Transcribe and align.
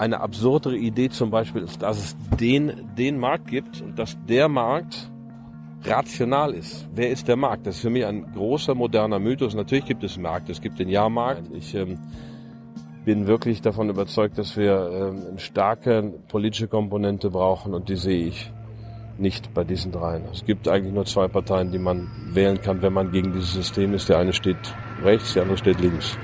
eine 0.00 0.20
absurdere 0.20 0.76
Idee 0.76 1.10
zum 1.10 1.30
Beispiel 1.30 1.62
ist, 1.62 1.82
dass 1.82 1.98
es 1.98 2.16
den, 2.40 2.72
den 2.96 3.18
Markt 3.18 3.48
gibt 3.48 3.82
und 3.82 3.98
dass 3.98 4.16
der 4.26 4.48
Markt 4.48 5.10
rational 5.84 6.54
ist. 6.54 6.88
Wer 6.94 7.10
ist 7.10 7.28
der 7.28 7.36
Markt? 7.36 7.66
Das 7.66 7.76
ist 7.76 7.82
für 7.82 7.90
mich 7.90 8.06
ein 8.06 8.32
großer 8.32 8.74
moderner 8.74 9.18
Mythos. 9.18 9.54
Natürlich 9.54 9.84
gibt 9.84 10.02
es 10.02 10.16
Märkte, 10.16 10.52
es 10.52 10.62
gibt 10.62 10.78
den 10.78 10.88
Jahrmarkt. 10.88 11.42
Ich 11.52 11.74
ähm, 11.74 11.98
bin 13.04 13.26
wirklich 13.26 13.60
davon 13.60 13.90
überzeugt, 13.90 14.38
dass 14.38 14.56
wir 14.56 14.90
ähm, 14.90 15.22
eine 15.32 15.38
starke 15.38 16.14
politische 16.28 16.66
Komponente 16.66 17.28
brauchen 17.28 17.74
und 17.74 17.90
die 17.90 17.96
sehe 17.96 18.26
ich 18.26 18.50
nicht 19.18 19.52
bei 19.52 19.64
diesen 19.64 19.92
dreien. 19.92 20.24
Es 20.32 20.46
gibt 20.46 20.66
eigentlich 20.66 20.94
nur 20.94 21.04
zwei 21.04 21.28
Parteien, 21.28 21.72
die 21.72 21.78
man 21.78 22.10
wählen 22.32 22.58
kann, 22.58 22.80
wenn 22.80 22.94
man 22.94 23.12
gegen 23.12 23.34
dieses 23.34 23.52
System 23.52 23.92
ist. 23.92 24.08
Der 24.08 24.16
eine 24.16 24.32
steht 24.32 24.56
rechts, 25.02 25.34
der 25.34 25.42
andere 25.42 25.58
steht 25.58 25.78
links. 25.78 26.16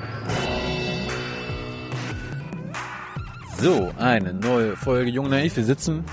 So, 3.58 3.90
eine 3.98 4.34
neue 4.34 4.76
Folge 4.76 5.10
Jung 5.10 5.30
Naiv. 5.30 5.56
Wir 5.56 5.64
sitzen 5.64 6.04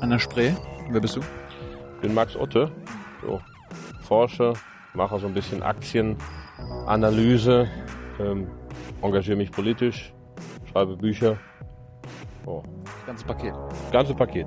an 0.00 0.10
der 0.10 0.20
Spree. 0.20 0.52
Wer 0.88 1.00
bist 1.00 1.16
du? 1.16 1.20
Ich 1.96 2.00
bin 2.00 2.14
Max 2.14 2.36
Otte, 2.36 2.70
so, 3.20 3.40
forsche, 4.02 4.52
mache 4.94 5.18
so 5.18 5.26
ein 5.26 5.34
bisschen 5.34 5.64
Aktienanalyse, 5.64 7.68
ähm, 8.20 8.46
engagiere 9.02 9.36
mich 9.36 9.50
politisch, 9.50 10.14
schreibe 10.70 10.96
Bücher. 10.96 11.38
Oh. 12.46 12.62
Das 12.84 13.06
ganze 13.06 13.24
Paket. 13.24 13.54
Das 13.54 13.90
ganze 13.90 14.14
Paket. 14.14 14.46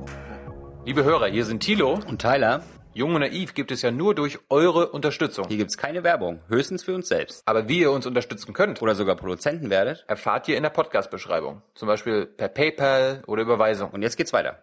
Liebe 0.85 1.03
Hörer, 1.03 1.27
hier 1.27 1.43
sind 1.43 1.61
Thilo 1.61 1.99
und 2.07 2.21
Tyler. 2.21 2.61
Jung 2.95 3.13
und 3.13 3.19
Naiv 3.19 3.53
gibt 3.53 3.71
es 3.71 3.81
ja 3.81 3.91
nur 3.91 4.15
durch 4.15 4.39
eure 4.49 4.87
Unterstützung. 4.87 5.49
Hier 5.49 5.57
gibt's 5.57 5.77
keine 5.77 6.05
Werbung, 6.05 6.39
höchstens 6.47 6.81
für 6.81 6.95
uns 6.95 7.09
selbst. 7.09 7.43
Aber 7.45 7.67
wie 7.67 7.81
ihr 7.81 7.91
uns 7.91 8.05
unterstützen 8.05 8.53
könnt 8.53 8.81
oder 8.81 8.95
sogar 8.95 9.17
Produzenten 9.17 9.69
werdet, 9.69 10.05
erfahrt 10.07 10.47
ihr 10.47 10.55
in 10.55 10.63
der 10.63 10.69
Podcast-Beschreibung. 10.69 11.61
Zum 11.73 11.89
Beispiel 11.89 12.25
per 12.25 12.47
PayPal 12.47 13.21
oder 13.27 13.41
Überweisung. 13.41 13.89
Und 13.89 14.01
jetzt 14.01 14.15
geht's 14.15 14.31
weiter. 14.31 14.59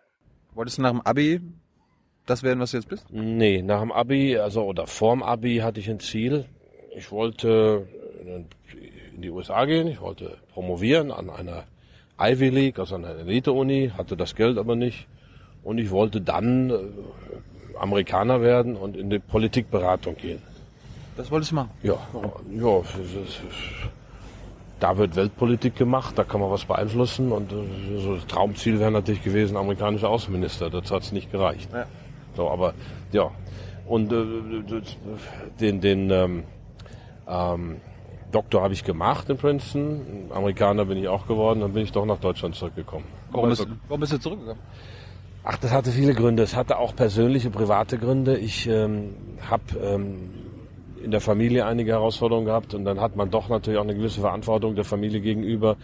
Wolltest 0.54 0.78
du 0.78 0.82
nach 0.82 0.92
dem 0.92 1.02
Abi 1.02 1.42
das 2.24 2.42
werden, 2.42 2.58
was 2.58 2.70
du 2.70 2.78
jetzt 2.78 2.88
bist? 2.88 3.04
Nee, 3.10 3.60
nach 3.60 3.80
dem 3.80 3.92
Abi, 3.92 4.38
also 4.38 4.62
oder 4.62 4.86
vorm 4.86 5.22
Abi 5.22 5.58
hatte 5.58 5.80
ich 5.80 5.90
ein 5.90 6.00
Ziel. 6.00 6.46
Ich 6.96 7.12
wollte 7.12 7.86
in 8.24 9.20
die 9.20 9.28
USA 9.28 9.66
gehen, 9.66 9.88
ich 9.88 10.00
wollte 10.00 10.38
promovieren 10.54 11.10
an 11.12 11.28
einer 11.28 11.64
Ivy 12.18 12.48
League, 12.48 12.78
also 12.78 12.94
an 12.94 13.04
einer 13.04 13.18
Elite-Uni, 13.18 13.92
hatte 13.94 14.16
das 14.16 14.34
Geld 14.34 14.56
aber 14.56 14.74
nicht. 14.74 15.06
Und 15.62 15.76
ich 15.76 15.90
wollte 15.90 16.22
dann 16.22 16.70
äh, 16.70 16.76
Amerikaner 17.78 18.40
werden 18.42 18.76
und 18.76 18.96
in 18.96 19.10
die 19.10 19.18
Politikberatung 19.18 20.16
gehen. 20.16 20.42
Das 21.16 21.30
wolltest 21.30 21.50
du 21.50 21.56
machen? 21.56 21.70
Ja, 21.82 21.96
ja. 22.50 22.82
Da 24.80 24.96
wird 24.96 25.14
Weltpolitik 25.14 25.76
gemacht, 25.76 26.18
da 26.18 26.24
kann 26.24 26.40
man 26.40 26.50
was 26.50 26.64
beeinflussen 26.64 27.30
und 27.30 27.52
äh, 27.52 28.00
so 28.00 28.16
das 28.16 28.26
Traumziel 28.26 28.80
wäre 28.80 28.90
natürlich 28.90 29.22
gewesen, 29.22 29.56
amerikanischer 29.56 30.08
Außenminister. 30.08 30.70
Das 30.70 30.90
hat 30.90 31.02
es 31.02 31.12
nicht 31.12 31.30
gereicht. 31.30 31.72
Ja. 31.72 31.86
So, 32.34 32.50
aber 32.50 32.74
ja. 33.12 33.30
Und 33.86 34.12
äh, 34.12 34.82
den, 35.60 35.80
den 35.80 36.10
ähm, 36.10 36.44
ähm, 37.28 37.80
Doktor 38.32 38.62
habe 38.62 38.72
ich 38.74 38.82
gemacht 38.82 39.28
in 39.28 39.36
Princeton. 39.36 40.30
Amerikaner 40.34 40.86
bin 40.86 40.98
ich 40.98 41.06
auch 41.06 41.26
geworden. 41.26 41.60
Dann 41.60 41.72
bin 41.72 41.84
ich 41.84 41.92
doch 41.92 42.06
nach 42.06 42.18
Deutschland 42.18 42.54
zurückgekommen. 42.54 43.04
Warum 43.30 43.50
bist, 43.50 43.66
warum 43.88 44.00
bist 44.00 44.12
du 44.14 44.18
zurückgekommen? 44.18 44.60
Ach, 45.44 45.58
das 45.58 45.72
hatte 45.72 45.90
viele 45.90 46.14
Gründe. 46.14 46.44
Es 46.44 46.54
hatte 46.54 46.78
auch 46.78 46.94
persönliche, 46.94 47.50
private 47.50 47.98
Gründe. 47.98 48.38
Ich 48.38 48.68
ähm, 48.68 49.14
habe 49.50 49.62
ähm, 49.82 50.30
in 51.02 51.10
der 51.10 51.20
Familie 51.20 51.66
einige 51.66 51.92
Herausforderungen 51.92 52.46
gehabt 52.46 52.74
und 52.74 52.84
dann 52.84 53.00
hat 53.00 53.16
man 53.16 53.30
doch 53.30 53.48
natürlich 53.48 53.78
auch 53.78 53.84
eine 53.84 53.96
gewisse 53.96 54.20
Verantwortung 54.20 54.76
der 54.76 54.84
Familie 54.84 55.20
gegenüber. 55.20 55.76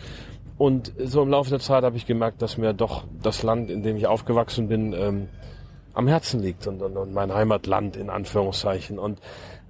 Und 0.59 0.93
so 0.99 1.23
im 1.23 1.31
Laufe 1.31 1.51
der 1.51 1.59
Zeit 1.59 1.83
habe 1.83 1.97
ich 1.97 2.07
gemerkt, 2.07 2.41
dass 2.41 2.57
mir 2.57 2.73
doch 2.73 3.05
das 3.23 3.43
Land, 3.43 3.71
in 3.71 3.83
dem 3.83 3.97
ich 3.97 4.07
aufgewachsen 4.07 4.69
bin, 4.69 4.93
ähm, 4.93 5.29
am 5.93 6.07
Herzen 6.07 6.41
liegt 6.41 6.69
und, 6.69 6.81
und, 6.81 6.97
und 6.97 7.13
mein 7.13 7.35
Heimatland 7.35 7.97
in 7.97 8.11
Anführungszeichen. 8.11 8.99
Und 8.99 9.19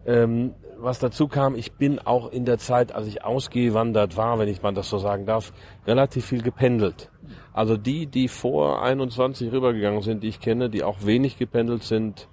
ähm, 0.06 0.52
was 0.80 0.98
dazu 0.98 1.28
kam, 1.28 1.54
ich 1.54 1.72
bin 1.72 1.98
auch 1.98 2.30
in 2.30 2.44
der 2.44 2.58
Zeit, 2.58 2.92
als 2.92 3.06
ich 3.06 3.24
ausgewandert 3.24 4.16
war, 4.16 4.38
wenn 4.38 4.48
ich 4.48 4.62
mal 4.62 4.72
das 4.72 4.88
so 4.88 4.98
sagen 4.98 5.26
darf, 5.26 5.52
relativ 5.86 6.26
viel 6.26 6.42
gependelt. 6.42 7.10
Also 7.52 7.76
die, 7.76 8.06
die 8.06 8.28
vor 8.28 8.82
21 8.82 9.52
rübergegangen 9.52 10.02
sind, 10.02 10.22
die 10.22 10.28
ich 10.28 10.40
kenne, 10.40 10.70
die 10.70 10.82
auch 10.82 11.04
wenig 11.04 11.38
gependelt 11.38 11.82
sind, 11.82 12.28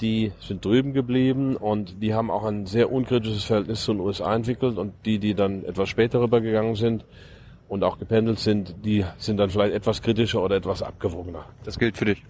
die 0.00 0.32
sind 0.40 0.64
drüben 0.64 0.92
geblieben 0.92 1.56
und 1.56 2.02
die 2.02 2.14
haben 2.14 2.30
auch 2.30 2.44
ein 2.44 2.66
sehr 2.66 2.92
unkritisches 2.92 3.44
Verhältnis 3.44 3.84
zu 3.84 3.92
den 3.92 4.00
USA 4.00 4.34
entwickelt 4.34 4.76
und 4.76 4.92
die, 5.04 5.18
die 5.18 5.34
dann 5.34 5.64
etwas 5.64 5.88
später 5.88 6.20
rübergegangen 6.20 6.74
sind 6.74 7.04
und 7.68 7.82
auch 7.82 7.98
gependelt 7.98 8.38
sind, 8.38 8.74
die 8.84 9.04
sind 9.18 9.38
dann 9.38 9.50
vielleicht 9.50 9.74
etwas 9.74 10.02
kritischer 10.02 10.42
oder 10.42 10.56
etwas 10.56 10.82
abgewogener. 10.82 11.46
Das 11.64 11.78
gilt 11.78 11.96
für 11.96 12.04
dich. 12.04 12.22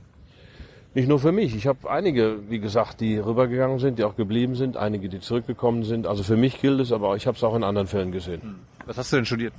Nicht 0.96 1.08
nur 1.08 1.18
für 1.18 1.30
mich. 1.30 1.54
Ich 1.54 1.66
habe 1.66 1.90
einige, 1.90 2.48
wie 2.48 2.58
gesagt, 2.58 3.02
die 3.02 3.18
rübergegangen 3.18 3.78
sind, 3.78 3.98
die 3.98 4.04
auch 4.04 4.16
geblieben 4.16 4.54
sind, 4.54 4.78
einige, 4.78 5.10
die 5.10 5.20
zurückgekommen 5.20 5.82
sind. 5.82 6.06
Also 6.06 6.22
für 6.22 6.38
mich 6.38 6.58
gilt 6.58 6.80
es, 6.80 6.90
aber 6.90 7.14
ich 7.16 7.26
habe 7.26 7.36
es 7.36 7.44
auch 7.44 7.54
in 7.54 7.64
anderen 7.64 7.86
Fällen 7.86 8.12
gesehen. 8.12 8.40
Hm. 8.40 8.54
Was 8.86 8.96
hast 8.96 9.12
du 9.12 9.16
denn 9.16 9.26
studiert? 9.26 9.52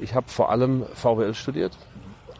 Ich 0.00 0.16
habe 0.16 0.28
vor 0.28 0.50
allem 0.50 0.84
VWL 0.94 1.34
studiert, 1.34 1.78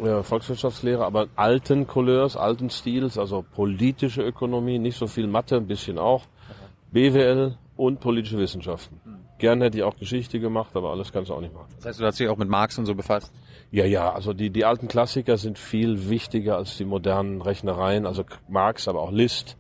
äh, 0.01 0.25
Volkswirtschaftslehre, 0.25 1.05
aber 1.05 1.29
alten 1.37 1.87
Couleurs, 1.87 2.37
alten 2.37 2.71
Stils, 2.71 3.19
also 3.19 3.45
politische 3.55 4.23
Ökonomie, 4.23 4.81
nicht 4.81 4.99
so 4.99 5.07
viel 5.07 5.29
Mathe, 5.29 5.55
ein 5.55 5.69
bisschen 5.69 5.97
auch, 5.97 6.25
BWL 6.91 7.57
und 7.77 8.01
politische 8.01 8.39
Wissenschaften. 8.39 9.01
Hm. 9.05 9.19
Gerne 9.39 9.67
hätte 9.67 9.79
ich 9.79 9.85
auch 9.85 9.97
Geschichte 9.97 10.41
gemacht, 10.41 10.75
aber 10.75 10.91
alles 10.91 11.13
kannst 11.13 11.31
du 11.31 11.35
auch 11.35 11.41
nicht 11.41 11.55
machen. 11.55 11.69
Das 11.77 11.87
heißt, 11.87 12.01
du 12.01 12.05
hast 12.05 12.19
dich 12.19 12.29
auch 12.29 12.37
mit 12.37 12.49
Marx 12.49 12.79
und 12.79 12.87
so 12.87 12.97
befasst? 12.97 13.33
Ja, 13.71 13.85
ja, 13.85 14.13
also 14.13 14.33
die, 14.33 14.51
die 14.51 14.65
alten 14.65 14.89
Klassiker 14.89 15.37
sind 15.37 15.59
viel 15.59 16.09
wichtiger 16.09 16.57
als 16.57 16.79
die 16.79 16.87
modernen 16.87 17.43
Rechnereien, 17.43 18.07
also 18.07 18.25
Marx, 18.49 18.89
aber 18.89 19.03
auch 19.03 19.13
Liszt, 19.13 19.59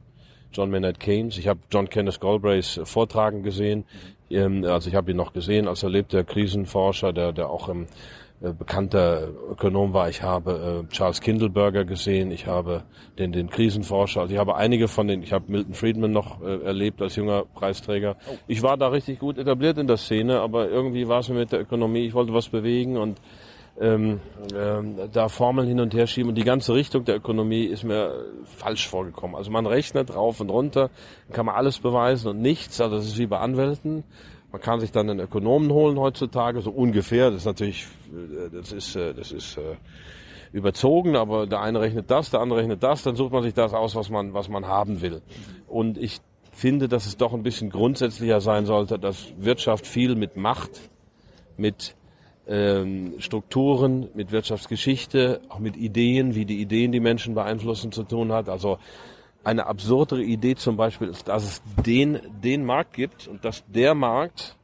John 0.50 0.70
Maynard 0.70 0.98
Keynes. 0.98 1.36
Ich 1.36 1.46
habe 1.46 1.60
John 1.70 1.90
Kenneth 1.90 2.18
Galbraiths 2.18 2.80
Vortragen 2.84 3.42
gesehen, 3.42 3.84
mhm. 4.30 4.64
also 4.64 4.88
ich 4.88 4.94
habe 4.94 5.10
ihn 5.10 5.16
noch 5.18 5.34
gesehen, 5.34 5.68
als 5.68 5.82
er 5.82 5.90
lebte, 5.90 6.24
Krisenforscher, 6.24 7.12
der, 7.12 7.32
der 7.32 7.50
auch 7.50 7.68
im 7.68 7.86
äh, 8.40 8.52
bekannter 8.52 9.28
Ökonom 9.50 9.92
war. 9.92 10.08
Ich 10.08 10.22
habe 10.22 10.86
äh, 10.88 10.92
Charles 10.92 11.20
Kindleberger 11.20 11.84
gesehen, 11.84 12.30
ich 12.30 12.46
habe 12.46 12.84
den, 13.18 13.32
den 13.32 13.50
Krisenforscher, 13.50 14.22
also 14.22 14.32
ich 14.32 14.38
habe 14.38 14.56
einige 14.56 14.88
von 14.88 15.06
den, 15.06 15.22
ich 15.22 15.34
habe 15.34 15.44
Milton 15.48 15.74
Friedman 15.74 16.12
noch 16.12 16.40
äh, 16.40 16.62
erlebt 16.64 17.02
als 17.02 17.16
junger 17.16 17.44
Preisträger. 17.44 18.16
Oh. 18.26 18.36
Ich 18.46 18.62
war 18.62 18.78
da 18.78 18.88
richtig 18.88 19.18
gut 19.18 19.36
etabliert 19.36 19.76
in 19.76 19.86
der 19.86 19.98
Szene, 19.98 20.40
aber 20.40 20.70
irgendwie 20.70 21.08
war 21.08 21.18
es 21.18 21.28
mir 21.28 21.34
mit 21.34 21.52
der 21.52 21.60
Ökonomie, 21.60 22.06
ich 22.06 22.14
wollte 22.14 22.32
was 22.32 22.48
bewegen 22.48 22.96
und 22.96 23.20
ähm, 23.80 24.20
ähm, 24.54 24.96
da 25.12 25.28
Formeln 25.28 25.68
hin 25.68 25.80
und 25.80 25.94
her 25.94 26.06
schieben 26.06 26.30
und 26.30 26.34
die 26.34 26.44
ganze 26.44 26.74
Richtung 26.74 27.04
der 27.04 27.16
Ökonomie 27.16 27.64
ist 27.64 27.84
mir 27.84 28.24
falsch 28.44 28.88
vorgekommen. 28.88 29.36
Also 29.36 29.50
man 29.50 29.66
rechnet 29.66 30.14
rauf 30.14 30.40
und 30.40 30.50
runter, 30.50 30.90
kann 31.32 31.46
man 31.46 31.54
alles 31.54 31.78
beweisen 31.78 32.28
und 32.28 32.40
nichts. 32.40 32.80
Also 32.80 32.96
das 32.96 33.06
ist 33.06 33.18
wie 33.18 33.26
bei 33.26 33.38
Anwälten. 33.38 34.04
Man 34.50 34.60
kann 34.60 34.80
sich 34.80 34.90
dann 34.90 35.10
einen 35.10 35.20
Ökonomen 35.20 35.70
holen 35.70 35.98
heutzutage, 35.98 36.60
so 36.62 36.70
ungefähr. 36.70 37.30
Das 37.30 37.42
ist 37.42 37.46
natürlich, 37.46 37.86
äh, 38.10 38.50
das 38.50 38.72
ist, 38.72 38.96
äh, 38.96 39.14
das 39.14 39.30
ist 39.30 39.58
äh, 39.58 39.76
überzogen, 40.52 41.16
aber 41.16 41.46
der 41.46 41.60
eine 41.60 41.80
rechnet 41.80 42.10
das, 42.10 42.30
der 42.30 42.40
andere 42.40 42.60
rechnet 42.60 42.82
das, 42.82 43.02
dann 43.02 43.16
sucht 43.16 43.32
man 43.32 43.42
sich 43.42 43.54
das 43.54 43.74
aus, 43.74 43.94
was 43.94 44.08
man, 44.08 44.32
was 44.34 44.48
man 44.48 44.66
haben 44.66 45.02
will. 45.02 45.20
Und 45.66 45.98
ich 45.98 46.20
finde, 46.52 46.88
dass 46.88 47.06
es 47.06 47.16
doch 47.16 47.34
ein 47.34 47.42
bisschen 47.42 47.70
grundsätzlicher 47.70 48.40
sein 48.40 48.66
sollte, 48.66 48.98
dass 48.98 49.32
Wirtschaft 49.38 49.86
viel 49.86 50.16
mit 50.16 50.36
Macht, 50.36 50.80
mit 51.56 51.94
ähm, 52.48 53.14
Strukturen, 53.18 54.08
mit 54.14 54.32
Wirtschaftsgeschichte, 54.32 55.40
auch 55.48 55.58
mit 55.58 55.76
Ideen, 55.76 56.34
wie 56.34 56.44
die 56.44 56.60
Ideen 56.60 56.92
die 56.92 57.00
Menschen 57.00 57.34
beeinflussen 57.34 57.92
zu 57.92 58.04
tun 58.04 58.32
hat. 58.32 58.48
Also 58.48 58.78
eine 59.44 59.66
absurdere 59.66 60.22
Idee 60.22 60.56
zum 60.56 60.76
Beispiel 60.76 61.08
ist, 61.08 61.28
dass 61.28 61.44
es 61.44 61.62
den, 61.84 62.18
den 62.42 62.64
Markt 62.64 62.94
gibt 62.94 63.28
und 63.28 63.44
dass 63.44 63.64
der 63.66 63.94
Markt 63.94 64.56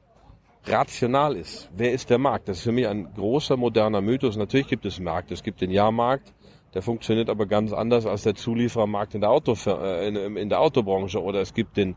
rational 0.67 1.37
ist. 1.37 1.69
Wer 1.77 1.93
ist 1.93 2.11
der 2.11 2.19
Markt? 2.19 2.49
Das 2.49 2.59
ist 2.59 2.65
für 2.65 2.73
mich 2.73 2.89
ein 2.89 3.13
großer 3.15 3.57
moderner 3.57 4.01
Mythos. 4.01 4.37
Natürlich 4.37 4.69
gibt 4.69 4.87
es 4.87 4.99
Märkte. 4.99 5.35
Es 5.35 5.43
gibt 5.43 5.61
den 5.61 5.71
Jahrmarkt, 5.71 6.33
der 6.75 6.83
funktioniert 6.83 7.31
aber 7.31 7.47
ganz 7.47 7.73
anders 7.73 8.05
als 8.05 8.25
der 8.25 8.35
Zulieferermarkt 8.35 9.15
in 9.15 9.21
der, 9.21 9.31
Auto, 9.31 9.57
äh, 9.67 10.09
in, 10.09 10.37
in 10.37 10.49
der 10.49 10.61
Autobranche. 10.61 11.23
Oder 11.23 11.41
es 11.41 11.55
gibt 11.55 11.77
den, 11.77 11.95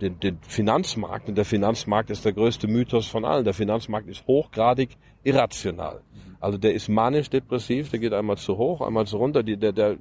den, 0.00 0.20
den 0.20 0.38
Finanzmarkt. 0.42 1.28
Und 1.28 1.36
der 1.36 1.46
Finanzmarkt 1.46 2.10
ist 2.10 2.24
der 2.24 2.34
größte 2.34 2.68
Mythos 2.68 3.06
von 3.06 3.24
allen. 3.24 3.44
Der 3.44 3.54
Finanzmarkt 3.54 4.08
ist 4.08 4.26
hochgradig 4.26 4.90
irrational. 5.24 6.02
Also 6.40 6.58
der 6.58 6.74
ist 6.74 6.88
manisch-depressiv, 6.88 7.90
der 7.90 7.98
geht 7.98 8.12
einmal 8.12 8.36
zu 8.36 8.58
hoch, 8.58 8.82
einmal 8.82 9.06
zu 9.06 9.16
runter. 9.16 9.42
Die, 9.42 9.56
der, 9.56 9.72
der 9.72 9.96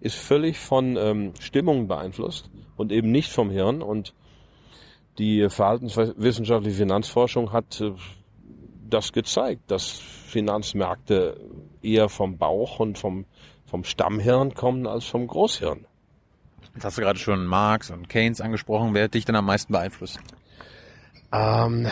ist 0.00 0.16
völlig 0.16 0.58
von 0.58 0.96
ähm, 0.96 1.32
Stimmungen 1.40 1.88
beeinflusst 1.88 2.50
und 2.76 2.92
eben 2.92 3.10
nicht 3.10 3.30
vom 3.30 3.50
Hirn. 3.50 3.82
Und 3.82 4.14
die 5.18 5.48
verhaltenswissenschaftliche 5.48 6.76
Finanzforschung 6.76 7.52
hat 7.52 7.80
äh, 7.80 7.92
das 8.88 9.12
gezeigt, 9.12 9.70
dass 9.70 9.90
Finanzmärkte 9.90 11.40
eher 11.82 12.08
vom 12.08 12.38
Bauch 12.38 12.78
und 12.78 12.98
vom, 12.98 13.26
vom 13.66 13.84
Stammhirn 13.84 14.54
kommen 14.54 14.86
als 14.86 15.04
vom 15.04 15.26
Großhirn. 15.26 15.86
Jetzt 16.74 16.84
hast 16.84 16.98
du 16.98 17.02
gerade 17.02 17.18
schon 17.18 17.46
Marx 17.46 17.90
und 17.90 18.08
Keynes 18.08 18.40
angesprochen. 18.40 18.94
Wer 18.94 19.04
hat 19.04 19.14
dich 19.14 19.24
denn 19.24 19.36
am 19.36 19.46
meisten 19.46 19.72
beeinflusst? 19.72 20.18
Ähm, 21.32 21.88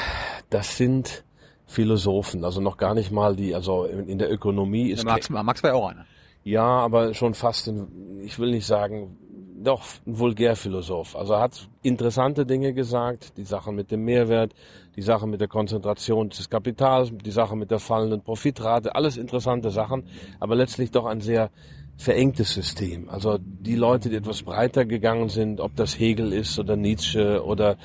das 0.50 0.76
sind 0.76 1.24
Philosophen, 1.66 2.44
also 2.44 2.60
noch 2.60 2.76
gar 2.76 2.94
nicht 2.94 3.10
mal 3.10 3.34
die, 3.34 3.54
also 3.54 3.84
in, 3.84 4.08
in 4.08 4.18
der 4.18 4.30
Ökonomie 4.30 4.90
ist 4.90 5.04
Max, 5.04 5.30
Max 5.30 5.62
war 5.62 5.70
ja 5.70 5.76
auch 5.76 5.88
einer. 5.88 6.06
ja, 6.44 6.64
aber 6.64 7.14
schon 7.14 7.34
fast, 7.34 7.68
ein, 7.68 8.20
ich 8.22 8.38
will 8.38 8.50
nicht 8.50 8.66
sagen, 8.66 9.16
doch 9.64 9.82
ein 10.06 10.18
Vulgärphilosoph. 10.18 11.16
Also 11.16 11.38
hat 11.38 11.68
interessante 11.82 12.46
Dinge 12.46 12.72
gesagt, 12.72 13.36
die 13.36 13.44
Sache 13.44 13.72
mit 13.72 13.90
dem 13.90 14.04
Mehrwert, 14.04 14.54
die 14.96 15.02
Sache 15.02 15.26
mit 15.26 15.40
der 15.40 15.48
Konzentration 15.48 16.28
des 16.28 16.48
Kapitals, 16.48 17.10
die 17.12 17.30
Sache 17.30 17.56
mit 17.56 17.70
der 17.70 17.78
fallenden 17.80 18.22
Profitrate, 18.22 18.94
alles 18.94 19.16
interessante 19.16 19.70
Sachen, 19.70 20.04
aber 20.40 20.54
letztlich 20.54 20.90
doch 20.90 21.06
ein 21.06 21.20
sehr 21.20 21.50
verengtes 21.96 22.54
System. 22.54 23.08
Also 23.08 23.38
die 23.40 23.76
Leute, 23.76 24.08
die 24.08 24.16
etwas 24.16 24.42
breiter 24.42 24.84
gegangen 24.84 25.28
sind, 25.28 25.60
ob 25.60 25.76
das 25.76 25.98
Hegel 25.98 26.32
ist 26.32 26.58
oder 26.58 26.76
Nietzsche 26.76 27.44
oder 27.44 27.76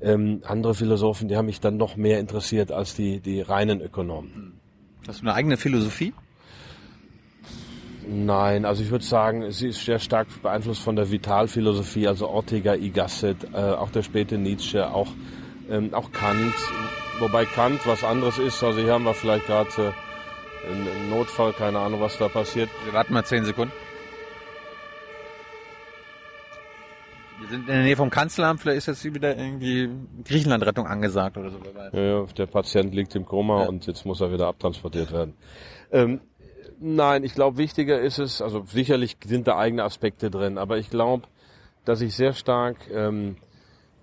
ähm, 0.00 0.42
andere 0.44 0.74
Philosophen, 0.74 1.28
die 1.28 1.36
haben 1.36 1.46
mich 1.46 1.60
dann 1.60 1.76
noch 1.76 1.96
mehr 1.96 2.20
interessiert 2.20 2.72
als 2.72 2.94
die, 2.94 3.20
die 3.20 3.40
reinen 3.40 3.80
Ökonomen. 3.80 4.60
Hast 5.06 5.20
du 5.20 5.26
eine 5.26 5.34
eigene 5.34 5.56
Philosophie? 5.56 6.12
Nein, 8.10 8.64
also 8.64 8.82
ich 8.82 8.90
würde 8.90 9.04
sagen, 9.04 9.50
sie 9.50 9.68
ist 9.68 9.84
sehr 9.84 9.98
stark 9.98 10.28
beeinflusst 10.42 10.80
von 10.80 10.96
der 10.96 11.10
Vitalphilosophie, 11.10 12.08
also 12.08 12.28
Ortega 12.28 12.74
y 12.74 12.90
Gasset, 12.90 13.36
äh, 13.52 13.56
auch 13.58 13.90
der 13.90 14.02
späte 14.02 14.38
Nietzsche, 14.38 14.90
auch, 14.90 15.08
ähm, 15.68 15.92
auch 15.92 16.10
Kant, 16.10 16.54
wobei 17.18 17.44
Kant 17.44 17.86
was 17.86 18.04
anderes 18.04 18.38
ist. 18.38 18.62
Also 18.64 18.80
hier 18.80 18.94
haben 18.94 19.04
wir 19.04 19.12
vielleicht 19.12 19.46
gerade 19.46 19.68
äh, 19.78 20.70
einen 20.72 21.10
Notfall, 21.10 21.52
keine 21.52 21.80
Ahnung, 21.80 22.00
was 22.00 22.16
da 22.16 22.28
passiert. 22.28 22.70
Wir 22.86 22.94
warten 22.94 23.12
mal 23.12 23.24
zehn 23.24 23.44
Sekunden. 23.44 23.72
Wir 27.40 27.48
sind 27.50 27.60
in 27.60 27.66
der 27.74 27.82
Nähe 27.82 27.96
vom 27.96 28.08
Kanzleramt, 28.10 28.60
vielleicht 28.60 28.78
ist 28.78 28.86
jetzt 28.86 29.04
wieder 29.04 29.36
irgendwie 29.36 29.90
Griechenland-Rettung 30.24 30.86
angesagt 30.86 31.36
oder 31.36 31.50
so. 31.50 31.58
ja, 31.92 32.24
der 32.24 32.46
Patient 32.46 32.94
liegt 32.94 33.14
im 33.14 33.26
Koma 33.26 33.62
Ja. 33.64 33.68
und 33.68 33.86
jetzt 33.86 34.06
muss 34.06 34.20
er 34.22 34.32
wieder 34.32 34.46
abtransportiert 34.48 35.12
werden. 35.12 35.34
Ähm, 35.92 36.20
nein, 36.80 37.24
ich 37.24 37.34
glaube, 37.34 37.58
wichtiger 37.58 38.00
ist 38.00 38.18
es, 38.18 38.42
also 38.42 38.64
sicherlich 38.66 39.16
sind 39.24 39.46
da 39.46 39.58
eigene 39.58 39.84
Aspekte 39.84 40.30
drin, 40.30 40.58
aber 40.58 40.78
ich 40.78 40.90
glaube, 40.90 41.26
dass 41.84 42.00
ich 42.00 42.14
sehr 42.14 42.32
stark 42.32 42.76
ähm, 42.92 43.36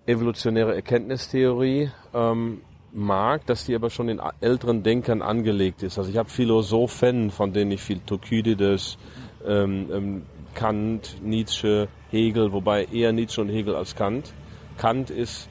evolutionäre 0.06 0.76
Erkenntnistheorie 0.76 1.92
ähm, 2.14 2.62
mag, 2.92 3.46
dass 3.46 3.66
die 3.66 3.76
aber 3.76 3.90
schon 3.90 4.10
in 4.10 4.22
älteren 4.42 4.84
Denkern 4.84 5.22
angelegt 5.22 5.84
ist. 5.84 5.98
Also 5.98 6.10
ich 6.10 6.18
habe 6.18 6.30
Philosophen, 6.30 7.32
von 7.32 7.54
denen 7.54 7.72
ich 7.72 7.82
viel 7.82 8.00
Thukydides, 8.00 8.98
ähm, 9.46 9.90
ähm, 9.92 10.22
Kant, 10.54 11.18
Nietzsche, 11.22 11.90
Hegel, 12.10 12.54
wobei 12.54 12.86
eher 12.86 13.12
Nietzsche 13.12 13.42
und 13.42 13.50
Hegel 13.50 13.76
als 13.76 13.96
Kant. 13.96 14.34
Kant 14.78 15.10
ist 15.10 15.50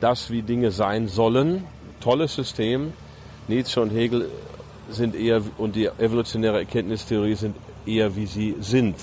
das, 0.00 0.30
wie 0.30 0.42
Dinge 0.42 0.70
sein 0.70 1.08
sollen. 1.08 1.64
Tolles 2.00 2.34
System. 2.34 2.92
Nietzsche 3.48 3.80
und 3.80 3.90
Hegel 3.90 4.30
sind 4.90 5.14
eher, 5.14 5.42
und 5.58 5.76
die 5.76 5.86
evolutionäre 5.86 6.58
Erkenntnistheorie 6.58 7.34
sind 7.34 7.56
eher, 7.86 8.16
wie 8.16 8.26
sie 8.26 8.56
sind. 8.60 8.96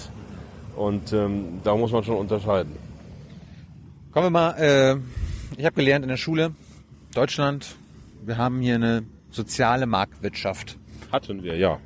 Und 0.75 1.13
ähm, 1.13 1.59
da 1.63 1.75
muss 1.75 1.91
man 1.91 2.03
schon 2.03 2.17
unterscheiden. 2.17 2.75
Kommen 4.11 4.27
wir 4.27 4.29
mal, 4.31 4.51
äh, 4.57 4.97
ich 5.57 5.65
habe 5.65 5.75
gelernt 5.75 6.03
in 6.03 6.09
der 6.09 6.17
Schule, 6.17 6.53
Deutschland, 7.13 7.75
wir 8.23 8.37
haben 8.37 8.61
hier 8.61 8.75
eine 8.75 9.03
soziale 9.29 9.85
Marktwirtschaft. 9.85 10.77
Hatten 11.11 11.43
wir, 11.43 11.57
ja. 11.57 11.79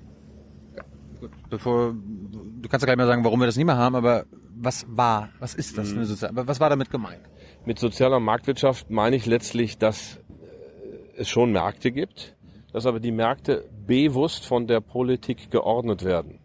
Bevor, 1.50 1.94
du 1.94 2.70
kannst 2.70 2.84
ja 2.84 2.88
gleich 2.88 2.98
mal 2.98 3.08
sagen, 3.08 3.24
warum 3.24 3.40
wir 3.40 3.46
das 3.46 3.56
nicht 3.56 3.66
mehr 3.66 3.78
haben, 3.78 3.96
aber 3.96 4.26
was 4.56 4.86
war, 4.90 5.30
was 5.40 5.56
ist 5.56 5.78
das? 5.78 5.92
Eine 5.92 6.06
soziale, 6.06 6.48
was 6.48 6.60
war 6.60 6.70
damit 6.70 6.90
gemeint? 6.90 7.22
Mit 7.66 7.80
sozialer 7.80 8.20
Marktwirtschaft 8.20 8.90
meine 8.90 9.16
ich 9.16 9.26
letztlich, 9.26 9.78
dass 9.78 10.18
äh, 10.18 11.22
es 11.22 11.30
schon 11.30 11.52
Märkte 11.52 11.92
gibt, 11.92 12.35
dass 12.76 12.86
aber 12.86 13.00
die 13.00 13.14
Märkte 13.14 13.64
bewusst 13.88 14.46
von 14.46 14.68
der 14.68 14.82
Politik 14.82 15.50
geordnet 15.50 16.04
werden. 16.04 16.40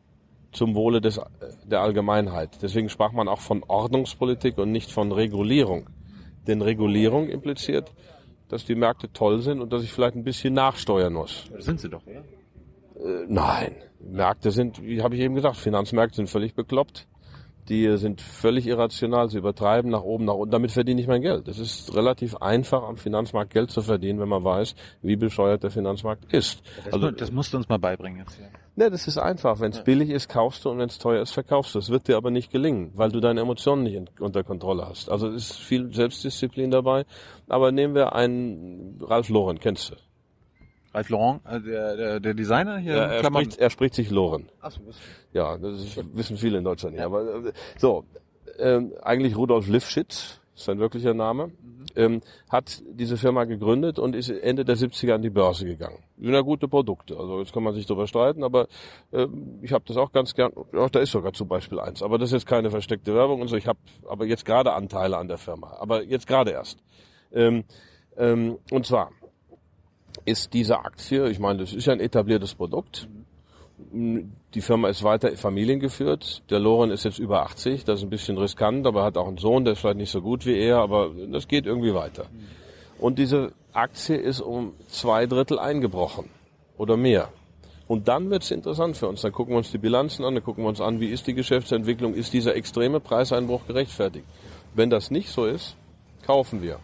Zum 0.53 0.77
Wohle 0.77 1.01
des, 1.01 1.19
äh, 1.19 1.23
der 1.65 1.81
Allgemeinheit. 1.81 2.63
Deswegen 2.63 2.89
sprach 2.89 3.11
man 3.11 3.27
auch 3.27 3.41
von 3.41 3.65
Ordnungspolitik 3.67 4.57
und 4.57 4.71
nicht 4.71 4.93
von 4.93 5.11
Regulierung. 5.11 5.91
Denn 6.47 6.63
Regulierung 6.63 7.29
impliziert, 7.29 7.93
dass 8.49 8.65
die 8.65 8.77
Märkte 8.77 9.13
toll 9.13 9.43
sind 9.43 9.61
und 9.61 9.73
dass 9.73 9.83
ich 9.83 9.93
vielleicht 9.93 10.15
ein 10.15 10.23
bisschen 10.23 10.55
nachsteuern 10.55 11.15
muss. 11.15 11.51
Das 11.53 11.65
sind 11.65 11.81
sie 11.81 11.89
doch, 11.89 12.07
oder? 12.07 12.21
Äh, 12.21 13.27
Nein, 13.27 13.75
Märkte 13.99 14.53
sind, 14.53 14.81
wie 14.85 15.03
habe 15.03 15.17
ich 15.17 15.23
eben 15.23 15.35
gesagt, 15.35 15.57
Finanzmärkte 15.57 16.15
sind 16.15 16.31
völlig 16.31 16.55
bekloppt. 16.55 17.09
Die 17.69 17.97
sind 17.99 18.21
völlig 18.21 18.67
irrational, 18.67 19.29
sie 19.31 19.39
übertreiben 19.39 19.91
nach 19.91 20.03
oben, 20.03 20.25
nach 20.25 20.35
unten. 20.35 20.51
Damit 20.51 20.73
verdiene 20.73 21.01
ich 21.01 21.07
mein 21.07 21.23
Geld. 21.23 21.47
Es 21.47 21.59
ist 21.59 21.95
relativ 21.95 22.37
einfach, 22.37 22.83
am 22.83 22.97
Finanzmarkt 22.97 23.53
Geld 23.53 23.71
zu 23.71 23.83
verdienen, 23.83 24.19
wenn 24.19 24.29
man 24.29 24.43
weiß, 24.43 24.75
wie 25.03 25.17
bescheuert 25.17 25.63
der 25.63 25.71
Finanzmarkt 25.71 26.33
ist. 26.33 26.63
Das, 26.85 26.95
Also, 26.95 27.11
das 27.11 27.31
musst 27.31 27.53
du 27.53 27.59
uns 27.59 27.69
mal 27.69 27.79
beibringen 27.79 28.19
jetzt 28.19 28.37
hier. 28.37 28.49
ne, 28.75 28.91
das 28.91 29.07
ist 29.07 29.19
einfach. 29.19 29.61
Wenn 29.61 29.71
es 29.71 29.85
billig 29.85 30.11
ist, 30.11 30.29
kaufst 30.29 30.65
du 30.65 30.71
und 30.71 30.79
wenn 30.79 30.89
es 30.89 30.99
teuer 30.99 31.23
ist, 31.23 31.31
verkaufst 31.33 31.75
du. 31.75 31.79
Es 31.79 31.91
wird 31.91 32.09
dir 32.09 32.17
aber 32.17 32.31
nicht 32.33 32.51
gelingen, 32.51 32.91
weil 32.95 33.13
du 33.13 33.21
deine 33.21 33.41
Emotionen 33.41 33.85
nicht 33.85 33.95
in, 33.95 34.09
unter 34.19 34.43
Kontrolle 34.43 34.87
hast. 34.89 35.09
Also 35.11 35.29
es 35.29 35.51
ist 35.51 35.59
viel 35.59 35.93
Selbstdisziplin 35.93 36.71
dabei. 36.73 37.05
Aber 37.49 37.71
nehmen 37.71 37.95
wir 37.95 38.15
einen 38.15 38.99
Ralf 39.01 39.29
Loren, 39.29 39.61
kennst 39.61 39.91
du? 39.91 39.95
Ralph 40.93 41.09
Lauren, 41.09 41.41
äh, 41.45 41.61
der, 41.61 41.97
der, 41.97 42.21
der 42.21 42.35
Designer 42.35 42.79
hier, 42.79 42.97
Ja, 42.97 43.05
er, 43.05 43.25
spricht, 43.25 43.59
er 43.59 43.71
spricht 43.71 43.95
sich 43.95 44.11
Loren. 44.11 44.49
Achso, 44.61 44.81
was? 44.87 44.97
Ja, 45.33 45.57
das 45.57 45.83
ist, 45.83 46.17
wissen 46.17 46.37
viele 46.37 46.59
in 46.59 46.65
Deutschland 46.65 46.97
nicht. 46.97 47.05
Aber 47.05 47.47
äh, 47.47 47.53
so, 47.79 48.05
ähm, 48.59 48.93
eigentlich 49.03 49.37
Rudolf 49.37 49.69
Lifschitz, 49.69 50.41
ist 50.55 50.65
sein 50.65 50.79
wirklicher 50.79 51.15
Name, 51.15 51.53
ähm, 51.97 52.21
hat 52.49 52.83
diese 52.91 53.17
Firma 53.17 53.45
gegründet 53.45 53.99
und 53.99 54.15
ist 54.15 54.31
Ende 54.31 54.65
der 54.65 54.77
70er 54.77 55.15
an 55.15 55.23
die 55.23 55.31
Börse 55.31 55.65
gegangen. 55.65 55.99
Sind 56.19 56.33
ja 56.33 56.41
gute 56.41 56.69
Produkte, 56.69 57.17
also 57.17 57.39
jetzt 57.39 57.53
kann 57.53 57.63
man 57.63 57.75
sich 57.75 57.87
darüber 57.87 58.07
streiten, 58.07 58.45
aber 58.45 58.67
ähm, 59.13 59.59
ich 59.63 59.73
habe 59.73 59.85
das 59.87 59.97
auch 59.97 60.13
ganz 60.13 60.35
gern. 60.35 60.53
Ja, 60.73 60.89
da 60.89 61.01
ist 61.01 61.13
sogar 61.13 61.33
zum 61.33 61.49
Beispiel 61.49 61.81
eins, 61.81 62.03
aber 62.03 62.19
das 62.19 62.31
ist 62.31 62.35
jetzt 62.35 62.47
keine 62.47 62.71
versteckte 62.71 63.15
Werbung 63.15 63.41
und 63.41 63.49
so. 63.49 63.57
Ich 63.57 63.67
habe 63.67 63.79
aber 64.09 64.27
jetzt 64.27 64.45
gerade 64.45 64.73
Anteile 64.73 65.17
an 65.17 65.29
der 65.29 65.39
Firma, 65.39 65.77
aber 65.79 66.03
jetzt 66.03 66.27
gerade 66.27 66.51
erst. 66.51 66.79
Ähm, 67.33 67.65
ähm, 68.17 68.59
und 68.71 68.87
zwar 68.87 69.13
ist 70.31 70.55
diese 70.55 70.81
Aktie, 70.81 71.29
ich 71.29 71.39
meine, 71.39 71.61
das 71.61 71.73
ist 71.73 71.87
ja 71.87 71.93
ein 71.93 72.01
etabliertes 72.01 72.55
Produkt, 72.55 73.09
die 73.93 74.61
Firma 74.61 74.89
ist 74.89 75.03
weiter 75.03 75.35
familiengeführt. 75.37 76.43
Der 76.51 76.59
Loren 76.59 76.91
ist 76.91 77.05
jetzt 77.05 77.19
über 77.19 77.43
80, 77.43 77.85
das 77.85 78.01
ist 78.01 78.05
ein 78.05 78.11
bisschen 78.11 78.39
riskant, 78.39 78.87
aber 78.87 79.03
hat 79.03 79.17
auch 79.17 79.27
einen 79.27 79.39
Sohn, 79.39 79.65
der 79.65 79.73
ist 79.73 79.81
vielleicht 79.81 79.97
nicht 79.97 80.11
so 80.11 80.21
gut 80.21 80.47
wie 80.47 80.59
er, 80.59 80.79
aber 80.79 81.11
das 81.31 81.49
geht 81.49 81.67
irgendwie 81.67 81.95
weiter. 81.95 82.27
Und 82.99 83.19
diese 83.19 83.53
Aktie 83.73 84.17
ist 84.17 84.41
um 84.41 84.75
zwei 84.89 85.27
Drittel 85.27 85.59
eingebrochen 85.59 86.29
oder 86.77 86.97
mehr. 86.97 87.31
Und 87.89 88.07
dann 88.07 88.31
wird 88.31 88.45
es 88.45 88.51
interessant 88.53 88.97
für 88.97 89.09
uns. 89.09 89.23
Dann 89.23 89.33
gucken 89.33 89.55
wir 89.55 89.59
uns 89.59 89.73
die 89.73 89.79
Bilanzen 89.79 90.25
an, 90.25 90.35
dann 90.35 90.45
gucken 90.45 90.63
wir 90.63 90.69
uns 90.69 90.81
an, 90.81 91.01
wie 91.01 91.09
ist 91.09 91.27
die 91.27 91.35
Geschäftsentwicklung, 91.35 92.15
ist 92.15 92.33
dieser 92.33 92.55
extreme 92.55 93.01
Preiseinbruch 93.01 93.67
gerechtfertigt. 93.67 94.27
Wenn 94.75 94.91
das 94.91 95.11
nicht 95.11 95.31
so 95.31 95.47
ist, 95.47 95.77
kaufen 96.25 96.63
wir. 96.63 96.79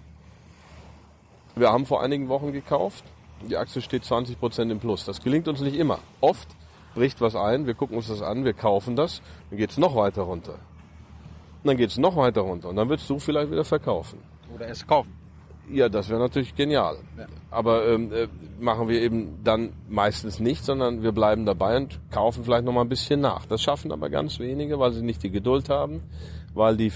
Wir 1.55 1.71
haben 1.71 1.87
vor 1.87 2.03
einigen 2.03 2.29
Wochen 2.29 2.53
gekauft. 2.53 3.05
Die 3.43 3.57
Aktie 3.57 3.83
steht 3.83 4.05
20 4.05 4.39
Prozent 4.39 4.73
im 4.73 4.79
Plus. 4.79 5.05
Das 5.05 5.21
gelingt 5.21 5.47
uns 5.49 5.61
nicht 5.61 5.77
immer. 5.77 5.99
Oft 6.21 6.49
bricht 6.95 7.21
was 7.21 7.37
ein, 7.37 7.67
wir 7.67 7.75
gucken 7.75 7.97
uns 7.97 8.09
das 8.09 8.23
an, 8.23 8.45
wir 8.45 8.55
kaufen 8.55 8.97
das, 8.97 9.21
dann 9.51 9.59
geht 9.59 9.71
es 9.71 9.79
noch 9.79 9.95
weiter 9.95 10.23
runter. 10.23 10.55
Und 10.55 11.69
dann 11.69 11.77
geht 11.77 11.91
es 11.91 11.99
noch 11.99 12.17
weiter 12.17 12.41
runter 12.41 12.71
und 12.71 12.77
dann 12.77 12.89
willst 12.89 13.09
du 13.11 13.19
vielleicht 13.19 13.51
wieder 13.51 13.65
verkaufen. 13.65 14.19
Oder 14.55 14.69
erst 14.69 14.89
kaufen. 14.89 15.13
Ja, 15.71 15.89
das 15.89 16.09
wäre 16.09 16.21
natürlich 16.21 16.55
genial. 16.55 16.99
Ja. 17.19 17.27
Aber 17.51 17.89
ähm, 17.89 18.13
äh, 18.13 18.29
machen 18.61 18.89
wir 18.89 19.03
eben 19.03 19.43
dann 19.43 19.73
meistens 19.89 20.39
nicht, 20.39 20.65
sondern 20.65 21.03
wir 21.03 21.13
bleiben 21.13 21.45
dabei 21.45 21.77
und 21.77 21.99
kaufen 22.11 22.45
vielleicht 22.45 22.65
noch 22.65 22.73
mal 22.73 22.83
ein 22.83 22.89
bisschen 22.89 23.21
nach. 23.21 23.47
Das 23.47 23.63
schaffen 23.63 23.91
aber 23.93 24.09
ganz 24.09 24.39
wenige, 24.39 24.79
weil 24.79 24.93
sie 24.93 25.03
nicht 25.03 25.23
die 25.23 25.31
Geduld 25.31 25.69
haben, 25.69 26.03
weil 26.55 26.77
die 26.77 26.93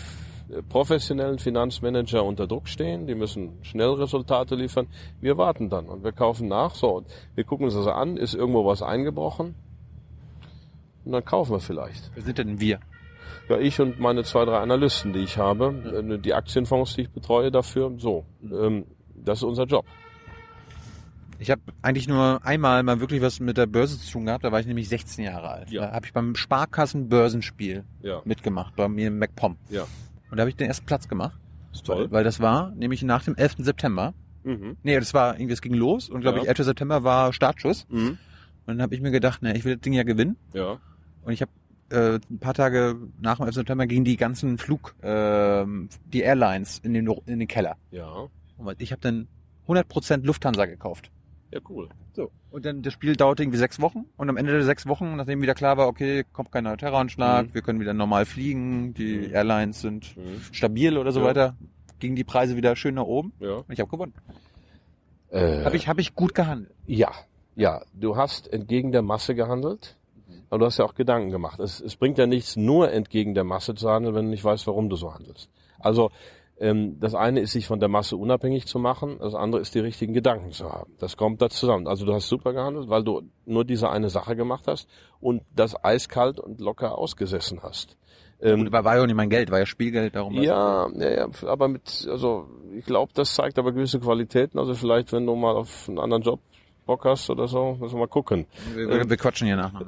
professionellen 0.69 1.39
Finanzmanager 1.39 2.25
unter 2.25 2.47
Druck 2.47 2.69
stehen. 2.69 3.07
Die 3.07 3.15
müssen 3.15 3.59
schnell 3.63 3.91
Resultate 3.91 4.55
liefern. 4.55 4.87
Wir 5.21 5.37
warten 5.39 5.69
dann 5.71 5.87
und 5.87 6.05
wir 6.05 6.13
kaufen 6.13 6.49
nach. 6.49 6.75
So, 6.75 6.99
und 6.99 7.07
wir 7.35 7.45
gucken 7.45 7.65
uns 7.67 7.75
das 7.75 7.87
an. 7.87 8.17
Ist 8.17 8.35
irgendwo 8.35 8.65
was 8.67 8.83
eingebrochen? 8.83 9.55
Und 11.05 11.13
dann 11.13 11.25
kaufen 11.25 11.53
wir 11.53 11.61
vielleicht. 11.61 12.11
Wer 12.15 12.23
sind 12.23 12.39
denn 12.39 12.61
wir? 12.61 12.81
Ja, 13.49 13.59
ich 13.59 13.81
und 13.81 13.99
meine 13.99 14.23
zwei, 14.23 14.45
drei 14.45 14.59
Analysten, 14.59 15.13
die 15.13 15.21
ich 15.21 15.39
habe, 15.39 15.75
äh, 16.15 16.19
die 16.19 16.35
Aktienfonds, 16.35 16.95
die 16.95 17.03
ich 17.03 17.11
betreue 17.11 17.51
dafür, 17.51 17.93
so. 17.97 18.25
Ähm, 18.43 18.85
das 19.15 19.39
ist 19.39 19.45
unser 19.45 19.65
Job. 19.65 19.85
Ich 21.39 21.51
habe 21.51 21.63
eigentlich 21.81 22.07
nur 22.07 22.41
einmal 22.45 22.83
mal 22.83 23.01
wirklich 23.01 23.23
was 23.23 23.41
mit 23.41 23.57
der 23.57 23.67
Börse 23.67 23.99
zu 23.99 24.13
tun 24.13 24.27
gehabt, 24.27 24.45
da 24.45 24.53
war 24.53 24.61
ich 24.61 24.67
nämlich 24.67 24.89
16 24.91 25.25
Jahre 25.25 25.49
alt. 25.49 25.71
Ja. 25.71 25.87
Da 25.87 25.93
habe 25.95 26.05
ich 26.07 26.13
beim 26.13 26.35
Sparkassen-Börsenspiel 26.37 27.85
Ja. 28.03 28.21
mitgemacht, 28.25 28.77
bei 28.77 28.89
mir 28.89 29.09
in 29.09 29.19
MacPom. 29.19 29.57
Ja. 29.71 29.87
Und 30.31 30.37
da 30.37 30.43
habe 30.43 30.51
ich 30.51 30.57
den 30.57 30.67
ersten 30.69 30.87
Platz 30.87 31.09
gemacht. 31.09 31.39
Ist 31.73 31.89
Weil, 31.89 32.11
weil 32.11 32.25
das 32.25 32.41
war 32.41 32.71
nämlich 32.73 33.03
nach 33.03 33.25
dem 33.25 33.37
11. 33.37 33.57
September. 33.59 34.15
Mhm. 34.45 34.77
Nee, 34.83 34.99
das 34.99 35.13
war 35.15 35.35
irgendwie, 35.39 35.53
es 35.53 35.61
ging 35.63 35.75
los 35.75 36.09
und 36.09 36.21
glaube 36.23 36.39
Ja. 36.39 36.43
ich, 36.45 36.49
11. 36.49 36.65
September 36.65 37.05
war 37.05 37.33
Startschuss. 37.33 37.87
Mhm. 37.91 38.09
Und 38.09 38.19
dann 38.67 38.83
habe 38.83 38.95
ich 38.95 39.01
mir 39.01 39.11
gedacht, 39.11 39.41
na, 39.43 39.55
ich 39.55 39.65
will 39.65 39.75
das 39.75 39.83
Ding 39.83 39.93
ja 39.93 40.03
gewinnen. 40.03 40.37
Ja. 40.53 40.79
Und 41.23 41.33
ich 41.33 41.43
habe 41.43 41.51
äh, 41.91 42.19
ein 42.31 42.39
paar 42.39 42.55
Tage 42.55 42.97
nach 43.21 43.37
dem 43.37 43.47
11. 43.47 43.55
September 43.57 43.87
gingen 43.87 44.05
die 44.05 44.17
ganzen 44.17 44.59
Flug, 44.59 44.95
ähm, 45.03 45.89
die 46.13 46.21
Airlines 46.23 46.79
in 46.79 46.95
den, 46.95 47.07
in 47.27 47.39
den 47.41 47.49
Keller. 47.49 47.77
Ja. 47.91 48.27
Und 48.57 48.81
ich 48.81 48.93
habe 48.93 49.01
dann 49.01 49.27
100% 49.69 50.25
Lufthansa 50.25 50.67
gekauft. 50.67 51.11
Ja, 51.53 51.61
cool. 51.69 51.89
So. 52.13 52.31
Und 52.51 52.65
dann 52.65 52.83
das 52.83 52.93
Spiel 52.93 53.17
dauerte 53.17 53.43
irgendwie 53.43 53.59
sechs 53.59 53.81
Wochen 53.81 54.05
und 54.17 54.29
am 54.29 54.37
Ende 54.37 54.53
der 54.53 54.65
sechs 54.65 54.87
Wochen, 54.87 55.17
nachdem 55.17 55.43
wieder 55.43 55.55
klar 55.55 55.77
war, 55.77 55.89
okay, 55.89 56.25
kommt 56.33 56.53
kein 56.53 56.65
neuer 56.65 56.77
Terroranschlag, 56.77 57.47
Mhm. 57.49 57.55
wir 57.55 57.63
können 57.63 57.81
wieder 57.81 57.93
normal 57.95 58.25
fliegen, 58.27 58.95
die 58.95 59.29
Mhm. 59.29 59.35
Airlines 59.35 59.81
sind 59.81 60.17
Mhm. 60.17 60.41
stabil 60.53 60.97
oder 60.97 61.11
so 61.13 61.21
Ja. 61.21 61.27
weiter, 61.27 61.57
gingen 61.99 62.15
die 62.17 62.25
Preise 62.25 62.57
wieder 62.57 62.77
schön 62.77 62.95
nach 62.95 63.05
oben 63.05 63.33
Ja. 63.41 63.55
und 63.57 63.71
ich 63.71 63.81
habe 63.81 63.91
gewonnen. 63.91 64.15
Äh, 65.31 65.65
Habe 65.65 65.77
ich, 65.77 65.87
hab 65.89 65.99
ich 65.99 66.15
gut 66.15 66.35
gehandelt. 66.35 66.73
Ja, 66.87 67.11
ja. 67.55 67.83
Du 67.95 68.17
hast 68.17 68.53
entgegen 68.53 68.91
der 68.93 69.03
Masse 69.03 69.35
gehandelt, 69.35 69.97
aber 70.51 70.59
du 70.61 70.67
hast 70.67 70.79
ja 70.79 70.85
auch 70.85 70.95
Gedanken 70.95 71.31
gemacht. 71.31 71.61
Es, 71.61 71.81
es 71.81 71.95
bringt 71.97 72.19
ja 72.19 72.27
nichts, 72.27 72.57
nur 72.57 72.91
entgegen 72.91 73.35
der 73.35 73.45
Masse 73.45 73.75
zu 73.75 73.89
handeln, 73.89 74.15
wenn 74.15 74.25
du 74.25 74.31
nicht 74.31 74.43
weißt, 74.45 74.67
warum 74.67 74.89
du 74.89 74.97
so 74.97 75.15
handelst. 75.15 75.49
Also 75.79 76.11
ähm, 76.61 77.01
das 77.01 77.15
eine 77.15 77.41
ist, 77.41 77.53
sich 77.53 77.67
von 77.67 77.81
der 77.81 77.89
Masse 77.89 78.17
unabhängig 78.17 78.67
zu 78.67 78.79
machen, 78.79 79.17
das 79.19 79.35
andere 79.35 79.63
ist, 79.63 79.75
die 79.75 79.81
richtigen 79.81 80.13
Gedanken 80.13 80.53
zu 80.53 80.71
haben. 80.71 80.93
Das 80.99 81.17
kommt 81.17 81.41
da 81.41 81.49
zusammen. 81.49 81.87
Also 81.89 82.05
du 82.05 82.13
hast 82.13 82.29
super 82.29 82.53
gehandelt, 82.53 82.91
weil 82.91 83.03
du 83.03 83.23
nur 83.47 83.65
diese 83.65 83.89
eine 83.89 84.11
Sache 84.11 84.37
gemacht 84.37 84.67
hast 84.67 84.87
und 85.21 85.43
das 85.57 85.83
eiskalt 85.83 86.39
und 86.39 86.61
locker 86.61 86.99
ausgesessen 86.99 87.63
hast. 87.63 87.97
Ähm, 88.43 88.59
Gut, 88.65 88.69
aber 88.69 88.85
war 88.85 88.97
ja 88.97 89.03
auch 89.03 89.07
nicht 89.07 89.17
mein 89.17 89.31
Geld, 89.31 89.51
war 89.51 89.59
ja 89.59 89.67
Spielgeld, 89.67 90.15
darum 90.15 90.35
ja, 90.35 90.89
ja, 90.95 91.11
ja, 91.11 91.29
aber 91.47 91.69
mit, 91.69 92.07
also 92.11 92.49
ich 92.77 92.85
glaube, 92.85 93.13
das 93.15 93.35
zeigt 93.35 93.59
aber 93.59 93.73
gewisse 93.73 94.01
Qualitäten. 94.01 94.59
Also 94.59 94.75
vielleicht, 94.75 95.13
wenn 95.13 95.27
du 95.27 95.35
mal 95.35 95.57
auf 95.57 95.89
einen 95.89 95.99
anderen 95.99 96.23
Job 96.23 96.41
Bock 96.91 97.05
hast 97.05 97.31
oder 97.31 97.47
so, 97.47 97.77
müssen 97.79 97.95
wir 97.95 98.01
mal 98.01 98.09
gucken. 98.09 98.47
Wir, 98.75 98.89
wir, 98.89 99.09
wir 99.09 99.17
quatschen 99.17 99.47
hier 99.47 99.55
nach. 99.55 99.73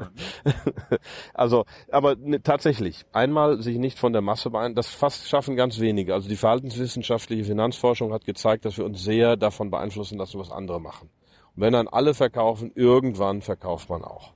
Also, 1.34 1.64
aber 1.90 2.14
ne, 2.14 2.40
tatsächlich, 2.40 3.04
einmal 3.12 3.60
sich 3.60 3.78
nicht 3.78 3.98
von 3.98 4.12
der 4.12 4.22
Masse 4.22 4.50
beeinflussen, 4.50 4.76
das 4.76 4.88
fast 4.88 5.28
schaffen 5.28 5.56
ganz 5.56 5.80
wenige. 5.80 6.14
Also 6.14 6.28
die 6.28 6.36
verhaltenswissenschaftliche 6.36 7.42
Finanzforschung 7.42 8.12
hat 8.12 8.24
gezeigt, 8.24 8.64
dass 8.64 8.78
wir 8.78 8.84
uns 8.84 9.02
sehr 9.02 9.36
davon 9.36 9.70
beeinflussen 9.70 10.16
lassen, 10.16 10.38
was 10.38 10.52
andere 10.52 10.80
machen. 10.80 11.10
Und 11.56 11.62
wenn 11.62 11.72
dann 11.72 11.88
alle 11.88 12.14
verkaufen, 12.14 12.70
irgendwann 12.76 13.42
verkauft 13.42 13.90
man 13.90 14.04
auch. 14.04 14.32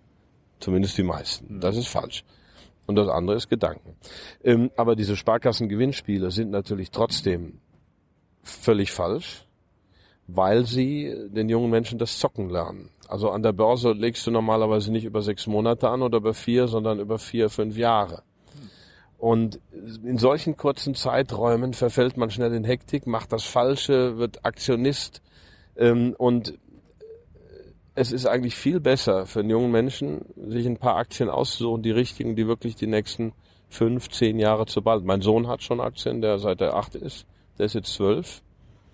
Zumindest 0.59 0.99
die 0.99 1.05
meisten. 1.05 1.61
Das 1.61 1.77
ist 1.77 1.87
falsch. 1.87 2.25
Und 2.87 2.97
das 2.97 3.09
andere 3.09 3.37
ist 3.37 3.49
Gedanken. 3.49 3.95
Ähm, 4.43 4.73
aber 4.77 4.97
diese 4.97 5.17
Sparkassengewinnspiele 5.17 6.33
sind 6.33 6.51
natürlich 6.51 6.91
trotzdem 6.91 7.61
völlig 8.43 8.91
falsch, 8.91 9.46
weil 10.28 10.64
sie 10.64 11.14
den 11.28 11.49
jungen 11.49 11.71
Menschen 11.71 11.99
das 11.99 12.18
Zocken 12.18 12.50
lernen. 12.50 12.90
Also 13.09 13.30
an 13.30 13.42
der 13.42 13.52
Börse 13.52 13.92
legst 13.92 14.26
du 14.26 14.30
normalerweise 14.30 14.90
nicht 14.90 15.04
über 15.04 15.23
sechs 15.23 15.47
Monate 15.47 15.88
an 15.88 16.02
oder 16.02 16.18
über 16.18 16.35
vier, 16.35 16.66
sondern 16.66 16.99
über 16.99 17.18
vier, 17.18 17.49
fünf 17.49 17.76
Jahre. 17.76 18.23
Und 19.18 19.61
in 20.04 20.18
solchen 20.18 20.56
kurzen 20.56 20.95
Zeiträumen 20.95 21.73
verfällt 21.73 22.16
man 22.16 22.30
schnell 22.30 22.52
in 22.52 22.64
Hektik, 22.64 23.06
macht 23.06 23.33
das 23.33 23.45
Falsche, 23.45 24.18
wird 24.18 24.45
Aktionist 24.45 25.23
ähm, 25.76 26.14
und 26.18 26.59
es 27.95 28.12
ist 28.12 28.26
eigentlich 28.26 28.54
viel 28.54 28.78
besser 28.78 29.25
für 29.25 29.40
einen 29.40 29.50
jungen 29.50 29.71
Menschen, 29.71 30.26
sich 30.37 30.66
ein 30.66 30.76
paar 30.76 30.97
Aktien 30.97 31.30
auszusuchen, 31.30 31.83
die 31.83 31.90
richtigen, 31.90 32.37
die 32.37 32.47
wirklich 32.47 32.76
die 32.76 32.87
nächsten 32.87 33.33
fünf, 33.71 34.11
zehn 34.11 34.38
Jahre 34.38 34.66
zu 34.66 34.83
bald. 34.83 35.04
Mein 35.04 35.23
Sohn 35.23 35.49
hat 35.49 35.62
schon 35.62 35.80
Aktien, 35.80 36.21
der 36.21 36.38
seit 36.38 36.61
er 36.61 36.75
acht 36.75 36.95
ist, 36.95 37.26
der 37.59 37.66
ist 37.66 37.75
jetzt 37.75 37.95
zwölf. 37.95 38.42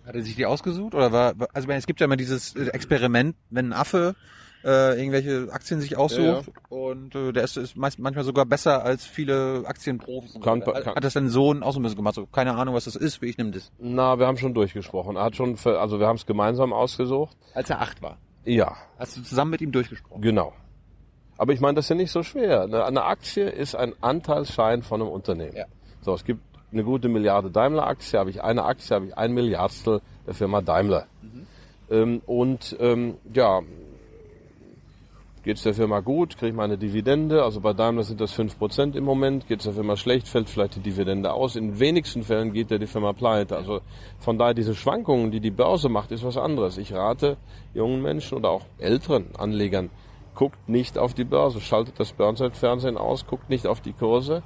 Hat 0.07 0.15
er 0.15 0.23
sich 0.23 0.35
die 0.37 0.47
ausgesucht 0.47 0.95
oder 0.95 1.13
war, 1.13 1.35
also 1.53 1.65
ich 1.65 1.67
meine, 1.67 1.79
es 1.79 1.87
gibt 1.87 2.01
ja 2.01 2.07
immer 2.07 2.17
dieses 2.17 2.57
äh, 2.57 2.67
Experiment, 2.69 3.37
wenn 3.51 3.67
ein 3.69 3.73
Affe 3.73 4.15
äh, 4.65 4.97
irgendwelche 4.99 5.49
Aktien 5.53 5.81
sich 5.81 5.97
aussucht 5.97 6.51
und 6.69 7.15
äh, 7.15 7.33
der 7.33 7.45
ist, 7.45 7.57
ist 7.57 7.77
meist, 7.77 7.99
manchmal 7.99 8.25
sogar 8.25 8.47
besser 8.47 8.85
als 8.85 9.05
viele 9.05 9.63
Aktienprofis. 9.67 10.35
Kann- 10.41 10.61
weiter. 10.67 10.81
kann- 10.83 10.95
hat 10.97 11.05
das 11.05 11.15
dein 11.15 11.29
Sohn 11.29 11.63
auch 11.63 11.73
so 11.73 11.81
ein 11.81 11.83
bisschen 11.83 11.97
gemacht? 11.97 12.15
So, 12.15 12.27
keine 12.27 12.55
Ahnung, 12.55 12.75
was 12.75 12.85
das 12.85 12.95
ist, 12.97 13.23
wie 13.23 13.27
ich 13.27 13.39
nehme 13.39 13.51
das. 13.53 13.71
Na, 13.79 14.19
wir 14.19 14.27
haben 14.27 14.37
schon 14.39 14.55
durchgesprochen. 14.55 15.17
Er 15.17 15.25
hat 15.25 15.37
schon, 15.37 15.57
für, 15.57 15.81
also 15.81 15.99
wir 16.01 16.07
haben 16.07 16.17
es 16.17 16.27
gemeinsam 16.27 16.73
ausgesucht. 16.73 17.37
Als 17.55 17.71
er 17.71 17.81
acht 17.81 18.03
war. 18.03 18.19
Ja, 18.45 18.77
Hast 18.99 19.17
du 19.17 19.23
zusammen 19.23 19.51
mit 19.53 19.61
ihm 19.61 19.73
durchgesprochen? 19.73 20.21
genau. 20.23 20.53
Aber 21.39 21.53
ich 21.53 21.61
meine, 21.61 21.75
das 21.75 21.87
ist 21.87 21.89
ja 21.89 21.97
nicht 21.97 22.13
so 22.13 22.23
schwer. 22.23 22.63
Eine, 22.63 22.85
eine 22.85 23.03
Aktie 23.05 23.49
ist 23.49 23.75
ein 23.75 23.95
Anteilsschein 24.01 24.83
von 24.83 25.01
einem 25.01 25.11
Unternehmen. 25.11 25.57
Ja. 25.57 25.65
So, 26.03 26.15
es 26.15 26.25
gibt 26.25 26.41
eine 26.73 26.85
gute 26.85 27.09
Milliarde 27.09 27.51
Daimler-Aktie, 27.51 28.19
habe 28.19 28.31
ich 28.31 28.43
eine 28.43 28.65
Aktie, 28.65 28.95
habe 28.95 29.07
ich 29.07 29.17
ein 29.17 29.33
Milliardstel 29.33 30.01
der 30.27 30.35
Firma 30.35 30.61
Daimler. 30.61 31.07
Ähm, 31.91 32.23
und 32.27 32.77
ähm, 32.81 33.17
ja, 33.33 33.61
geht 35.43 35.57
es 35.57 35.63
der 35.65 35.75
Firma 35.75 36.01
gut, 36.01 36.37
kriege 36.37 36.51
ich 36.51 36.57
meine 36.57 36.79
Dividende. 36.79 37.43
Also 37.43 37.61
bei 37.61 37.73
Daimler 37.73 38.05
sind 38.05 38.21
das 38.21 38.39
5% 38.39 38.97
im 38.97 39.05
Moment. 39.05 39.49
Geht 39.49 39.59
es 39.61 39.65
der 39.65 39.75
Firma 39.75 39.97
schlecht, 39.97 40.29
fällt 40.29 40.49
vielleicht 40.49 40.77
die 40.77 40.81
Dividende 40.81 41.33
aus. 41.33 41.57
In 41.57 41.73
den 41.73 41.81
wenigsten 41.81 42.23
Fällen 42.23 42.53
geht 42.53 42.71
ja 42.71 42.79
die 42.79 42.87
Firma 42.87 43.13
pleite. 43.13 43.57
Also 43.57 43.81
von 44.21 44.39
daher 44.39 44.55
diese 44.55 44.75
Schwankungen, 44.75 45.31
die 45.31 45.41
die 45.41 45.51
Börse 45.51 45.89
macht, 45.89 46.13
ist 46.13 46.25
was 46.25 46.37
anderes. 46.37 46.79
Ich 46.79 46.93
rate 46.93 47.37
jungen 47.75 48.03
Menschen 48.03 48.39
oder 48.39 48.51
auch 48.51 48.65
älteren 48.79 49.35
Anlegern, 49.37 49.91
guckt 50.35 50.69
nicht 50.69 50.97
auf 50.97 51.13
die 51.13 51.25
Börse, 51.25 51.61
schaltet 51.61 51.99
das 51.99 52.13
Burnside-Fernsehen 52.13 52.97
aus, 52.97 53.27
guckt 53.27 53.51
nicht 53.51 53.67
auf 53.67 53.81
die 53.81 53.93
Kurse, 53.93 54.43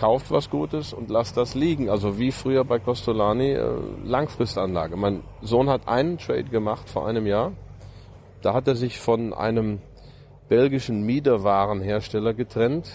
kauft 0.00 0.30
was 0.30 0.48
Gutes 0.48 0.94
und 0.94 1.10
lasst 1.10 1.36
das 1.36 1.54
liegen. 1.54 1.90
Also 1.90 2.18
wie 2.18 2.32
früher 2.32 2.64
bei 2.64 2.78
Costolani, 2.78 3.52
äh, 3.52 3.74
Langfristanlage. 4.02 4.96
Mein 4.96 5.22
Sohn 5.42 5.68
hat 5.68 5.86
einen 5.86 6.16
Trade 6.16 6.44
gemacht 6.44 6.88
vor 6.88 7.06
einem 7.06 7.26
Jahr. 7.26 7.52
Da 8.40 8.54
hat 8.54 8.66
er 8.66 8.76
sich 8.76 8.98
von 8.98 9.34
einem 9.34 9.80
belgischen 10.48 11.02
Miederwarenhersteller 11.02 12.32
getrennt, 12.32 12.90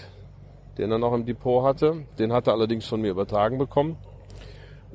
den 0.80 0.92
er 0.92 0.98
noch 0.98 1.14
im 1.14 1.26
Depot 1.28 1.64
hatte. 1.64 2.08
Den 2.18 2.34
hat 2.34 2.48
er 2.48 2.54
allerdings 2.54 2.88
von 2.88 3.02
mir 3.02 3.12
übertragen 3.12 3.60
bekommen. 3.60 3.98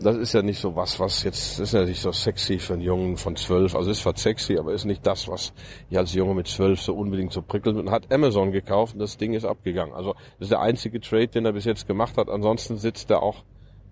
Das 0.02 0.16
ist 0.16 0.32
ja 0.32 0.42
nicht 0.42 0.60
so 0.60 0.74
was, 0.74 0.98
was 0.98 1.22
jetzt, 1.22 1.58
das 1.58 1.68
ist 1.68 1.74
ja 1.74 1.84
nicht 1.84 2.00
so 2.00 2.12
sexy 2.12 2.58
für 2.58 2.74
einen 2.74 2.82
Jungen 2.82 3.16
von 3.16 3.36
zwölf. 3.36 3.74
Also 3.74 3.90
ist 3.90 4.00
zwar 4.00 4.16
sexy, 4.16 4.58
aber 4.58 4.72
ist 4.72 4.84
nicht 4.84 5.06
das, 5.06 5.28
was 5.28 5.52
ich 5.90 5.98
als 5.98 6.14
Junge 6.14 6.34
mit 6.34 6.48
zwölf 6.48 6.80
so 6.80 6.94
unbedingt 6.94 7.32
so 7.32 7.42
prickelt 7.42 7.76
und 7.76 7.90
hat 7.90 8.12
Amazon 8.12 8.52
gekauft 8.52 8.94
und 8.94 9.00
das 9.00 9.16
Ding 9.16 9.34
ist 9.34 9.44
abgegangen. 9.44 9.94
Also 9.94 10.14
das 10.14 10.46
ist 10.46 10.52
der 10.52 10.60
einzige 10.60 11.00
Trade, 11.00 11.28
den 11.28 11.44
er 11.44 11.52
bis 11.52 11.64
jetzt 11.64 11.86
gemacht 11.86 12.16
hat. 12.16 12.28
Ansonsten 12.28 12.76
sitzt 12.76 13.10
er 13.10 13.22
auch 13.22 13.44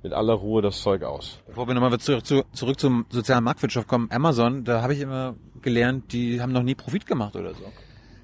mit 0.02 0.12
aller 0.12 0.34
Ruhe 0.34 0.62
das 0.62 0.80
Zeug 0.80 1.02
aus. 1.02 1.40
Bevor 1.46 1.66
wir 1.66 1.74
nochmal 1.74 1.98
zurück, 1.98 2.24
zu, 2.24 2.44
zurück 2.52 2.78
zum 2.80 3.04
sozialen 3.10 3.44
Marktwirtschaft 3.44 3.88
kommen, 3.88 4.08
Amazon, 4.10 4.64
da 4.64 4.82
habe 4.82 4.94
ich 4.94 5.00
immer 5.00 5.34
gelernt, 5.60 6.12
die 6.12 6.40
haben 6.40 6.52
noch 6.52 6.62
nie 6.62 6.74
Profit 6.74 7.06
gemacht 7.06 7.36
oder 7.36 7.54
so. 7.54 7.64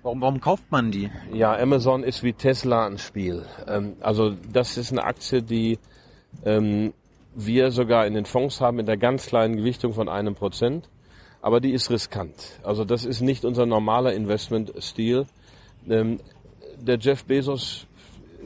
Warum, 0.02 0.20
warum 0.20 0.40
kauft 0.40 0.70
man 0.70 0.90
die? 0.90 1.10
Ja, 1.32 1.56
Amazon 1.56 2.04
ist 2.04 2.22
wie 2.22 2.34
Tesla 2.34 2.86
ein 2.86 2.98
Spiel. 2.98 3.44
Ähm, 3.66 3.96
also 4.00 4.34
das 4.52 4.76
ist 4.76 4.92
eine 4.92 5.02
Aktie, 5.02 5.42
die 5.42 5.78
ähm, 6.44 6.92
wir 7.34 7.70
sogar 7.70 8.06
in 8.06 8.14
den 8.14 8.24
Fonds 8.24 8.60
haben 8.60 8.78
in 8.78 8.86
der 8.86 8.96
ganz 8.96 9.26
kleinen 9.26 9.56
Gewichtung 9.56 9.92
von 9.92 10.08
einem 10.08 10.34
Prozent. 10.34 10.88
Aber 11.42 11.60
die 11.60 11.72
ist 11.72 11.90
riskant. 11.90 12.58
Also 12.62 12.84
das 12.84 13.04
ist 13.04 13.20
nicht 13.20 13.44
unser 13.44 13.66
normaler 13.66 14.14
Investmentstil. 14.14 15.26
Ähm, 15.88 16.20
der 16.78 16.98
Jeff 16.98 17.24
Bezos 17.24 17.86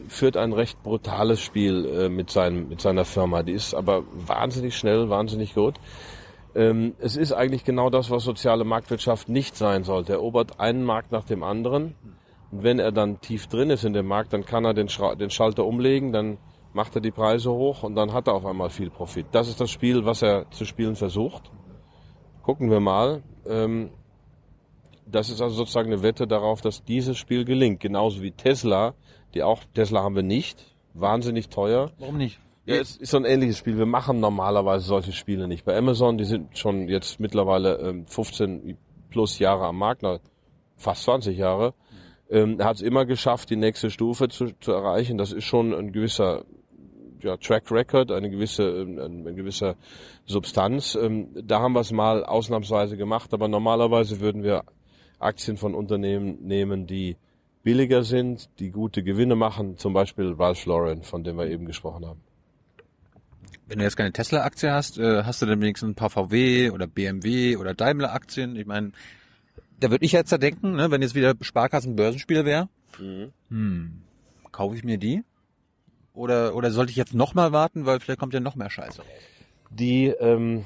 führt 0.08 0.36
ein 0.36 0.52
recht 0.52 0.82
brutales 0.82 1.40
Spiel 1.40 1.86
äh, 1.86 2.08
mit, 2.08 2.30
seinem, 2.30 2.68
mit 2.68 2.80
seiner 2.80 3.04
Firma. 3.04 3.42
Die 3.42 3.52
ist 3.52 3.74
aber 3.74 4.02
wahnsinnig 4.12 4.76
schnell, 4.76 5.08
wahnsinnig 5.08 5.54
gut. 5.54 5.76
Ähm, 6.54 6.94
es 6.98 7.16
ist 7.16 7.32
eigentlich 7.32 7.64
genau 7.64 7.90
das, 7.90 8.10
was 8.10 8.24
soziale 8.24 8.64
Marktwirtschaft 8.64 9.28
nicht 9.28 9.56
sein 9.56 9.84
sollte. 9.84 10.14
Er 10.14 10.18
erobert 10.18 10.58
einen 10.58 10.82
Markt 10.82 11.12
nach 11.12 11.24
dem 11.24 11.42
anderen. 11.42 11.94
Und 12.50 12.62
wenn 12.62 12.78
er 12.78 12.90
dann 12.90 13.20
tief 13.20 13.46
drin 13.46 13.70
ist 13.70 13.84
in 13.84 13.92
dem 13.92 14.06
Markt, 14.06 14.32
dann 14.32 14.44
kann 14.44 14.64
er 14.64 14.74
den, 14.74 14.88
Schra 14.88 15.14
den 15.14 15.30
Schalter 15.30 15.64
umlegen, 15.64 16.12
dann 16.12 16.38
macht 16.72 16.94
er 16.94 17.00
die 17.00 17.10
Preise 17.10 17.50
hoch 17.50 17.82
und 17.82 17.94
dann 17.94 18.12
hat 18.12 18.28
er 18.28 18.34
auf 18.34 18.46
einmal 18.46 18.70
viel 18.70 18.90
Profit. 18.90 19.26
Das 19.32 19.48
ist 19.48 19.60
das 19.60 19.70
Spiel, 19.70 20.04
was 20.04 20.22
er 20.22 20.50
zu 20.50 20.64
spielen 20.64 20.96
versucht. 20.96 21.50
Gucken 22.42 22.70
wir 22.70 22.80
mal. 22.80 23.22
Ähm, 23.46 23.90
das 25.06 25.30
ist 25.30 25.40
also 25.40 25.56
sozusagen 25.56 25.92
eine 25.92 26.02
Wette 26.02 26.26
darauf, 26.26 26.60
dass 26.60 26.84
dieses 26.84 27.16
Spiel 27.16 27.44
gelingt. 27.44 27.80
Genauso 27.80 28.22
wie 28.22 28.32
Tesla, 28.32 28.94
die 29.34 29.42
auch, 29.42 29.60
Tesla 29.74 30.02
haben 30.02 30.14
wir 30.14 30.22
nicht, 30.22 30.76
wahnsinnig 30.94 31.48
teuer. 31.48 31.92
Warum 31.98 32.18
nicht? 32.18 32.38
Ja, 32.66 32.76
es 32.76 32.96
ist 32.96 33.12
so 33.12 33.16
ein 33.16 33.24
ähnliches 33.24 33.56
Spiel. 33.56 33.78
Wir 33.78 33.86
machen 33.86 34.20
normalerweise 34.20 34.86
solche 34.86 35.12
Spiele 35.12 35.48
nicht. 35.48 35.64
Bei 35.64 35.76
Amazon, 35.76 36.18
die 36.18 36.24
sind 36.24 36.58
schon 36.58 36.88
jetzt 36.88 37.18
mittlerweile 37.18 37.78
ähm, 37.78 38.06
15 38.06 38.76
plus 39.08 39.38
Jahre 39.38 39.66
am 39.66 39.78
Markt, 39.78 40.02
na, 40.02 40.20
fast 40.76 41.04
20 41.04 41.38
Jahre. 41.38 41.72
Ähm, 42.30 42.60
er 42.60 42.66
hat 42.66 42.76
es 42.76 42.82
immer 42.82 43.06
geschafft, 43.06 43.48
die 43.48 43.56
nächste 43.56 43.90
Stufe 43.90 44.28
zu, 44.28 44.52
zu 44.60 44.72
erreichen. 44.72 45.16
Das 45.16 45.32
ist 45.32 45.44
schon 45.44 45.72
ein 45.72 45.92
gewisser 45.92 46.44
ja, 47.24 47.36
Track 47.36 47.70
Record, 47.70 48.10
eine 48.10 48.30
gewisse, 48.30 48.62
ähm, 48.62 48.98
eine 48.98 49.34
gewisse 49.34 49.76
Substanz. 50.26 50.94
Ähm, 50.94 51.28
da 51.34 51.60
haben 51.60 51.72
wir 51.72 51.80
es 51.80 51.92
mal 51.92 52.24
ausnahmsweise 52.24 52.96
gemacht, 52.96 53.32
aber 53.34 53.48
normalerweise 53.48 54.20
würden 54.20 54.42
wir 54.42 54.64
Aktien 55.18 55.56
von 55.56 55.74
Unternehmen 55.74 56.46
nehmen, 56.46 56.86
die 56.86 57.16
billiger 57.62 58.02
sind, 58.04 58.48
die 58.60 58.70
gute 58.70 59.02
Gewinne 59.02 59.36
machen, 59.36 59.76
zum 59.76 59.92
Beispiel 59.92 60.32
Ralph 60.38 60.64
Lauren, 60.66 61.02
von 61.02 61.24
dem 61.24 61.36
wir 61.36 61.46
eben 61.48 61.66
gesprochen 61.66 62.06
haben. 62.06 62.20
Wenn 63.66 63.78
du 63.78 63.84
jetzt 63.84 63.96
keine 63.96 64.12
Tesla-Aktie 64.12 64.72
hast, 64.72 64.98
äh, 64.98 65.24
hast 65.24 65.42
du 65.42 65.46
dann 65.46 65.60
wenigstens 65.60 65.90
ein 65.90 65.94
paar 65.94 66.08
VW 66.08 66.70
oder 66.70 66.86
BMW 66.86 67.56
oder 67.56 67.74
Daimler-Aktien. 67.74 68.56
Ich 68.56 68.64
meine, 68.64 68.92
da 69.78 69.90
würde 69.90 70.04
ich 70.06 70.12
jetzt 70.12 70.32
da 70.32 70.38
denken, 70.38 70.76
ne, 70.76 70.90
wenn 70.90 71.02
jetzt 71.02 71.14
wieder 71.14 71.34
Sparkassen-Börsenspiel 71.38 72.44
wäre, 72.46 72.68
hm, 73.50 74.02
kaufe 74.50 74.74
ich 74.74 74.84
mir 74.84 74.98
die? 74.98 75.22
Oder, 76.18 76.54
oder 76.56 76.70
sollte 76.72 76.90
ich 76.90 76.96
jetzt 76.96 77.14
nochmal 77.14 77.52
warten, 77.52 77.86
weil 77.86 78.00
vielleicht 78.00 78.18
kommt 78.18 78.34
ja 78.34 78.40
noch 78.40 78.56
mehr 78.56 78.70
Scheiße. 78.70 79.02
Die, 79.70 80.06
ähm, 80.06 80.64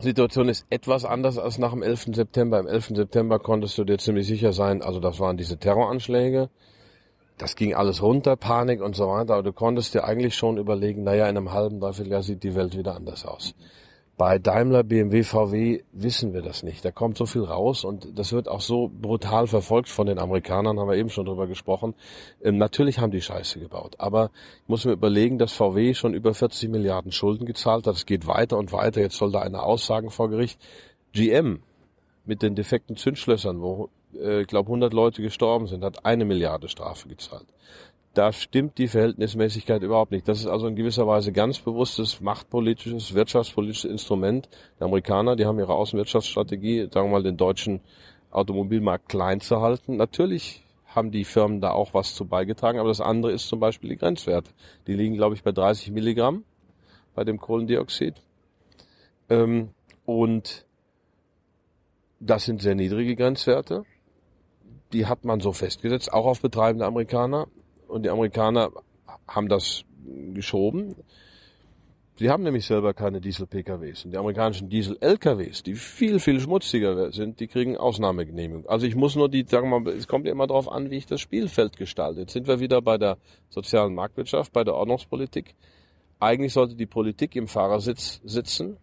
Situation 0.00 0.48
ist 0.48 0.64
etwas 0.70 1.04
anders 1.04 1.38
als 1.38 1.58
nach 1.58 1.72
dem 1.72 1.82
11. 1.82 2.14
September. 2.14 2.60
Im 2.60 2.68
11. 2.68 2.92
September 2.94 3.40
konntest 3.40 3.76
du 3.78 3.84
dir 3.84 3.98
ziemlich 3.98 4.28
sicher 4.28 4.52
sein, 4.52 4.80
also 4.80 5.00
das 5.00 5.18
waren 5.18 5.36
diese 5.36 5.58
Terroranschläge. 5.58 6.50
Das 7.36 7.56
ging 7.56 7.74
alles 7.74 8.02
runter, 8.02 8.36
Panik 8.36 8.80
und 8.80 8.94
so 8.96 9.08
weiter, 9.08 9.34
aber 9.34 9.42
du 9.42 9.52
konntest 9.52 9.94
dir 9.94 10.04
eigentlich 10.04 10.36
schon 10.36 10.56
überlegen, 10.56 11.04
naja, 11.04 11.28
in 11.28 11.36
einem 11.36 11.52
halben, 11.52 11.80
dreiviertel 11.80 12.12
Jahr 12.12 12.22
sieht 12.22 12.42
die 12.42 12.54
Welt 12.54 12.76
wieder 12.76 12.94
anders 12.94 13.24
aus. 13.24 13.54
Bei 14.18 14.40
Daimler, 14.40 14.82
BMW, 14.82 15.22
VW 15.22 15.84
wissen 15.92 16.34
wir 16.34 16.42
das 16.42 16.64
nicht. 16.64 16.84
Da 16.84 16.90
kommt 16.90 17.16
so 17.16 17.24
viel 17.24 17.44
raus 17.44 17.84
und 17.84 18.18
das 18.18 18.32
wird 18.32 18.48
auch 18.48 18.60
so 18.60 18.90
brutal 19.00 19.46
verfolgt 19.46 19.88
von 19.88 20.08
den 20.08 20.18
Amerikanern, 20.18 20.80
haben 20.80 20.88
wir 20.88 20.96
eben 20.96 21.08
schon 21.08 21.24
drüber 21.24 21.46
gesprochen. 21.46 21.94
Ähm, 22.42 22.58
natürlich 22.58 22.98
haben 22.98 23.12
die 23.12 23.22
Scheiße 23.22 23.60
gebaut, 23.60 23.94
aber 23.98 24.32
ich 24.64 24.68
muss 24.68 24.84
mir 24.84 24.90
überlegen, 24.90 25.38
dass 25.38 25.52
VW 25.52 25.94
schon 25.94 26.14
über 26.14 26.34
40 26.34 26.68
Milliarden 26.68 27.12
Schulden 27.12 27.46
gezahlt 27.46 27.86
hat. 27.86 27.94
Es 27.94 28.06
geht 28.06 28.26
weiter 28.26 28.58
und 28.58 28.72
weiter. 28.72 29.00
Jetzt 29.00 29.18
soll 29.18 29.30
da 29.30 29.38
eine 29.38 29.62
Aussagen 29.62 30.10
vor 30.10 30.28
Gericht. 30.28 30.60
GM 31.12 31.62
mit 32.26 32.42
den 32.42 32.56
defekten 32.56 32.96
Zündschlössern, 32.96 33.60
wo 33.60 33.88
äh, 34.20 34.40
ich 34.40 34.48
glaube 34.48 34.66
100 34.66 34.92
Leute 34.92 35.22
gestorben 35.22 35.68
sind, 35.68 35.84
hat 35.84 36.04
eine 36.04 36.24
Milliarde 36.24 36.68
Strafe 36.68 37.08
gezahlt 37.08 37.46
da 38.18 38.32
stimmt 38.32 38.78
die 38.78 38.88
Verhältnismäßigkeit 38.88 39.80
überhaupt 39.84 40.10
nicht. 40.10 40.26
Das 40.26 40.40
ist 40.40 40.48
also 40.48 40.66
in 40.66 40.74
gewisser 40.74 41.06
Weise 41.06 41.30
ganz 41.30 41.60
bewusstes 41.60 42.20
machtpolitisches, 42.20 43.14
wirtschaftspolitisches 43.14 43.88
Instrument. 43.88 44.48
Die 44.80 44.82
Amerikaner, 44.82 45.36
die 45.36 45.46
haben 45.46 45.56
ihre 45.60 45.74
Außenwirtschaftsstrategie, 45.74 46.88
sagen 46.92 47.06
wir 47.06 47.12
mal, 47.12 47.22
den 47.22 47.36
deutschen 47.36 47.80
Automobilmarkt 48.32 49.08
klein 49.08 49.40
zu 49.40 49.60
halten. 49.60 49.94
Natürlich 49.94 50.64
haben 50.86 51.12
die 51.12 51.24
Firmen 51.24 51.60
da 51.60 51.70
auch 51.70 51.94
was 51.94 52.16
zu 52.16 52.24
beigetragen, 52.24 52.80
aber 52.80 52.88
das 52.88 53.00
andere 53.00 53.30
ist 53.30 53.46
zum 53.46 53.60
Beispiel 53.60 53.90
die 53.90 53.96
Grenzwerte. 53.96 54.50
Die 54.88 54.94
liegen, 54.94 55.14
glaube 55.14 55.36
ich, 55.36 55.44
bei 55.44 55.52
30 55.52 55.92
Milligramm 55.92 56.42
bei 57.14 57.22
dem 57.22 57.38
Kohlendioxid. 57.38 58.16
Ähm, 59.28 59.68
und 60.04 60.66
das 62.18 62.46
sind 62.46 62.62
sehr 62.62 62.74
niedrige 62.74 63.14
Grenzwerte. 63.14 63.84
Die 64.92 65.06
hat 65.06 65.24
man 65.24 65.38
so 65.38 65.52
festgesetzt, 65.52 66.12
auch 66.12 66.26
auf 66.26 66.40
betreibende 66.40 66.84
Amerikaner 66.84 67.46
und 67.88 68.04
die 68.04 68.10
Amerikaner 68.10 68.70
haben 69.26 69.48
das 69.48 69.84
geschoben. 70.34 70.94
Sie 72.18 72.30
haben 72.30 72.42
nämlich 72.42 72.66
selber 72.66 72.94
keine 72.94 73.20
Diesel-PKWs. 73.20 74.04
Und 74.04 74.10
die 74.10 74.16
amerikanischen 74.16 74.68
Diesel-LKWs, 74.68 75.62
die 75.62 75.74
viel, 75.74 76.18
viel 76.18 76.40
schmutziger 76.40 77.12
sind, 77.12 77.38
die 77.38 77.46
kriegen 77.46 77.76
Ausnahmegenehmigung. 77.76 78.66
Also 78.66 78.86
ich 78.86 78.96
muss 78.96 79.14
nur 79.14 79.28
die, 79.28 79.44
sagen 79.48 79.70
wir 79.70 79.78
mal, 79.78 79.92
es 79.92 80.08
kommt 80.08 80.26
ja 80.26 80.32
immer 80.32 80.48
darauf 80.48 80.70
an, 80.70 80.90
wie 80.90 80.96
ich 80.96 81.06
das 81.06 81.20
Spielfeld 81.20 81.76
gestalte. 81.76 82.20
Jetzt 82.20 82.32
sind 82.32 82.48
wir 82.48 82.58
wieder 82.58 82.82
bei 82.82 82.98
der 82.98 83.18
sozialen 83.50 83.94
Marktwirtschaft, 83.94 84.52
bei 84.52 84.64
der 84.64 84.74
Ordnungspolitik. 84.74 85.54
Eigentlich 86.18 86.54
sollte 86.54 86.74
die 86.74 86.86
Politik 86.86 87.36
im 87.36 87.46
Fahrersitz 87.46 88.20
sitzen. 88.24 88.78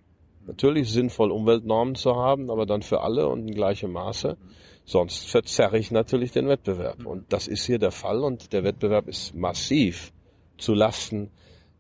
Natürlich 0.48 0.90
sinnvoll, 0.94 1.32
Umweltnormen 1.32 1.96
zu 1.96 2.16
haben, 2.16 2.50
aber 2.50 2.66
dann 2.66 2.84
für 2.84 3.02
alle 3.02 3.28
und 3.28 3.50
in 3.50 3.54
gleichem 3.54 3.92
Maße. 3.92 4.38
Sonst 4.86 5.28
verzerre 5.30 5.80
ich 5.80 5.90
natürlich 5.90 6.32
den 6.32 6.48
Wettbewerb. 6.48 7.06
Und 7.06 7.34
das 7.34 7.48
ist 7.48 7.66
hier 7.66 7.80
der 7.80 7.92
Fall 7.92 8.20
und 8.20 8.54
der 8.54 8.64
Wettbewerb 8.64 9.08
ist 9.08 9.34
massiv 9.34 10.14
zu 10.58 10.74
Lasten 10.74 11.32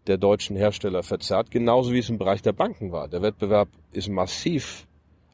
der 0.07 0.17
deutschen 0.17 0.55
Hersteller 0.55 1.03
verzerrt, 1.03 1.51
genauso 1.51 1.91
wie 1.91 1.99
es 1.99 2.09
im 2.09 2.17
Bereich 2.17 2.41
der 2.41 2.53
Banken 2.53 2.91
war. 2.91 3.07
Der 3.07 3.21
Wettbewerb 3.21 3.69
ist 3.91 4.09
massiv, 4.09 4.87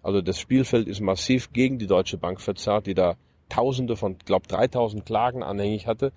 also 0.03 0.21
das 0.21 0.39
Spielfeld 0.39 0.87
ist 0.87 1.01
massiv 1.01 1.51
gegen 1.53 1.77
die 1.77 1.87
Deutsche 1.87 2.17
Bank 2.17 2.41
verzerrt, 2.41 2.87
die 2.87 2.93
da 2.93 3.15
Tausende 3.49 3.97
von, 3.97 4.17
glaub 4.17 4.47
3000 4.47 5.05
Klagen 5.05 5.43
anhängig 5.43 5.85
hatte. 5.85 6.13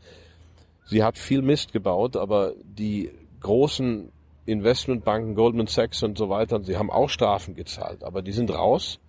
Sie 0.85 1.03
hat 1.03 1.19
viel 1.19 1.43
Mist 1.43 1.73
gebaut, 1.73 2.17
aber 2.17 2.53
die 2.63 3.11
großen 3.41 4.13
Investmentbanken, 4.47 5.35
Goldman 5.35 5.67
Sachs 5.67 6.05
und 6.05 6.17
so 6.17 6.29
weiter, 6.29 6.63
sie 6.63 6.77
haben 6.77 6.91
auch 6.91 7.09
Strafen 7.09 7.57
gezahlt, 7.57 8.05
aber 8.05 8.23
die 8.23 8.31
sind 8.31 8.53
raus 8.53 9.01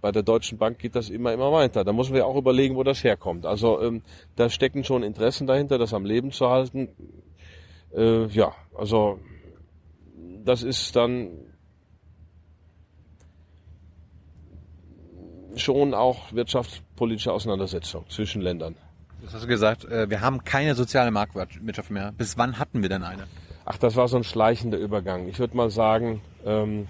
bei 0.00 0.12
der 0.12 0.22
Deutschen 0.22 0.58
Bank 0.58 0.78
geht 0.78 0.96
das 0.96 1.10
immer, 1.10 1.32
immer 1.32 1.52
weiter. 1.52 1.84
Da 1.84 1.92
müssen 1.92 2.14
wir 2.14 2.26
auch 2.26 2.36
überlegen, 2.36 2.76
wo 2.76 2.82
das 2.82 3.04
herkommt. 3.04 3.46
Also 3.46 3.80
ähm, 3.82 4.02
da 4.36 4.48
stecken 4.48 4.84
schon 4.84 5.02
Interessen 5.02 5.46
dahinter, 5.46 5.78
das 5.78 5.94
am 5.94 6.04
Leben 6.04 6.32
zu 6.32 6.48
halten. 6.48 6.88
Äh, 7.94 8.26
ja, 8.26 8.52
also 8.74 9.18
das 10.44 10.62
ist 10.62 10.96
dann 10.96 11.30
schon 15.56 15.94
auch 15.94 16.32
wirtschaftspolitische 16.32 17.32
Auseinandersetzung 17.32 18.08
zwischen 18.08 18.40
Ländern. 18.40 18.76
Das 19.22 19.34
hast 19.34 19.44
du 19.44 19.48
gesagt, 19.48 19.84
äh, 19.84 20.08
wir 20.08 20.20
haben 20.20 20.44
keine 20.44 20.74
soziale 20.74 21.10
Marktwirtschaft 21.10 21.90
mehr. 21.90 22.12
Bis 22.12 22.38
wann 22.38 22.58
hatten 22.58 22.82
wir 22.82 22.88
denn 22.88 23.02
eine? 23.02 23.26
Ach, 23.64 23.76
das 23.76 23.96
war 23.96 24.08
so 24.08 24.16
ein 24.16 24.24
schleichender 24.24 24.78
Übergang. 24.78 25.28
Ich 25.28 25.38
würde 25.38 25.56
mal 25.56 25.70
sagen, 25.70 26.22
ähm, 26.46 26.88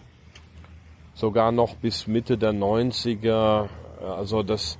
sogar 1.20 1.52
noch 1.52 1.76
bis 1.76 2.06
Mitte 2.06 2.38
der 2.38 2.52
90er. 2.52 3.68
Also 4.00 4.42
das 4.42 4.78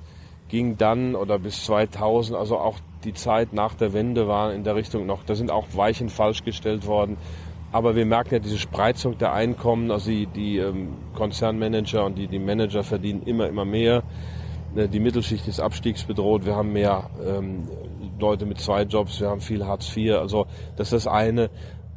ging 0.49 0.77
dann 0.77 1.15
oder 1.15 1.39
bis 1.39 1.63
2000, 1.65 2.37
also 2.37 2.57
auch 2.57 2.79
die 3.03 3.13
Zeit 3.13 3.53
nach 3.53 3.75
der 3.75 3.93
Wende 3.93 4.27
war 4.27 4.53
in 4.53 4.63
der 4.63 4.75
Richtung 4.75 5.05
noch, 5.05 5.23
da 5.23 5.35
sind 5.35 5.49
auch 5.49 5.67
Weichen 5.75 6.09
falsch 6.09 6.43
gestellt 6.43 6.85
worden. 6.85 7.17
Aber 7.71 7.95
wir 7.95 8.05
merken 8.05 8.33
ja 8.33 8.39
diese 8.39 8.57
Spreizung 8.57 9.17
der 9.17 9.31
Einkommen, 9.31 9.91
also 9.91 10.09
die, 10.09 10.25
die 10.25 10.57
ähm, 10.57 10.89
Konzernmanager 11.15 12.03
und 12.03 12.17
die, 12.17 12.27
die 12.27 12.39
Manager 12.39 12.83
verdienen 12.83 13.21
immer, 13.23 13.47
immer 13.47 13.63
mehr. 13.63 14.03
Äh, 14.75 14.89
die 14.89 14.99
Mittelschicht 14.99 15.47
ist 15.47 15.61
abstiegsbedroht, 15.61 16.45
wir 16.45 16.55
haben 16.55 16.73
mehr 16.73 17.09
ähm, 17.25 17.69
Leute 18.19 18.45
mit 18.45 18.59
zwei 18.59 18.83
Jobs, 18.83 19.21
wir 19.21 19.29
haben 19.29 19.39
viel 19.39 19.65
Hartz 19.65 19.95
IV. 19.95 20.15
Also 20.15 20.47
das 20.75 20.91
ist 20.91 21.05
das 21.05 21.07
eine 21.07 21.49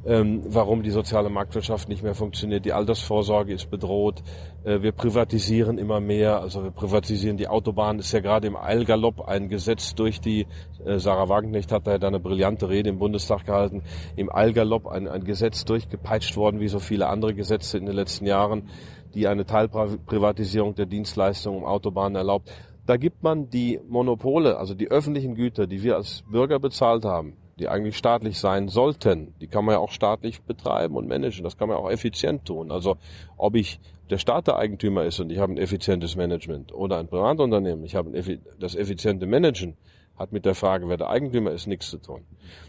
ähm, 0.07 0.43
warum 0.47 0.83
die 0.83 0.91
soziale 0.91 1.31
Marktwirtschaft 1.31 1.89
nicht 1.89 2.03
mehr 2.03 2.15
funktioniert. 2.15 2.65
Die 2.65 2.73
Altersvorsorge 2.73 3.53
ist 3.53 3.71
bedroht. 3.71 4.23
Äh, 4.65 4.83
wir 4.83 4.93
privatisieren 4.93 5.79
immer 5.79 6.01
mehr. 6.01 6.41
Also 6.41 6.63
wir 6.63 6.71
privatisieren 6.71 7.37
die 7.37 7.49
Autobahn. 7.49 7.99
Ist 7.99 8.13
ja 8.13 8.21
gerade 8.21 8.47
im 8.47 8.57
Eilgalopp 8.57 9.27
ein 9.27 9.49
Gesetz 9.49 9.95
durch 9.95 10.21
die, 10.21 10.47
äh, 10.85 10.99
Sarah 10.99 11.29
Wagenknecht 11.29 11.73
hat 11.73 11.87
da 11.87 11.97
ja 11.97 12.07
eine 12.07 12.21
brillante 12.21 12.69
Rede 12.69 12.91
im 12.91 12.99
Bundestag 12.99 13.47
gehalten, 13.47 13.83
im 14.17 14.35
Eilgalopp 14.35 14.87
ein, 14.87 15.09
ein 15.09 15.25
Gesetz 15.25 15.65
durchgepeitscht 15.65 16.37
worden, 16.37 16.61
wie 16.61 16.69
so 16.69 16.81
viele 16.81 17.09
andere 17.09 17.35
Gesetze 17.35 17.79
in 17.79 17.87
den 17.87 17.95
letzten 17.95 18.27
Jahren, 18.27 18.69
die 19.15 19.27
eine 19.27 19.47
Teilprivatisierung 19.47 20.75
der 20.75 20.87
Dienstleistungen 20.87 21.59
um 21.59 21.65
Autobahnen 21.65 22.17
erlaubt. 22.17 22.51
Da 22.87 22.99
gibt 22.99 23.23
man 23.23 23.49
die 23.49 23.81
Monopole, 23.89 24.59
also 24.59 24.75
die 24.75 24.91
öffentlichen 24.91 25.35
Güter, 25.35 25.67
die 25.67 25.83
wir 25.83 25.97
als 25.97 26.23
Bürger 26.31 26.59
bezahlt 26.59 27.07
haben, 27.07 27.35
die 27.59 27.69
eigentlich 27.69 27.97
staatlich 27.97 28.39
sein 28.39 28.69
sollten, 28.69 29.35
die 29.41 29.47
kann 29.47 29.65
man 29.65 29.75
ja 29.75 29.79
auch 29.79 29.93
staatlich 29.93 30.43
betreiben 30.43 30.97
und 30.97 31.09
managen. 31.09 31.45
Das 31.45 31.57
kann 31.57 31.69
man 31.69 31.77
auch 31.77 31.91
effizient 31.91 32.45
tun. 32.45 32.73
Also 32.73 32.97
ob 33.37 33.55
ich 33.55 33.81
der 34.11 34.19
Staat 34.19 34.49
der 34.49 34.57
Eigentümer 34.57 35.05
ist 35.05 35.21
und 35.21 35.31
ich 35.31 35.39
habe 35.39 35.53
ein 35.53 35.59
effizientes 35.59 36.17
Management 36.17 36.75
oder 36.75 36.99
ein 36.99 37.07
Privatunternehmen, 37.09 37.85
ich 37.85 37.95
habe 37.95 38.11
das 38.59 38.75
effiziente 38.75 39.27
Managen, 39.27 39.77
hat 40.17 40.33
mit 40.33 40.45
der 40.45 40.55
Frage, 40.55 40.89
wer 40.89 40.97
der 40.97 41.11
Eigentümer 41.11 41.51
ist, 41.51 41.67
nichts 41.67 41.91
zu 41.91 41.99
tun. 41.99 42.23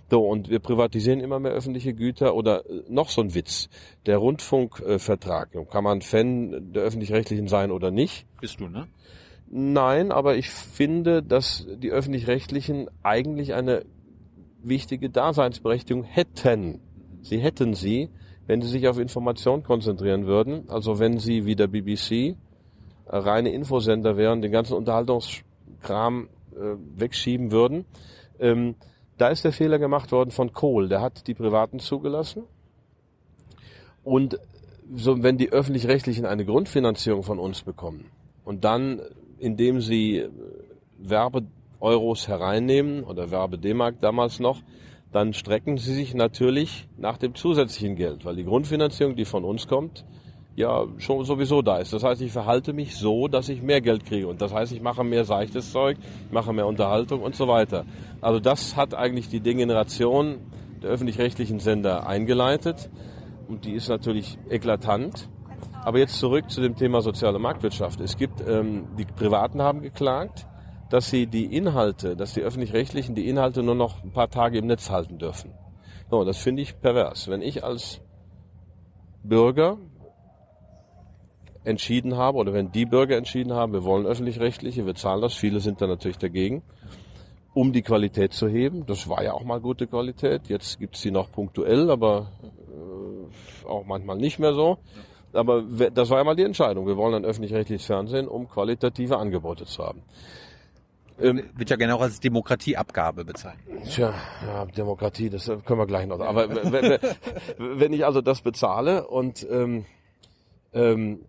So, 0.10 0.28
und 0.28 0.50
wir 0.50 0.60
privatisieren 0.60 1.20
immer 1.20 1.40
mehr 1.40 1.52
öffentliche 1.52 1.94
Güter 1.94 2.36
oder 2.36 2.68
äh, 2.68 2.84
noch 2.90 3.10
so 3.10 3.22
ein 3.22 3.36
Witz. 3.36 3.70
Der 4.06 4.18
Rundfunkvertrag, 4.18 5.50
kann 5.70 5.84
man 5.84 6.02
Fan 6.02 6.74
der 6.74 6.84
Öffentlich-Rechtlichen 6.84 7.48
sein 7.48 7.72
oder 7.72 7.92
nicht? 7.92 8.26
Bist 8.42 8.60
du, 8.60 8.68
ne? 8.68 8.88
Nein, 9.48 10.12
aber 10.12 10.38
ich 10.38 10.50
finde, 10.50 11.22
dass 11.22 11.68
die 11.78 11.92
Öffentlich-Rechtlichen 11.92 12.90
eigentlich 13.04 13.54
eine 13.54 13.86
wichtige 14.68 15.10
Daseinsberechtigung 15.10 16.04
hätten. 16.04 16.80
Sie 17.22 17.40
hätten 17.40 17.74
sie, 17.74 18.10
wenn 18.48 18.62
sie 18.62 18.68
sich 18.68 18.88
auf 18.88 19.00
Information 19.00 19.64
konzentrieren 19.64 20.26
würden. 20.26 20.70
Also 20.70 21.00
wenn 21.00 21.20
sie 21.20 21.46
wie 21.46 21.56
der 21.56 21.68
BBC 21.68 22.12
äh, 22.12 22.36
reine 23.06 23.52
Infosender 23.52 24.18
wären, 24.18 24.42
den 24.42 24.52
ganzen 24.52 24.74
Unterhaltungskram 24.74 26.30
äh, 26.56 26.76
wegschieben 26.96 27.52
würden. 27.52 27.86
Ähm, 28.40 28.76
da 29.18 29.30
ist 29.30 29.46
der 29.46 29.54
Fehler 29.54 29.80
gemacht 29.80 30.12
worden 30.12 30.32
von 30.32 30.54
Kohl. 30.54 30.90
Der 30.90 31.02
hat 31.02 31.28
die 31.28 31.34
Privaten 31.34 31.80
zugelassen. 31.80 32.44
Und 34.04 34.40
so, 34.94 35.24
wenn 35.24 35.38
die 35.38 35.52
öffentlich-rechtlichen 35.52 36.26
eine 36.26 36.46
Grundfinanzierung 36.46 37.24
von 37.24 37.40
uns 37.40 37.64
bekommen 37.64 38.06
und 38.44 38.64
dann, 38.64 39.02
indem 39.40 39.82
sie 39.82 40.18
äh, 40.18 40.30
Werbe 41.00 41.44
Euros 41.80 42.28
hereinnehmen 42.28 43.04
oder 43.04 43.32
Werbe 43.32 43.58
D-Mark 43.58 44.02
damals 44.02 44.40
noch, 44.40 44.62
dann 45.12 45.34
strecken 45.34 45.78
sie 45.78 45.94
sich 45.94 46.14
natürlich 46.14 46.88
nach 46.98 47.18
dem 47.18 47.36
zusätzlichen 47.36 47.96
Geld, 47.96 48.26
weil 48.26 48.36
die 48.36 48.44
Grundfinanzierung, 48.44 49.16
die 49.16 49.26
von 49.26 49.44
uns 49.46 49.68
kommt, 49.68 50.06
ja 50.56 50.86
schon 50.98 51.26
sowieso 51.26 51.62
da 51.62 51.78
ist. 51.78 51.94
Das 51.94 52.04
heißt, 52.04 52.22
ich 52.22 52.32
verhalte 52.32 52.74
mich 52.74 52.96
so, 52.96 53.28
dass 53.28 53.50
ich 53.50 53.62
mehr 53.62 53.82
Geld 53.82 54.06
kriege. 54.06 54.28
Und 54.28 54.42
das 54.42 54.54
heißt, 54.54 54.72
ich 54.72 54.82
mache 54.82 55.04
mehr 55.04 55.26
seichtes 55.26 55.72
Zeug, 55.72 55.98
ich 56.26 56.32
mache 56.32 56.54
mehr 56.54 56.66
Unterhaltung 56.68 57.22
und 57.22 57.36
so 57.36 57.48
weiter. 57.48 57.86
Also 58.22 58.40
das 58.40 58.76
hat 58.76 58.94
eigentlich 58.94 59.30
die 59.30 59.42
Degeneration 59.42 60.38
der 60.82 60.90
öffentlich-rechtlichen 60.92 61.60
Sender 61.60 62.08
eingeleitet. 62.08 62.90
Und 63.48 63.66
die 63.66 63.74
ist 63.74 63.90
natürlich 63.90 64.38
eklatant. 64.50 65.30
Aber 65.84 66.00
jetzt 66.00 66.20
zurück 66.20 66.50
zu 66.50 66.62
dem 66.62 66.76
Thema 66.76 67.02
soziale 67.02 67.38
Marktwirtschaft. 67.38 68.00
Es 68.00 68.18
gibt, 68.18 68.42
ähm, 68.48 68.88
die 68.98 69.06
Privaten 69.06 69.62
haben 69.62 69.82
geklagt, 69.82 70.48
dass 70.96 71.10
sie 71.10 71.28
die 71.28 71.54
Inhalte, 71.54 72.16
dass 72.16 72.36
die 72.36 72.42
öffentlich-rechtlichen 72.42 73.16
die 73.16 73.28
Inhalte 73.28 73.62
nur 73.62 73.76
noch 73.76 74.02
ein 74.02 74.14
paar 74.14 74.30
Tage 74.30 74.60
im 74.60 74.68
Netz 74.68 74.90
halten 74.90 75.18
dürfen. 75.18 75.52
So, 76.10 76.24
das 76.24 76.38
finde 76.38 76.62
ich 76.62 76.80
pervers. 76.80 77.28
Wenn 77.28 77.42
ich 77.42 77.66
als 77.66 78.00
Bürger 79.22 79.78
entschieden 81.66 82.16
haben 82.16 82.38
oder 82.38 82.54
wenn 82.54 82.72
die 82.72 82.86
Bürger 82.86 83.18
entschieden 83.18 83.52
haben, 83.52 83.74
wir 83.74 83.84
wollen 83.84 84.06
öffentlich-rechtliche, 84.06 84.86
wir 84.86 84.96
zahlen 84.96 85.22
das, 85.22 85.34
viele 85.34 85.60
sind 85.60 85.82
da 85.82 85.88
natürlich 85.88 86.18
dagegen, 86.18 86.64
um 87.54 87.74
die 87.74 87.82
Qualität 87.82 88.32
zu 88.32 88.48
heben. 88.48 88.86
Das 88.86 89.10
war 89.10 89.22
ja 89.22 89.34
auch 89.34 89.44
mal 89.44 89.60
gute 89.60 89.88
Qualität. 89.88 90.48
Jetzt 90.48 90.80
gibt's 90.80 91.02
die 91.02 91.12
noch 91.12 91.30
punktuell, 91.30 91.92
aber 91.92 92.32
äh, 92.70 93.68
auch 93.68 93.84
manchmal 93.86 94.16
nicht 94.16 94.40
mehr 94.40 94.54
so. 94.54 94.78
Aber 95.34 95.62
das 95.62 96.10
war 96.10 96.20
ja 96.20 96.24
mal 96.24 96.38
die 96.38 96.44
Entscheidung. 96.44 96.88
Wir 96.88 96.96
wollen 96.96 97.16
ein 97.16 97.26
öffentlich-rechtliches 97.26 97.86
Fernsehen, 97.86 98.30
um 98.30 98.48
qualitative 98.48 99.18
Angebote 99.18 99.66
zu 99.66 99.84
haben. 99.84 100.02
Ähm, 101.20 101.44
Wird 101.56 101.70
ja 101.70 101.76
gerne 101.78 101.96
auch 101.96 102.02
als 102.02 102.20
Demokratieabgabe 102.20 103.24
bezeichnet. 103.24 103.86
Tja, 103.86 104.14
ja, 104.46 104.66
Demokratie, 104.66 105.30
das 105.30 105.48
äh, 105.48 105.58
können 105.66 105.80
wir 105.80 105.88
gleich 105.88 106.08
noch. 106.08 106.20
Aber 106.20 106.50
w- 106.50 106.72
w- 106.72 107.00
w- 107.00 107.80
wenn 107.80 107.94
ich 107.94 108.06
also 108.06 108.22
das 108.22 108.42
bezahle 108.42 109.08
und 109.08 109.48
ähm, 109.50 109.86
ähm, 110.74 111.26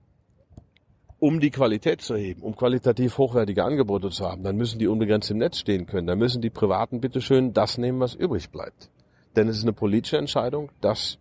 um 1.18 1.40
die 1.40 1.50
Qualität 1.50 2.02
zu 2.02 2.16
heben, 2.16 2.42
um 2.42 2.56
qualitativ 2.56 3.16
hochwertige 3.16 3.64
Angebote 3.64 4.10
zu 4.10 4.28
haben, 4.28 4.42
dann 4.42 4.56
müssen 4.56 4.78
die 4.78 4.86
unbegrenzt 4.88 5.30
im 5.30 5.38
Netz 5.38 5.58
stehen 5.58 5.86
können. 5.86 6.06
Dann 6.06 6.18
müssen 6.18 6.42
die 6.42 6.50
Privaten 6.50 7.00
bitteschön 7.00 7.52
das 7.52 7.78
nehmen, 7.78 8.00
was 8.00 8.14
übrig 8.14 8.50
bleibt. 8.50 8.90
Denn 9.36 9.48
es 9.48 9.56
ist 9.56 9.62
eine 9.62 9.72
politische 9.72 10.18
Entscheidung, 10.18 10.70
dass 10.80 11.18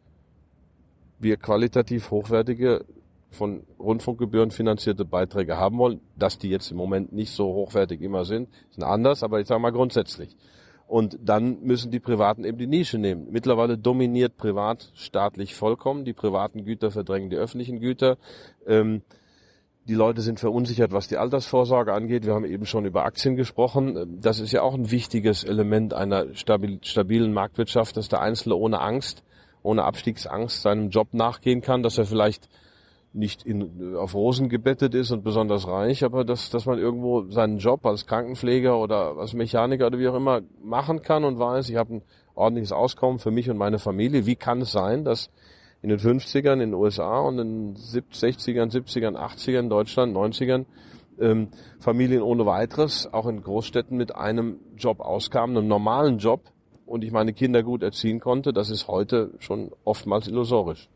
wir 1.20 1.38
qualitativ 1.38 2.12
hochwertige 2.12 2.84
von 3.36 3.64
Rundfunkgebühren 3.80 4.52
finanzierte 4.52 5.06
Beiträge 5.06 5.58
haben 5.58 5.78
wollen, 5.78 6.02
dass 6.18 6.40
die 6.40 6.50
jetzt 6.50 6.72
im 6.72 6.78
Moment 6.78 7.14
nicht 7.14 7.32
so 7.32 7.46
hochwertig 7.46 8.02
immer 8.02 8.26
sind, 8.26 8.50
sind 8.72 8.84
anders, 8.84 9.22
aber 9.22 9.40
ich 9.40 9.48
sage 9.48 9.62
mal 9.62 9.72
grundsätzlich. 9.72 10.36
Und 10.88 11.18
dann 11.24 11.62
müssen 11.62 11.92
die 11.92 12.00
Privaten 12.00 12.44
eben 12.44 12.58
die 12.58 12.68
Nische 12.68 12.98
nehmen. 12.98 13.28
Mittlerweile 13.32 13.78
dominiert 13.78 14.38
privat 14.38 14.92
staatlich 14.94 15.56
vollkommen. 15.56 16.06
Die 16.06 16.14
privaten 16.14 16.64
Güter 16.64 16.92
verdrängen 16.92 17.30
die 17.30 17.38
öffentlichen 17.38 17.80
Güter. 17.80 18.18
Ähm, 18.68 19.02
die 19.88 19.94
Leute 19.94 20.22
sind 20.22 20.40
verunsichert, 20.40 20.92
was 20.92 21.08
die 21.08 21.18
Altersvorsorge 21.18 21.94
angeht. 21.94 22.26
Wir 22.26 22.34
haben 22.34 22.46
eben 22.46 22.66
schon 22.66 22.86
über 22.86 23.06
Aktien 23.06 23.36
gesprochen. 23.36 24.20
Das 24.20 24.40
ist 24.40 24.52
ja 24.52 24.62
auch 24.62 24.74
ein 24.74 24.90
wichtiges 24.90 25.44
Element 25.44 25.94
einer 25.94 26.34
stabil, 26.34 26.80
stabilen 26.82 27.34
Marktwirtschaft, 27.34 27.98
dass 27.98 28.10
der 28.10 28.22
Einzelne 28.22 28.56
ohne 28.56 28.82
Angst, 28.82 29.24
ohne 29.62 29.84
Abstiegsangst 29.84 30.62
seinem 30.62 30.90
Job 30.90 31.14
nachgehen 31.14 31.62
kann, 31.62 31.84
dass 31.84 31.98
er 31.98 32.06
vielleicht 32.06 32.50
nicht 33.16 33.44
in, 33.44 33.96
auf 33.96 34.14
Rosen 34.14 34.50
gebettet 34.50 34.94
ist 34.94 35.12
und 35.12 35.24
besonders 35.24 35.68
reich, 35.68 36.04
aber 36.04 36.26
dass, 36.26 36.50
dass 36.50 36.66
man 36.66 36.78
irgendwo 36.78 37.30
seinen 37.32 37.58
Job 37.58 37.86
als 37.86 38.06
Krankenpfleger 38.06 38.78
oder 38.78 39.18
als 39.18 39.34
Mechaniker 39.34 39.88
oder 39.88 39.98
wie 39.98 40.08
auch 40.08 40.16
immer 40.16 40.42
machen 40.62 41.02
kann 41.02 41.24
und 41.24 41.40
weiß, 41.40 41.70
ich 41.70 41.78
habe 41.78 41.96
ein 41.96 42.02
ordentliches 42.36 42.72
Auskommen 42.72 43.20
für 43.20 43.32
mich 43.32 43.50
und 43.50 43.58
meine 43.58 43.80
Familie. 43.80 44.26
Wie 44.26 44.36
kann 44.36 44.62
es 44.62 44.72
sein, 44.72 45.06
dass 45.06 45.30
in 45.82 45.90
den 45.90 46.00
50ern 46.00 46.54
in 46.54 46.60
den 46.60 46.74
USA 46.74 47.20
und 47.20 47.40
in 47.40 47.74
den 47.74 47.76
60ern, 47.76 48.72
70ern, 48.72 49.16
80ern 49.16 49.60
in 49.60 49.70
Deutschland, 49.70 50.16
90ern 50.16 50.66
ähm, 51.20 51.48
Familien 51.80 52.22
ohne 52.22 52.46
weiteres, 52.46 53.08
auch 53.12 53.28
in 53.28 53.42
Großstädten 53.42 53.98
mit 53.98 54.16
einem 54.16 54.60
Job 54.78 55.00
auskamen, 55.00 55.58
einem 55.58 55.68
normalen 55.68 56.18
Job 56.18 56.42
und 56.86 57.04
ich 57.04 57.12
meine 57.12 57.34
Kinder 57.34 57.64
gut 57.64 57.84
erziehen 57.84 58.20
konnte, 58.20 58.52
das 58.52 58.70
ist 58.70 58.88
heute 58.88 59.32
schon 59.40 59.72
oftmals 59.86 60.28
illusorisch. 60.28 60.90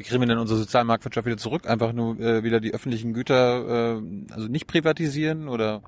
Wie 0.00 0.04
kriegen 0.04 0.22
wir 0.22 0.28
denn 0.28 0.38
unsere 0.38 0.58
Sozialmarktwirtschaft 0.58 1.26
wieder 1.26 1.36
zurück? 1.36 1.68
Einfach 1.68 1.92
nur 1.92 2.18
äh, 2.20 2.42
wieder 2.42 2.58
die 2.58 2.72
öffentlichen 2.72 3.12
Güter, 3.12 3.98
äh, 3.98 4.02
also 4.32 4.48
nicht 4.48 4.66
privatisieren 4.66 5.46
oder? 5.46 5.82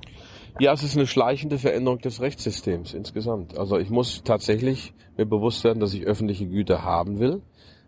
Ja, 0.61 0.75
es 0.75 0.83
ist 0.83 0.99
eine 0.99 1.07
schleichende 1.07 1.57
Veränderung 1.57 1.99
des 1.99 2.21
Rechtssystems 2.21 2.93
insgesamt. 2.93 3.57
Also 3.57 3.79
ich 3.79 3.89
muss 3.89 4.23
tatsächlich 4.23 4.93
mir 5.17 5.25
bewusst 5.25 5.65
werden, 5.65 5.81
dass 5.81 5.95
ich 5.95 6.05
öffentliche 6.05 6.47
Güter 6.47 6.85
haben 6.85 7.21
will, 7.21 7.41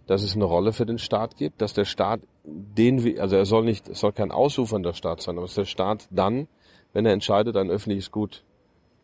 dass 0.06 0.22
es 0.22 0.34
eine 0.34 0.44
Rolle 0.44 0.72
für 0.72 0.86
den 0.86 0.96
Staat 0.96 1.36
gibt, 1.36 1.60
dass 1.60 1.74
der 1.74 1.84
Staat 1.84 2.22
den, 2.42 3.20
also 3.20 3.36
er 3.36 3.44
soll 3.44 3.66
nicht, 3.66 3.90
es 3.90 4.00
soll 4.00 4.12
kein 4.12 4.30
ausufernder 4.30 4.94
Staat 4.94 5.20
sein, 5.20 5.36
aber 5.36 5.44
dass 5.44 5.56
der 5.56 5.66
Staat 5.66 6.08
dann, 6.10 6.48
wenn 6.94 7.04
er 7.04 7.12
entscheidet, 7.12 7.54
ein 7.54 7.68
öffentliches 7.68 8.10
Gut 8.10 8.44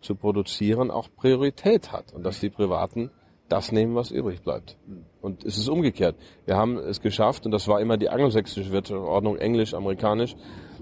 zu 0.01 0.15
produzieren, 0.15 0.91
auch 0.91 1.11
Priorität 1.15 1.93
hat 1.93 2.15
und 2.15 2.23
dass 2.23 2.41
die 2.41 2.49
Privaten 2.49 3.11
das 3.51 3.73
nehmen, 3.73 3.95
was 3.95 4.11
übrig 4.11 4.43
bleibt. 4.43 4.77
Und 5.21 5.45
es 5.45 5.59
ist 5.59 5.69
umgekehrt. 5.69 6.17
Wir 6.47 6.57
haben 6.57 6.79
es 6.79 7.01
geschafft, 7.01 7.45
und 7.45 7.53
das 7.53 7.69
war 7.69 7.81
immer 7.81 7.97
die 7.97 8.09
angelsächsische 8.09 8.71
Wirtschaftsordnung, 8.71 9.37
englisch, 9.37 9.75
amerikanisch, 9.75 10.37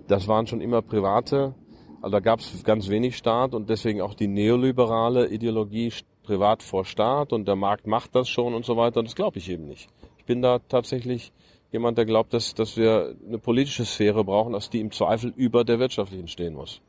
das 0.06 0.28
waren 0.28 0.46
schon 0.46 0.60
immer 0.60 0.82
private, 0.82 1.54
also 2.00 2.12
da 2.12 2.20
gab 2.20 2.40
es 2.40 2.62
ganz 2.62 2.88
wenig 2.88 3.16
Staat 3.16 3.54
und 3.54 3.68
deswegen 3.68 4.00
auch 4.00 4.14
die 4.14 4.28
neoliberale 4.28 5.28
Ideologie 5.28 5.92
privat 6.22 6.62
vor 6.62 6.84
Staat 6.84 7.32
und 7.32 7.48
der 7.48 7.56
Markt 7.56 7.86
macht 7.86 8.14
das 8.14 8.28
schon 8.28 8.54
und 8.54 8.64
so 8.64 8.76
weiter. 8.76 9.02
Das 9.02 9.16
glaube 9.16 9.38
ich 9.38 9.50
eben 9.50 9.66
nicht. 9.66 9.88
Ich 10.18 10.24
bin 10.24 10.40
da 10.40 10.60
tatsächlich 10.60 11.32
jemand, 11.72 11.98
der 11.98 12.04
glaubt, 12.04 12.32
dass, 12.32 12.54
dass 12.54 12.76
wir 12.76 13.16
eine 13.26 13.38
politische 13.38 13.84
Sphäre 13.84 14.24
brauchen, 14.24 14.52
dass 14.52 14.70
die 14.70 14.80
im 14.80 14.92
Zweifel 14.92 15.32
über 15.34 15.64
der 15.64 15.80
wirtschaftlichen 15.80 16.28
stehen 16.28 16.54
muss. 16.54 16.80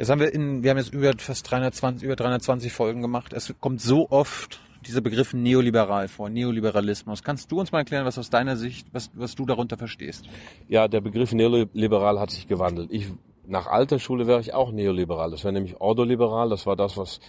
Jetzt 0.00 0.08
haben 0.08 0.20
wir 0.22 0.32
in, 0.32 0.62
wir 0.62 0.70
haben 0.70 0.78
jetzt 0.78 0.94
über 0.94 1.12
fast 1.18 1.50
320, 1.50 2.06
über 2.06 2.16
320 2.16 2.72
Folgen 2.72 3.02
gemacht. 3.02 3.34
Es 3.34 3.54
kommt 3.60 3.82
so 3.82 4.06
oft 4.08 4.58
dieser 4.86 5.02
Begriff 5.02 5.34
neoliberal 5.34 6.08
vor, 6.08 6.30
Neoliberalismus. 6.30 7.22
Kannst 7.22 7.52
du 7.52 7.60
uns 7.60 7.70
mal 7.70 7.80
erklären, 7.80 8.06
was 8.06 8.16
aus 8.16 8.30
deiner 8.30 8.56
Sicht, 8.56 8.88
was, 8.92 9.10
was 9.12 9.34
du 9.34 9.44
darunter 9.44 9.76
verstehst? 9.76 10.24
Ja, 10.68 10.88
der 10.88 11.02
Begriff 11.02 11.34
neoliberal 11.34 12.18
hat 12.18 12.30
sich 12.30 12.48
gewandelt. 12.48 12.90
Ich, 12.90 13.12
nach 13.46 13.66
alter 13.66 13.98
Schule 13.98 14.26
wäre 14.26 14.40
ich 14.40 14.54
auch 14.54 14.72
neoliberal. 14.72 15.32
Das 15.32 15.44
wäre 15.44 15.52
nämlich 15.52 15.82
ordoliberal. 15.82 16.48
Das 16.48 16.64
war 16.64 16.76
das, 16.76 16.96
was 16.96 17.20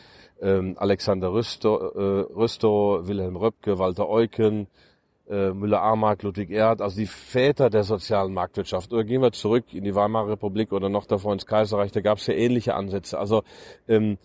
ähm, 0.41 0.75
Alexander 0.77 1.33
Rüstow, 1.33 1.77
äh, 1.93 1.99
Rüstow, 2.33 3.05
Wilhelm 3.05 3.35
Röpke, 3.35 3.79
Walter 3.79 4.07
Eucken, 4.07 4.67
äh, 5.31 5.53
Müller-Armark, 5.53 6.23
Ludwig 6.23 6.51
Erhard, 6.51 6.81
also 6.81 6.97
die 6.97 7.05
Väter 7.07 7.69
der 7.69 7.83
sozialen 7.83 8.33
Marktwirtschaft. 8.33 8.91
Oder 8.91 9.05
gehen 9.05 9.21
wir 9.21 9.31
zurück 9.31 9.73
in 9.73 9.85
die 9.85 9.95
Weimarer 9.95 10.31
Republik 10.31 10.73
oder 10.73 10.89
noch 10.89 11.05
davor 11.05 11.31
ins 11.31 11.45
Kaiserreich, 11.45 11.91
da 11.91 12.01
gab 12.01 12.17
es 12.17 12.27
ja 12.27 12.33
ähnliche 12.33 12.75
Ansätze. 12.75 13.17
Also 13.17 13.43
ähm, 13.87 14.17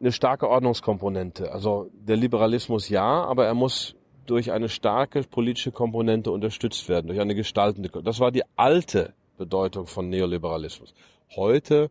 eine 0.00 0.12
starke 0.12 0.48
Ordnungskomponente. 0.48 1.52
Also 1.52 1.90
der 1.92 2.16
Liberalismus 2.16 2.88
ja, 2.88 3.24
aber 3.24 3.46
er 3.46 3.54
muss 3.54 3.94
durch 4.26 4.52
eine 4.52 4.68
starke 4.68 5.22
politische 5.22 5.72
Komponente 5.72 6.30
unterstützt 6.30 6.88
werden, 6.88 7.06
durch 7.06 7.20
eine 7.20 7.34
gestaltende. 7.34 7.88
Das 8.02 8.20
war 8.20 8.30
die 8.30 8.42
alte 8.56 9.14
Bedeutung 9.38 9.86
von 9.86 10.08
Neoliberalismus. 10.08 10.92
Heute 11.34 11.90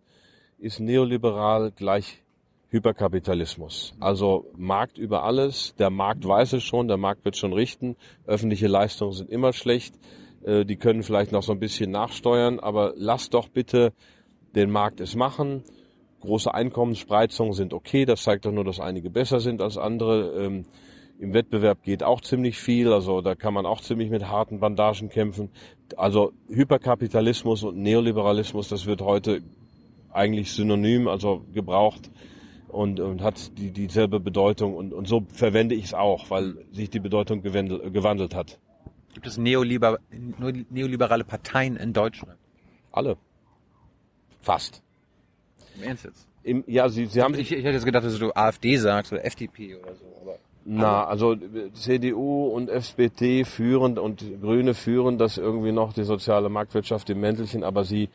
ist 0.60 0.80
neoliberal 0.80 1.72
gleich 1.72 2.22
Hyperkapitalismus. 2.70 3.96
Also 4.00 4.46
Markt 4.58 4.98
über 4.98 5.24
alles. 5.24 5.74
Der 5.80 5.90
Markt 5.90 6.28
weiß 6.28 6.54
es 6.54 6.64
schon, 6.64 6.88
der 6.88 6.98
Markt 6.98 7.24
wird 7.24 7.38
schon 7.38 7.54
richten. 7.54 7.96
Öffentliche 8.26 8.68
Leistungen 8.68 9.14
sind 9.14 9.30
immer 9.30 9.54
schlecht. 9.54 9.96
Äh, 10.44 10.66
Die 10.66 10.76
können 10.76 11.04
vielleicht 11.04 11.32
noch 11.32 11.44
so 11.44 11.54
ein 11.54 11.60
bisschen 11.60 11.92
nachsteuern, 11.92 12.60
aber 12.60 12.94
lasst 12.98 13.34
doch 13.34 13.48
bitte 13.48 13.94
den 14.56 14.70
Markt 14.70 15.00
es 15.00 15.16
machen. 15.16 15.64
Große 16.20 16.54
Einkommensspreizungen 16.54 17.54
sind 17.54 17.74
okay. 17.74 18.06
Das 18.06 18.24
zeigt 18.24 18.46
doch 18.46 18.52
nur, 18.52 18.66
dass 18.66 18.82
einige 18.82 19.10
besser 19.10 19.40
sind 19.40 19.62
als 19.62 19.78
andere. 19.78 20.44
Ähm, 20.44 20.66
Im 21.20 21.34
Wettbewerb 21.34 21.84
geht 21.84 22.04
auch 22.04 22.20
ziemlich 22.20 22.58
viel. 22.58 22.92
Also 22.92 23.22
da 23.22 23.36
kann 23.36 23.54
man 23.54 23.66
auch 23.66 23.80
ziemlich 23.80 24.10
mit 24.10 24.28
harten 24.28 24.60
Bandagen 24.60 25.08
kämpfen. 25.08 25.52
Also 25.96 26.34
Hyperkapitalismus 26.50 27.64
und 27.64 27.78
Neoliberalismus, 27.78 28.68
das 28.68 28.86
wird 28.88 29.02
heute 29.02 29.42
eigentlich 30.12 30.52
synonym, 30.52 31.08
also 31.08 31.46
gebraucht 31.54 32.10
und, 32.70 33.00
und 33.00 33.22
hat 33.22 33.58
die, 33.58 33.72
dieselbe 33.72 34.20
Bedeutung. 34.20 34.76
Und, 34.76 34.94
und 34.94 35.08
so 35.08 35.26
verwende 35.34 35.76
ich 35.76 35.86
es 35.86 35.94
auch, 35.94 36.30
weil 36.30 36.66
sich 36.72 36.90
die 36.90 37.00
Bedeutung 37.00 37.42
gewandelt, 37.42 37.94
gewandelt 37.94 38.36
hat. 38.36 38.60
Gibt 39.14 39.28
es 39.28 39.38
Neoliber 39.38 40.00
neoliberale 40.70 41.24
Parteien 41.24 41.76
in 41.76 41.94
Deutschland? 41.94 42.38
Alle. 42.92 43.18
Fast. 44.42 44.84
Im 45.76 45.84
Ernst 45.84 46.06
jetzt? 46.06 46.28
Im, 46.44 46.64
ja, 46.68 46.88
sie, 46.88 47.08
sie 47.08 47.22
haben 47.22 47.34
Ich, 47.34 47.52
ich 47.52 47.64
hätte 47.64 47.74
jetzt 47.74 47.86
gedacht, 47.86 48.06
dass 48.06 48.18
du 48.20 48.32
AfD 48.34 48.78
sagst 48.78 49.12
oder 49.12 49.26
FDP 49.26 49.76
oder 49.76 49.96
so. 49.96 50.06
Aber 50.22 50.38
Na, 50.66 51.06
also 51.06 51.36
CDU 51.74 52.48
und 52.48 52.70
SPD 52.70 53.44
führen 53.44 53.98
und 53.98 54.24
Grüne 54.42 54.74
führen 54.74 55.18
das 55.18 55.38
irgendwie 55.38 55.72
noch, 55.72 55.94
die 55.94 56.04
soziale 56.04 56.50
Marktwirtschaft 56.50 57.10
im 57.10 57.20
Mäntelchen, 57.20 57.64
aber 57.64 57.84
sie 57.84 58.10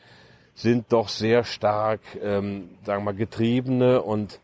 sind 0.54 0.92
doch 0.92 1.08
sehr 1.08 1.44
stark, 1.44 2.00
ähm, 2.22 2.70
sagen 2.84 3.02
wir 3.02 3.12
mal, 3.12 3.14
getriebene 3.14 4.02
und 4.02 4.40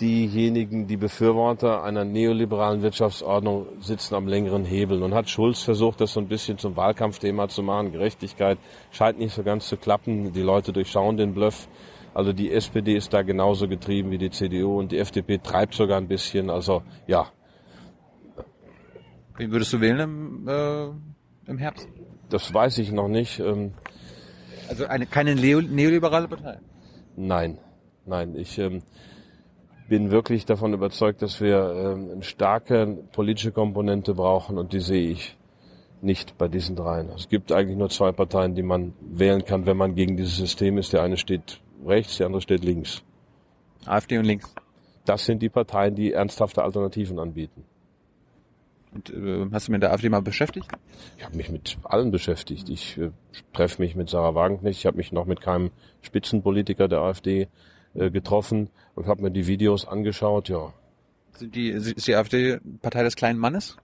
diejenigen, 0.00 0.86
die 0.86 0.96
Befürworter 0.96 1.82
einer 1.82 2.04
neoliberalen 2.04 2.82
Wirtschaftsordnung 2.82 3.66
sitzen 3.80 4.14
am 4.14 4.28
längeren 4.28 4.64
Hebel. 4.64 5.02
Und 5.02 5.14
hat 5.14 5.30
Schulz 5.30 5.62
versucht, 5.62 6.00
das 6.00 6.12
so 6.12 6.20
ein 6.20 6.28
bisschen 6.28 6.58
zum 6.58 6.76
Wahlkampfthema 6.76 7.48
zu 7.48 7.62
machen. 7.62 7.92
Gerechtigkeit 7.92 8.58
scheint 8.90 9.18
nicht 9.18 9.34
so 9.34 9.42
ganz 9.42 9.68
zu 9.68 9.76
klappen. 9.76 10.32
Die 10.32 10.42
Leute 10.42 10.72
durchschauen 10.72 11.16
den 11.16 11.32
Bluff. 11.34 11.68
Also 12.12 12.32
die 12.32 12.50
SPD 12.50 12.94
ist 12.94 13.12
da 13.12 13.22
genauso 13.22 13.68
getrieben 13.68 14.10
wie 14.10 14.18
die 14.18 14.30
CDU 14.30 14.78
und 14.78 14.92
die 14.92 14.98
FDP 14.98 15.38
treibt 15.38 15.74
sogar 15.74 15.98
ein 15.98 16.08
bisschen. 16.08 16.50
Also 16.50 16.82
ja, 17.06 17.26
wen 19.36 19.50
würdest 19.50 19.72
du 19.72 19.80
wählen 19.80 20.00
im, 20.00 20.48
äh, 20.48 21.50
im 21.50 21.58
Herbst? 21.58 21.88
das 22.28 22.52
weiß 22.52 22.78
ich 22.78 22.92
noch 22.92 23.08
nicht. 23.08 23.40
Ähm, 23.40 23.72
Also 24.68 24.86
eine 24.86 25.06
keine 25.06 25.34
Neo 25.34 25.60
neoliberale 25.60 26.28
Partei. 26.28 26.58
Nein, 27.16 27.58
nein. 28.04 28.34
Ich 28.36 28.58
ähm, 28.58 28.82
bin 29.88 30.10
wirklich 30.10 30.44
davon 30.44 30.74
überzeugt, 30.74 31.22
dass 31.22 31.40
wir 31.40 31.72
ähm, 31.74 32.10
eine 32.12 32.22
starke 32.22 32.98
politische 33.12 33.52
Komponente 33.52 34.14
brauchen 34.14 34.58
und 34.58 34.72
die 34.72 34.80
sehe 34.80 35.10
ich 35.10 35.36
nicht 36.02 36.36
bei 36.38 36.48
diesen 36.48 36.76
dreien. 36.76 37.08
Es 37.10 37.28
gibt 37.28 37.52
eigentlich 37.52 37.78
nur 37.78 37.88
zwei 37.88 38.12
Parteien, 38.12 38.54
die 38.54 38.62
man 38.62 38.92
wählen 39.00 39.44
kann, 39.44 39.66
wenn 39.66 39.76
man 39.76 39.94
gegen 39.94 40.16
dieses 40.16 40.36
System 40.36 40.78
ist. 40.78 40.92
Der 40.92 41.02
eine 41.02 41.16
steht 41.16 41.60
rechts, 41.84 42.18
der 42.18 42.26
andere 42.26 42.42
steht 42.42 42.64
links. 42.64 43.02
AfD 43.86 44.18
und 44.18 44.24
links. 44.24 44.54
Das 45.04 45.24
sind 45.24 45.40
die 45.40 45.48
Parteien, 45.48 45.94
die 45.94 46.12
ernsthafte 46.12 46.62
Alternativen 46.62 47.18
anbieten. 47.18 47.64
Und 48.96 49.10
äh, 49.10 49.46
hast 49.52 49.68
du 49.68 49.72
mit 49.72 49.82
der 49.82 49.92
AfD 49.92 50.08
mal 50.08 50.22
beschäftigt? 50.22 50.68
Ich 51.18 51.24
habe 51.24 51.36
mich 51.36 51.50
mit 51.50 51.76
allen 51.84 52.10
beschäftigt. 52.10 52.68
Ich 52.70 52.96
äh, 52.96 53.10
treffe 53.52 53.82
mich 53.82 53.94
mit 53.94 54.08
Sarah 54.08 54.34
Wagenknecht. 54.34 54.78
Ich 54.78 54.86
habe 54.86 54.96
mich 54.96 55.12
noch 55.12 55.26
mit 55.26 55.42
keinem 55.42 55.70
Spitzenpolitiker 56.00 56.88
der 56.88 57.00
AfD 57.00 57.48
äh, 57.94 58.10
getroffen 58.10 58.70
und 58.94 59.06
habe 59.06 59.22
mir 59.22 59.30
die 59.30 59.46
Videos 59.46 59.86
angeschaut. 59.86 60.48
Ja, 60.48 60.72
Sind 61.34 61.54
die, 61.54 61.68
ist 61.68 62.06
die 62.06 62.14
AfD 62.14 62.58
Partei 62.80 63.02
des 63.02 63.16
kleinen 63.16 63.38
Mannes? 63.38 63.76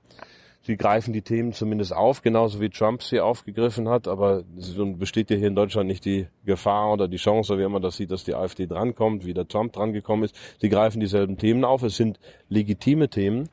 sie 0.62 0.76
greifen 0.76 1.12
die 1.12 1.22
Themen 1.22 1.52
zumindest 1.52 1.92
auf, 1.92 2.22
genauso 2.22 2.60
wie 2.60 2.70
Trump 2.70 3.02
sie 3.02 3.20
aufgegriffen 3.20 3.88
hat. 3.88 4.08
Aber 4.08 4.44
es 4.56 4.74
besteht 4.96 5.30
ja 5.30 5.36
hier 5.36 5.48
in 5.48 5.56
Deutschland 5.56 5.88
nicht 5.88 6.04
die 6.04 6.28
Gefahr 6.44 6.92
oder 6.92 7.08
die 7.08 7.16
Chance, 7.16 7.58
wie 7.58 7.62
immer 7.62 7.80
das 7.80 7.96
sieht, 7.96 8.10
dass 8.10 8.24
die 8.24 8.34
AfD 8.34 8.66
drankommt, 8.66 9.26
wie 9.26 9.34
der 9.34 9.48
Trump 9.48 9.72
drangekommen 9.72 10.24
ist. 10.24 10.36
Sie 10.60 10.68
greifen 10.68 11.00
dieselben 11.00 11.36
Themen 11.36 11.64
auf. 11.64 11.82
Es 11.82 11.96
sind 11.96 12.18
legitime 12.48 13.08
Themen. 13.08 13.48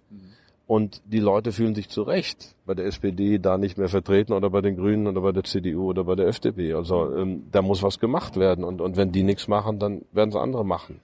Und 0.69 1.01
die 1.05 1.19
Leute 1.19 1.51
fühlen 1.51 1.73
sich 1.73 1.89
zu 1.89 2.03
Recht 2.03 2.53
bei 2.67 2.75
der 2.75 2.85
SPD 2.85 3.39
da 3.39 3.57
nicht 3.57 3.79
mehr 3.79 3.89
vertreten 3.89 4.33
oder 4.33 4.51
bei 4.51 4.61
den 4.61 4.75
Grünen 4.75 5.07
oder 5.07 5.19
bei 5.19 5.31
der 5.31 5.43
CDU 5.43 5.89
oder 5.89 6.03
bei 6.03 6.13
der 6.13 6.27
FDP. 6.27 6.75
Also 6.75 7.11
ähm, 7.15 7.45
da 7.51 7.63
muss 7.63 7.81
was 7.81 7.97
gemacht 7.97 8.37
werden. 8.37 8.63
Und, 8.63 8.79
und 8.79 8.95
wenn 8.95 9.11
die 9.11 9.23
nichts 9.23 9.47
machen, 9.47 9.79
dann 9.79 10.05
werden 10.11 10.29
es 10.29 10.35
andere 10.35 10.63
machen. 10.63 11.01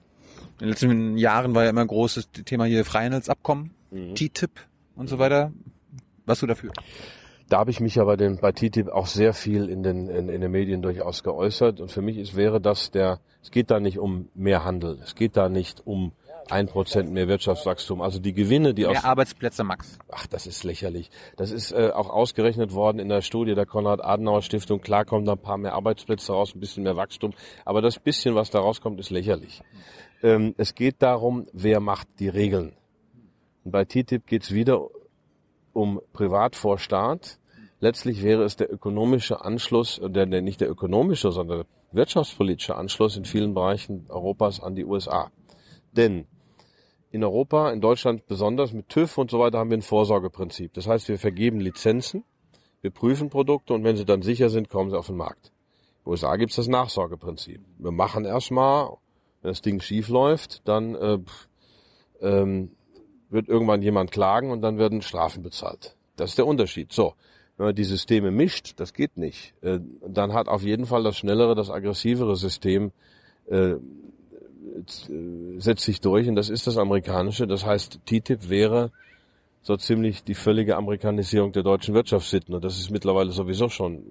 In 0.60 0.66
den 0.66 0.68
letzten 0.68 1.18
Jahren 1.18 1.52
war 1.56 1.64
ja 1.64 1.70
immer 1.70 1.80
ein 1.80 1.88
großes 1.88 2.30
Thema 2.44 2.66
hier 2.66 2.84
Freihandelsabkommen, 2.84 3.72
TTIP 4.14 4.52
und 4.94 5.08
so 5.08 5.18
weiter. 5.18 5.50
Was 6.26 6.38
du 6.38 6.46
dafür? 6.46 6.70
Da 7.48 7.58
habe 7.58 7.72
ich 7.72 7.80
mich 7.80 7.96
ja 7.96 8.04
bei, 8.04 8.14
den, 8.14 8.38
bei 8.38 8.52
TTIP 8.52 8.88
auch 8.88 9.08
sehr 9.08 9.34
viel 9.34 9.68
in 9.68 9.82
den, 9.82 10.08
in, 10.08 10.28
in 10.28 10.42
den 10.42 10.52
Medien 10.52 10.80
durchaus 10.80 11.24
geäußert. 11.24 11.80
Und 11.80 11.90
für 11.90 12.02
mich 12.02 12.18
ist, 12.18 12.36
wäre 12.36 12.60
das 12.60 12.92
der, 12.92 13.18
es 13.42 13.50
geht 13.50 13.72
da 13.72 13.80
nicht 13.80 13.98
um 13.98 14.28
mehr 14.36 14.64
Handel. 14.64 15.00
Es 15.02 15.16
geht 15.16 15.36
da 15.36 15.48
nicht 15.48 15.84
um 15.84 16.12
ein 16.50 16.66
Prozent 16.66 17.10
mehr 17.10 17.28
Wirtschaftswachstum. 17.28 18.00
Also 18.00 18.18
die 18.18 18.32
Gewinne, 18.32 18.74
die 18.74 18.86
aus, 18.86 18.92
Mehr 18.92 19.04
Arbeitsplätze, 19.04 19.64
Max. 19.64 19.98
ach, 20.10 20.26
das 20.26 20.46
ist 20.46 20.64
lächerlich. 20.64 21.10
Das 21.36 21.50
ist 21.50 21.72
äh, 21.72 21.90
auch 21.92 22.08
ausgerechnet 22.08 22.72
worden 22.72 22.98
in 22.98 23.08
der 23.08 23.22
Studie 23.22 23.54
der 23.54 23.66
Konrad-Adenauer-Stiftung. 23.66 24.80
Klar 24.80 25.04
kommen 25.04 25.24
da 25.24 25.32
ein 25.32 25.38
paar 25.38 25.58
mehr 25.58 25.74
Arbeitsplätze 25.74 26.32
raus, 26.32 26.54
ein 26.54 26.60
bisschen 26.60 26.84
mehr 26.84 26.96
Wachstum. 26.96 27.32
Aber 27.64 27.82
das 27.82 27.98
bisschen, 27.98 28.34
was 28.34 28.50
da 28.50 28.60
rauskommt, 28.60 29.00
ist 29.00 29.10
lächerlich. 29.10 29.62
Ähm, 30.22 30.54
es 30.56 30.74
geht 30.74 30.96
darum, 31.00 31.46
wer 31.52 31.80
macht 31.80 32.08
die 32.18 32.28
Regeln. 32.28 32.76
Und 33.64 33.72
bei 33.72 33.84
TTIP 33.84 34.26
geht's 34.26 34.52
wieder 34.52 34.88
um 35.72 36.00
Privat 36.12 36.56
vor 36.56 36.78
Staat. 36.78 37.38
Letztlich 37.80 38.22
wäre 38.22 38.44
es 38.44 38.56
der 38.56 38.72
ökonomische 38.72 39.44
Anschluss, 39.44 39.98
äh, 39.98 40.08
der, 40.08 40.26
der 40.26 40.42
nicht 40.42 40.60
der 40.60 40.70
ökonomische, 40.70 41.32
sondern 41.32 41.58
der 41.58 41.66
wirtschaftspolitische 41.92 42.76
Anschluss 42.76 43.16
in 43.16 43.24
vielen 43.24 43.54
Bereichen 43.54 44.06
Europas 44.08 44.60
an 44.60 44.74
die 44.74 44.84
USA. 44.84 45.30
Denn 45.92 46.26
in 47.10 47.24
Europa, 47.24 47.70
in 47.70 47.80
Deutschland 47.80 48.26
besonders 48.26 48.72
mit 48.72 48.88
TÜV 48.88 49.18
und 49.18 49.30
so 49.30 49.38
weiter 49.38 49.58
haben 49.58 49.70
wir 49.70 49.78
ein 49.78 49.82
Vorsorgeprinzip. 49.82 50.72
Das 50.74 50.86
heißt, 50.86 51.08
wir 51.08 51.18
vergeben 51.18 51.60
Lizenzen, 51.60 52.24
wir 52.80 52.90
prüfen 52.90 53.30
Produkte 53.30 53.74
und 53.74 53.84
wenn 53.84 53.96
sie 53.96 54.04
dann 54.04 54.22
sicher 54.22 54.50
sind, 54.50 54.68
kommen 54.68 54.90
sie 54.90 54.98
auf 54.98 55.06
den 55.06 55.16
Markt. 55.16 55.46
In 55.46 56.04
den 56.04 56.10
USA 56.10 56.36
gibt 56.36 56.50
es 56.50 56.56
das 56.56 56.68
Nachsorgeprinzip. 56.68 57.60
Wir 57.78 57.90
machen 57.90 58.24
erstmal, 58.24 58.90
wenn 59.42 59.50
das 59.50 59.62
Ding 59.62 59.80
schief 59.80 60.08
läuft, 60.08 60.66
dann 60.68 60.94
äh, 60.94 61.18
ähm, 62.20 62.70
wird 63.28 63.48
irgendwann 63.48 63.82
jemand 63.82 64.10
klagen 64.10 64.50
und 64.50 64.62
dann 64.62 64.78
werden 64.78 65.02
Strafen 65.02 65.42
bezahlt. 65.42 65.96
Das 66.16 66.30
ist 66.30 66.38
der 66.38 66.46
Unterschied. 66.46 66.92
So, 66.92 67.14
wenn 67.56 67.66
man 67.66 67.74
die 67.74 67.84
Systeme 67.84 68.30
mischt, 68.30 68.74
das 68.76 68.92
geht 68.92 69.16
nicht. 69.16 69.54
Äh, 69.62 69.80
dann 70.06 70.32
hat 70.32 70.48
auf 70.48 70.62
jeden 70.62 70.86
Fall 70.86 71.02
das 71.02 71.16
schnellere, 71.16 71.54
das 71.54 71.70
aggressivere 71.70 72.36
System 72.36 72.92
äh, 73.46 73.74
setzt 75.58 75.84
sich 75.84 76.00
durch 76.00 76.28
und 76.28 76.36
das 76.36 76.48
ist 76.48 76.66
das 76.66 76.76
amerikanische. 76.76 77.46
Das 77.46 77.64
heißt, 77.64 78.00
TTIP 78.06 78.48
wäre 78.48 78.90
so 79.62 79.76
ziemlich 79.76 80.24
die 80.24 80.34
völlige 80.34 80.76
Amerikanisierung 80.76 81.52
der 81.52 81.62
deutschen 81.62 81.94
Wirtschaftssitten 81.94 82.54
und 82.54 82.64
das 82.64 82.78
ist 82.78 82.90
mittlerweile 82.90 83.32
sowieso 83.32 83.68
schon 83.68 84.02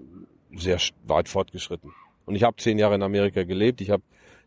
sehr 0.55 0.79
weit 1.05 1.29
fortgeschritten. 1.29 1.91
Und 2.25 2.35
ich 2.35 2.43
habe 2.43 2.57
zehn 2.57 2.77
Jahre 2.79 2.95
in 2.95 3.03
Amerika 3.03 3.43
gelebt, 3.43 3.81
ich 3.81 3.89
habe 3.89 4.03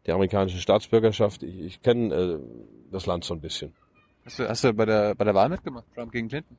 die 0.07 0.13
amerikanische 0.13 0.59
Staatsbürgerschaft, 0.59 1.43
ich, 1.43 1.61
ich 1.61 1.83
kenne 1.83 2.15
äh, 2.15 2.39
das 2.91 3.07
Land 3.07 3.25
so 3.25 3.35
ein 3.35 3.41
bisschen. 3.41 3.73
Hast 4.25 4.39
du, 4.39 4.49
hast 4.49 4.65
du 4.65 4.73
bei 4.75 4.85
der, 4.85 5.15
bei 5.15 5.25
der 5.25 5.35
Wahl 5.35 5.49
mitgemacht? 5.49 5.85
Trump 5.95 6.13
gegen 6.13 6.29
Clinton? 6.29 6.57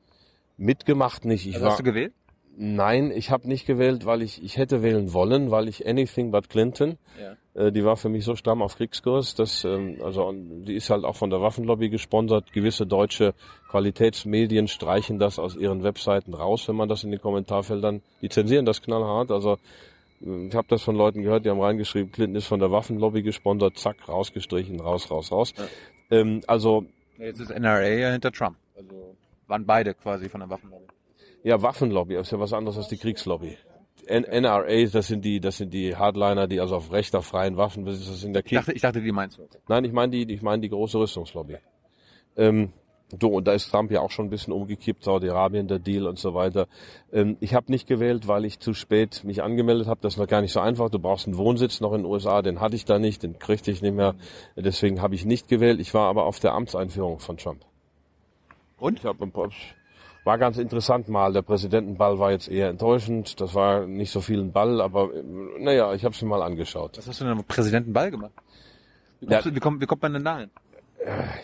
Mitgemacht 0.56 1.24
nicht. 1.24 1.46
Ich 1.46 1.54
Also 1.54 1.64
war, 1.64 1.72
hast 1.72 1.80
du 1.80 1.84
gewählt? 1.84 2.12
Nein, 2.56 3.10
ich 3.12 3.30
habe 3.30 3.48
nicht 3.48 3.66
gewählt, 3.66 4.04
weil 4.04 4.22
ich 4.22 4.42
ich 4.42 4.56
hätte 4.56 4.82
wählen 4.82 5.12
wollen, 5.12 5.50
weil 5.50 5.68
ich 5.68 5.86
anything 5.86 6.30
but 6.30 6.48
Clinton. 6.48 6.98
Ja. 7.20 7.36
Äh, 7.54 7.72
die 7.72 7.84
war 7.84 7.96
für 7.96 8.08
mich 8.08 8.24
so 8.24 8.36
stramm 8.36 8.62
auf 8.62 8.76
Kriegskurs, 8.76 9.34
dass 9.34 9.64
ähm, 9.64 9.98
also 10.04 10.32
die 10.32 10.74
ist 10.74 10.90
halt 10.90 11.04
auch 11.04 11.16
von 11.16 11.30
der 11.30 11.40
Waffenlobby 11.40 11.88
gesponsert. 11.88 12.52
Gewisse 12.52 12.86
deutsche 12.86 13.34
Qualitätsmedien 13.68 14.68
streichen 14.68 15.18
das 15.18 15.38
aus 15.38 15.56
ihren 15.56 15.82
Webseiten 15.82 16.34
raus, 16.34 16.68
wenn 16.68 16.76
man 16.76 16.88
das 16.88 17.04
in 17.04 17.10
den 17.10 17.20
Kommentarfeldern. 17.20 18.02
Die 18.22 18.28
zensieren 18.28 18.64
das 18.64 18.82
knallhart. 18.82 19.30
Also 19.30 19.58
äh, 20.20 20.46
ich 20.46 20.54
habe 20.54 20.68
das 20.68 20.82
von 20.82 20.96
Leuten 20.96 21.22
gehört, 21.22 21.44
die 21.44 21.50
haben 21.50 21.60
reingeschrieben, 21.60 22.12
Clinton 22.12 22.36
ist 22.36 22.46
von 22.46 22.60
der 22.60 22.70
Waffenlobby 22.70 23.22
gesponsert, 23.22 23.78
zack, 23.78 24.08
rausgestrichen, 24.08 24.80
raus, 24.80 25.10
raus, 25.10 25.32
raus. 25.32 25.54
Ähm, 26.10 26.42
also 26.46 26.84
Ja, 27.18 27.26
Jetzt 27.26 27.40
ist 27.40 27.50
NRA 27.50 27.88
ja 27.88 28.10
hinter 28.12 28.32
Trump. 28.32 28.56
Also 28.76 29.16
waren 29.46 29.66
beide 29.66 29.94
quasi 29.94 30.28
von 30.28 30.40
der 30.40 30.50
Waffenlobby. 30.50 30.86
Ja, 31.42 31.60
Waffenlobby 31.60 32.16
ist 32.16 32.30
ja 32.30 32.38
was 32.38 32.52
anderes 32.52 32.76
als 32.76 32.88
die 32.88 32.98
Kriegslobby. 32.98 33.56
N 34.10 34.24
NRA, 34.42 34.84
das 34.92 35.06
sind 35.06 35.24
die, 35.24 35.40
das 35.40 35.56
sind 35.58 35.72
die 35.72 35.96
Hardliner, 35.96 36.46
die 36.46 36.60
also 36.60 36.76
auf 36.76 36.92
rechter 36.92 37.22
freien 37.22 37.56
Waffen, 37.56 37.84
das 37.84 37.98
ist 38.00 38.24
in 38.24 38.32
der 38.32 38.42
Ich 38.44 38.48
Krieg. 38.50 38.58
dachte, 38.58 38.72
ich 38.72 38.82
dachte, 38.82 39.00
die 39.00 39.12
meinst 39.12 39.38
du. 39.38 39.48
Nein, 39.68 39.84
ich 39.84 39.92
meine 39.92 40.10
die, 40.12 40.32
ich 40.32 40.42
meine 40.42 40.60
die 40.62 40.68
große 40.68 40.98
Rüstungslobby. 40.98 41.56
Ähm, 42.36 42.72
so, 43.20 43.28
und 43.28 43.48
da 43.48 43.52
ist 43.54 43.68
Trump 43.70 43.90
ja 43.90 44.00
auch 44.02 44.10
schon 44.12 44.26
ein 44.26 44.30
bisschen 44.30 44.52
umgekippt, 44.52 45.02
Saudi-Arabien, 45.02 45.66
der 45.66 45.80
Deal 45.80 46.06
und 46.06 46.16
so 46.18 46.32
weiter. 46.34 46.68
Ähm, 47.12 47.36
ich 47.40 47.54
habe 47.54 47.72
nicht 47.72 47.88
gewählt, 47.88 48.28
weil 48.28 48.44
ich 48.44 48.60
zu 48.60 48.72
spät 48.72 49.24
mich 49.24 49.42
angemeldet 49.42 49.88
habe. 49.88 49.98
Das 50.00 50.14
ist 50.14 50.18
noch 50.18 50.28
gar 50.28 50.40
nicht 50.42 50.52
so 50.52 50.60
einfach. 50.60 50.90
Du 50.90 51.00
brauchst 51.00 51.26
einen 51.26 51.36
Wohnsitz 51.36 51.80
noch 51.80 51.92
in 51.92 52.02
den 52.02 52.06
USA, 52.06 52.40
den 52.42 52.60
hatte 52.60 52.76
ich 52.76 52.84
da 52.84 53.00
nicht, 53.00 53.24
den 53.24 53.38
kriegte 53.40 53.72
ich 53.72 53.82
nicht 53.82 53.94
mehr. 53.96 54.14
Deswegen 54.54 55.02
habe 55.02 55.16
ich 55.16 55.24
nicht 55.24 55.48
gewählt. 55.48 55.80
Ich 55.80 55.92
war 55.92 56.08
aber 56.08 56.24
auf 56.24 56.38
der 56.38 56.54
Amtseinführung 56.54 57.18
von 57.18 57.36
Trump. 57.36 57.64
Und? 58.78 59.00
Ich 59.00 59.04
hab, 59.04 59.20
ein 59.20 59.32
paar- 59.32 59.50
war 60.24 60.38
ganz 60.38 60.58
interessant 60.58 61.08
mal. 61.08 61.32
Der 61.32 61.42
Präsidentenball 61.42 62.18
war 62.18 62.30
jetzt 62.32 62.48
eher 62.48 62.68
enttäuschend. 62.68 63.40
Das 63.40 63.54
war 63.54 63.86
nicht 63.86 64.10
so 64.10 64.20
viel 64.20 64.40
ein 64.40 64.52
Ball, 64.52 64.80
aber 64.80 65.14
äh, 65.14 65.22
naja, 65.58 65.94
ich 65.94 66.04
habe 66.04 66.14
es 66.14 66.20
mir 66.22 66.28
mal 66.28 66.42
angeschaut. 66.42 66.98
Was 66.98 67.08
hast 67.08 67.20
du 67.20 67.24
denn 67.24 67.38
am 67.38 67.44
Präsidentenball 67.44 68.10
gemacht? 68.10 68.32
Wie, 69.20 69.30
Ja. 69.32 69.40
du, 69.42 69.54
wie, 69.54 69.60
kommt, 69.60 69.80
wie 69.80 69.86
kommt 69.86 70.02
man 70.02 70.12
denn 70.14 70.24
da 70.24 70.38
hin? 70.38 70.50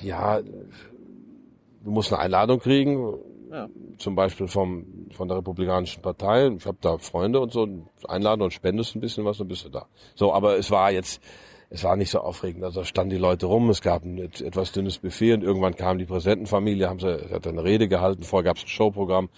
Ja, 0.02 0.40
du 0.42 1.90
musst 1.90 2.12
eine 2.12 2.20
Einladung 2.22 2.58
kriegen, 2.58 3.14
Ja. 3.50 3.68
zum 3.98 4.14
Beispiel 4.14 4.48
vom, 4.48 4.84
von 5.12 5.28
der 5.28 5.38
Republikanischen 5.38 6.02
Partei. 6.02 6.48
Ich 6.48 6.66
habe 6.66 6.76
da 6.80 6.98
Freunde 6.98 7.40
und 7.40 7.52
so, 7.52 7.66
einladen 8.06 8.42
und 8.42 8.52
spendest 8.52 8.94
ein 8.94 9.00
bisschen 9.00 9.24
was, 9.24 9.38
dann 9.38 9.48
bist 9.48 9.64
du 9.64 9.68
da. 9.70 9.86
So, 10.14 10.32
aber 10.34 10.58
es 10.58 10.70
war 10.70 10.90
jetzt, 10.90 11.22
es 11.70 11.84
war 11.84 11.96
nicht 11.96 12.10
so 12.10 12.20
aufregend. 12.20 12.64
Also 12.64 12.84
standen 12.84 13.10
die 13.10 13.18
Leute 13.18 13.46
rum, 13.46 13.70
es 13.70 13.80
gab 13.82 14.04
ein 14.04 14.18
et- 14.18 14.40
etwas 14.40 14.72
dünnes 14.72 14.98
Buffet 14.98 15.34
und 15.34 15.42
irgendwann 15.42 15.74
kam 15.74 15.98
die 15.98 16.04
Präsidentenfamilie, 16.04 16.88
haben 16.88 17.00
sie, 17.00 17.30
hat 17.30 17.46
eine 17.46 17.64
Rede 17.64 17.88
gehalten, 17.88 18.22
vorher 18.22 18.44
gab 18.44 18.56
es 18.56 18.64
ein 18.64 18.68
Showprogramm, 18.68 19.28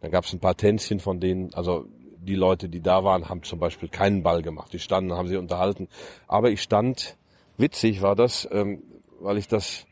dann 0.00 0.10
gab 0.10 0.24
es 0.24 0.32
ein 0.32 0.40
paar 0.40 0.56
Tänzchen 0.56 1.00
von 1.00 1.20
denen, 1.20 1.52
also 1.54 1.86
die 2.18 2.34
Leute, 2.34 2.68
die 2.68 2.80
da 2.80 3.02
waren, 3.04 3.28
haben 3.28 3.42
zum 3.42 3.58
Beispiel 3.58 3.88
keinen 3.88 4.22
Ball 4.22 4.42
gemacht. 4.42 4.72
Die 4.72 4.78
standen, 4.78 5.12
haben 5.12 5.28
sie 5.28 5.36
unterhalten. 5.36 5.88
Aber 6.28 6.50
ich 6.50 6.62
stand, 6.62 7.16
witzig 7.56 8.00
war 8.00 8.14
das, 8.14 8.48
ähm, 8.52 8.82
weil 9.20 9.38
ich 9.38 9.48
das 9.48 9.86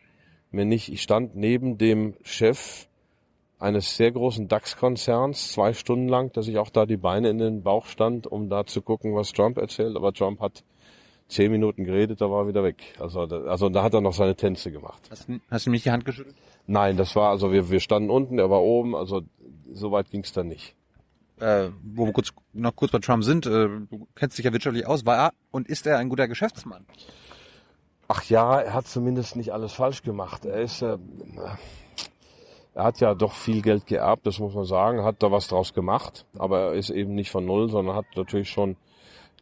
mir 0.52 0.64
nicht, 0.64 0.92
ich 0.92 1.02
stand 1.02 1.34
neben 1.34 1.76
dem 1.76 2.14
Chef 2.22 2.86
eines 3.58 3.96
sehr 3.96 4.12
großen 4.12 4.48
DAX-Konzerns 4.48 5.52
zwei 5.52 5.72
Stunden 5.72 6.08
lang, 6.08 6.32
dass 6.32 6.48
ich 6.48 6.58
auch 6.58 6.70
da 6.70 6.86
die 6.86 6.96
Beine 6.96 7.30
in 7.30 7.38
den 7.38 7.62
Bauch 7.62 7.86
stand, 7.86 8.26
um 8.26 8.48
da 8.48 8.64
zu 8.64 8.80
gucken, 8.80 9.14
was 9.14 9.32
Trump 9.32 9.58
erzählt. 9.58 9.96
Aber 9.96 10.12
Trump 10.12 10.40
hat 10.40 10.64
zehn 11.30 11.50
Minuten 11.52 11.84
geredet, 11.84 12.20
da 12.20 12.30
war 12.30 12.42
er 12.44 12.48
wieder 12.48 12.62
weg. 12.62 12.94
Also, 12.98 13.26
da, 13.26 13.42
also 13.44 13.68
da 13.68 13.82
hat 13.82 13.94
er 13.94 14.00
noch 14.00 14.12
seine 14.14 14.34
Tänze 14.36 14.70
gemacht. 14.72 15.00
Hast, 15.10 15.28
du- 15.28 15.40
hast 15.50 15.66
du 15.66 15.70
mir 15.70 15.74
nicht 15.74 15.84
die 15.86 15.90
Hand 15.90 16.04
geschüttelt? 16.04 16.36
Nein, 16.66 16.96
das 16.96 17.16
war, 17.16 17.30
also 17.30 17.52
wir, 17.52 17.70
wir 17.70 17.80
standen 17.80 18.10
unten, 18.10 18.38
er 18.38 18.50
war 18.50 18.62
oben, 18.62 18.94
also 18.94 19.22
so 19.72 19.90
weit 19.92 20.10
ging's 20.10 20.32
dann 20.32 20.48
nicht. 20.48 20.74
Äh, 21.40 21.70
wo 21.82 22.04
wir 22.06 22.12
kurz, 22.12 22.32
noch 22.52 22.76
kurz 22.76 22.92
bei 22.92 22.98
Trump 22.98 23.24
sind, 23.24 23.46
äh, 23.46 23.50
du 23.50 24.06
kennst 24.14 24.36
dich 24.36 24.44
ja 24.44 24.52
wirtschaftlich 24.52 24.86
aus, 24.86 25.06
war 25.06 25.16
er 25.16 25.32
und 25.50 25.68
ist 25.68 25.86
er 25.86 25.96
ein 25.98 26.08
guter 26.10 26.28
Geschäftsmann? 26.28 26.84
Ach 28.08 28.22
ja, 28.24 28.60
er 28.60 28.74
hat 28.74 28.86
zumindest 28.88 29.36
nicht 29.36 29.52
alles 29.52 29.72
falsch 29.72 30.02
gemacht. 30.02 30.44
Er 30.44 30.60
ist, 30.60 30.82
äh, 30.82 30.98
er 32.74 32.84
hat 32.84 33.00
ja 33.00 33.14
doch 33.14 33.32
viel 33.32 33.62
Geld 33.62 33.86
geerbt, 33.86 34.26
das 34.26 34.38
muss 34.38 34.54
man 34.54 34.64
sagen, 34.64 35.02
hat 35.02 35.22
da 35.22 35.30
was 35.32 35.48
draus 35.48 35.72
gemacht, 35.74 36.26
aber 36.38 36.60
er 36.60 36.72
ist 36.74 36.90
eben 36.90 37.14
nicht 37.14 37.30
von 37.30 37.44
null, 37.44 37.68
sondern 37.70 37.96
hat 37.96 38.06
natürlich 38.16 38.50
schon, 38.50 38.76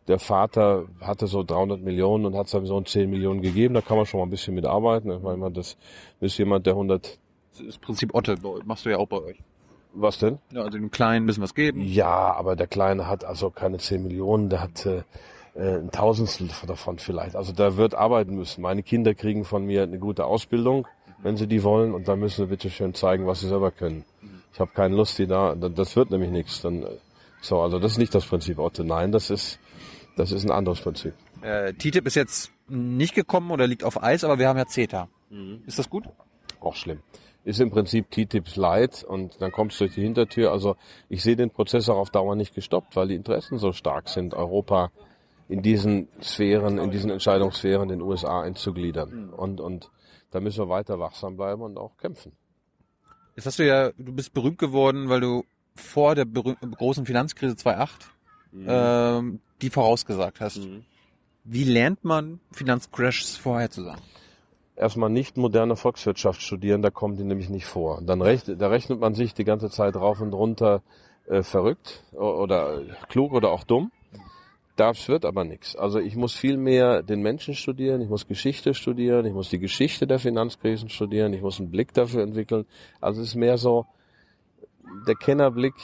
der 0.08 0.18
Vater 0.18 0.86
hatte 1.00 1.26
so 1.26 1.42
300 1.44 1.80
Millionen 1.80 2.26
und 2.26 2.34
hat 2.34 2.48
seinem 2.48 2.66
Sohn 2.66 2.86
10 2.86 3.08
Millionen 3.10 3.42
gegeben, 3.42 3.74
da 3.74 3.82
kann 3.82 3.96
man 3.96 4.06
schon 4.06 4.18
mal 4.18 4.26
ein 4.26 4.30
bisschen 4.30 4.54
mitarbeiten. 4.54 5.10
Ich 5.10 5.22
meine, 5.22 5.50
das 5.52 5.76
ist 6.20 6.38
jemand, 6.38 6.66
der 6.66 6.72
100, 6.72 7.18
Das 7.52 7.60
ist 7.60 7.80
Prinzip 7.80 8.14
Otte, 8.14 8.36
machst 8.64 8.86
du 8.86 8.90
ja 8.90 8.96
auch 8.96 9.06
bei 9.06 9.18
euch. 9.18 9.38
Was 9.92 10.18
denn? 10.18 10.38
Ja, 10.52 10.62
also 10.62 10.78
dem 10.78 10.90
Kleinen 10.90 11.26
müssen 11.26 11.40
wir 11.40 11.44
was 11.44 11.54
geben. 11.54 11.82
Ja, 11.82 12.32
aber 12.34 12.56
der 12.56 12.66
Kleine 12.66 13.06
hat 13.06 13.24
also 13.24 13.50
keine 13.50 13.78
10 13.78 14.02
Millionen, 14.02 14.48
der 14.48 14.60
hat 14.60 14.86
äh, 14.86 15.02
äh, 15.54 15.78
ein 15.78 15.90
Tausendstel 15.90 16.48
davon 16.66 16.98
vielleicht. 16.98 17.36
Also 17.36 17.52
der 17.52 17.76
wird 17.76 17.94
arbeiten 17.94 18.34
müssen. 18.34 18.62
Meine 18.62 18.82
Kinder 18.82 19.14
kriegen 19.14 19.44
von 19.44 19.64
mir 19.64 19.82
eine 19.82 19.98
gute 19.98 20.24
Ausbildung, 20.24 20.86
wenn 21.22 21.36
sie 21.36 21.46
die 21.46 21.64
wollen, 21.64 21.94
und 21.94 22.08
dann 22.08 22.20
müssen 22.20 22.44
sie 22.44 22.48
bitte 22.48 22.70
schön 22.70 22.94
zeigen, 22.94 23.26
was 23.26 23.40
sie 23.40 23.48
selber 23.48 23.70
können. 23.70 24.04
Ich 24.52 24.60
habe 24.60 24.70
keine 24.74 24.94
Lust, 24.94 25.18
die 25.18 25.26
da, 25.26 25.54
das 25.54 25.96
wird 25.96 26.10
nämlich 26.10 26.30
nichts. 26.30 26.62
Dann, 26.62 26.82
äh, 26.82 26.86
so, 27.40 27.60
also 27.60 27.78
das 27.78 27.92
ist 27.92 27.98
nicht 27.98 28.14
das 28.14 28.26
Prinzip 28.26 28.58
Otto. 28.58 28.84
Nein, 28.84 29.12
das 29.12 29.30
ist, 29.30 29.58
das 30.18 30.32
ist 30.32 30.44
ein 30.44 30.50
anderes 30.50 30.80
Prinzip. 30.80 31.14
Äh, 31.42 31.72
TTIP 31.72 32.06
ist 32.06 32.16
jetzt 32.16 32.52
nicht 32.68 33.14
gekommen 33.14 33.50
oder 33.50 33.66
liegt 33.66 33.84
auf 33.84 34.02
Eis, 34.02 34.24
aber 34.24 34.38
wir 34.38 34.48
haben 34.48 34.58
ja 34.58 34.66
CETA. 34.66 35.08
Ist 35.66 35.78
das 35.78 35.88
gut? 35.88 36.04
Auch 36.60 36.74
schlimm. 36.74 37.00
Ist 37.44 37.60
im 37.60 37.70
Prinzip 37.70 38.10
TTIP 38.10 38.56
light 38.56 39.04
und 39.04 39.40
dann 39.40 39.52
kommt 39.52 39.72
es 39.72 39.78
durch 39.78 39.94
die 39.94 40.02
Hintertür. 40.02 40.52
Also 40.52 40.76
ich 41.08 41.22
sehe 41.22 41.36
den 41.36 41.50
Prozess 41.50 41.88
auch 41.88 41.96
auf 41.96 42.10
Dauer 42.10 42.34
nicht 42.34 42.54
gestoppt, 42.54 42.96
weil 42.96 43.08
die 43.08 43.14
Interessen 43.14 43.58
so 43.58 43.72
stark 43.72 44.08
sind, 44.08 44.34
Europa 44.34 44.90
in 45.48 45.62
diesen 45.62 46.08
Sphären, 46.20 46.78
in 46.78 46.90
diesen 46.90 47.10
Entscheidungssphären 47.10 47.88
den 47.88 48.02
USA 48.02 48.42
einzugliedern. 48.42 49.30
Und, 49.30 49.60
und 49.60 49.90
da 50.30 50.40
müssen 50.40 50.58
wir 50.58 50.68
weiter 50.68 50.98
wachsam 50.98 51.36
bleiben 51.36 51.62
und 51.62 51.78
auch 51.78 51.96
kämpfen. 51.96 52.32
Jetzt 53.36 53.46
hast 53.46 53.58
du 53.58 53.66
ja, 53.66 53.92
du 53.96 54.12
bist 54.12 54.34
berühmt 54.34 54.58
geworden, 54.58 55.08
weil 55.08 55.20
du 55.20 55.44
vor 55.74 56.14
der 56.14 56.26
großen 56.26 57.06
Finanzkrise 57.06 57.56
2008 57.56 58.10
ähm, 58.54 59.40
die 59.62 59.70
vorausgesagt 59.70 60.40
hast. 60.40 60.60
Wie 61.44 61.64
lernt 61.64 62.04
man 62.04 62.40
Finanzcrashs 62.52 63.36
vorherzusagen? 63.36 64.02
Erstmal 64.76 65.10
nicht 65.10 65.36
moderne 65.36 65.74
Volkswirtschaft 65.74 66.40
studieren, 66.40 66.82
da 66.82 66.90
kommen 66.90 67.16
die 67.16 67.24
nämlich 67.24 67.48
nicht 67.48 67.66
vor. 67.66 68.00
Dann 68.02 68.22
rechnet, 68.22 68.60
da 68.60 68.68
rechnet 68.68 69.00
man 69.00 69.14
sich 69.14 69.34
die 69.34 69.44
ganze 69.44 69.70
Zeit 69.70 69.96
rauf 69.96 70.20
und 70.20 70.32
runter 70.32 70.82
äh, 71.26 71.42
verrückt 71.42 72.04
oder 72.12 72.82
klug 73.08 73.32
oder 73.32 73.50
auch 73.50 73.64
dumm. 73.64 73.90
Das 74.76 75.08
wird 75.08 75.24
aber 75.24 75.42
nichts. 75.42 75.74
Also 75.74 75.98
ich 75.98 76.14
muss 76.14 76.36
viel 76.36 76.56
mehr 76.56 77.02
den 77.02 77.20
Menschen 77.20 77.54
studieren, 77.54 78.00
ich 78.00 78.08
muss 78.08 78.28
Geschichte 78.28 78.74
studieren, 78.74 79.26
ich 79.26 79.32
muss 79.32 79.48
die 79.48 79.58
Geschichte 79.58 80.06
der 80.06 80.20
Finanzkrisen 80.20 80.88
studieren, 80.88 81.32
ich 81.32 81.42
muss 81.42 81.58
einen 81.58 81.72
Blick 81.72 81.92
dafür 81.94 82.22
entwickeln. 82.22 82.64
Also 83.00 83.20
es 83.20 83.30
ist 83.30 83.34
mehr 83.34 83.58
so 83.58 83.86
der 85.08 85.16
Kennerblick. 85.16 85.74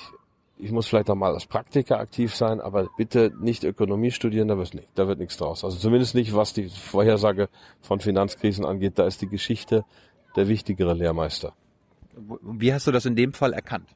Ich 0.56 0.70
muss 0.70 0.86
vielleicht 0.86 1.10
auch 1.10 1.16
mal 1.16 1.34
als 1.34 1.46
Praktiker 1.46 1.98
aktiv 1.98 2.34
sein, 2.34 2.60
aber 2.60 2.88
bitte 2.96 3.32
nicht 3.40 3.64
Ökonomie 3.64 4.12
studieren, 4.12 4.48
da 4.48 4.56
wird 4.56 4.74
nicht, 4.74 4.88
da 4.94 5.08
wird 5.08 5.18
nichts 5.18 5.36
draus. 5.36 5.64
Also 5.64 5.78
zumindest 5.78 6.14
nicht, 6.14 6.34
was 6.34 6.52
die 6.52 6.68
Vorhersage 6.68 7.48
von 7.80 8.00
Finanzkrisen 8.00 8.64
angeht. 8.64 8.98
Da 8.98 9.06
ist 9.06 9.20
die 9.20 9.28
Geschichte 9.28 9.84
der 10.36 10.48
wichtigere 10.48 10.94
Lehrmeister. 10.94 11.54
Wie 12.42 12.72
hast 12.72 12.86
du 12.86 12.92
das 12.92 13.06
in 13.06 13.16
dem 13.16 13.32
Fall 13.32 13.52
erkannt? 13.52 13.88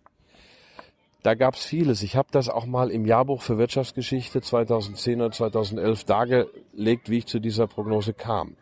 Da 1.23 1.35
gab's 1.35 1.65
vieles. 1.65 2.03
Ich 2.03 2.17
habe 2.17 2.29
das 2.31 2.49
auch 2.49 2.67
mal 2.67 2.91
im 2.91 3.05
Jahrbuch 3.05 3.43
für 3.43 3.59
Wirtschaftsgeschichte 3.59 4.41
2010 4.41 5.21
oder 5.21 5.33
2011 5.33 6.05
dargelegt, 6.05 7.11
wie 7.11 7.19
ich 7.19 7.27
zu 7.27 7.41
dieser 7.41 7.67
Prognose 7.67 8.15
kam. 8.15 8.57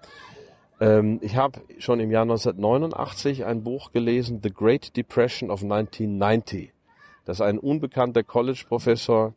Ähm, 0.80 1.18
ich 1.22 1.36
habe 1.36 1.60
schon 1.78 2.00
im 2.00 2.10
Jahr 2.10 2.22
1989 2.22 3.44
ein 3.44 3.62
Buch 3.62 3.92
gelesen, 3.92 4.40
The 4.42 4.52
Great 4.52 4.96
Depression 4.96 5.50
of 5.50 5.62
1990, 5.62 6.72
das 7.26 7.42
ein 7.42 7.58
unbekannter 7.58 8.22
College-Professor 8.22 9.34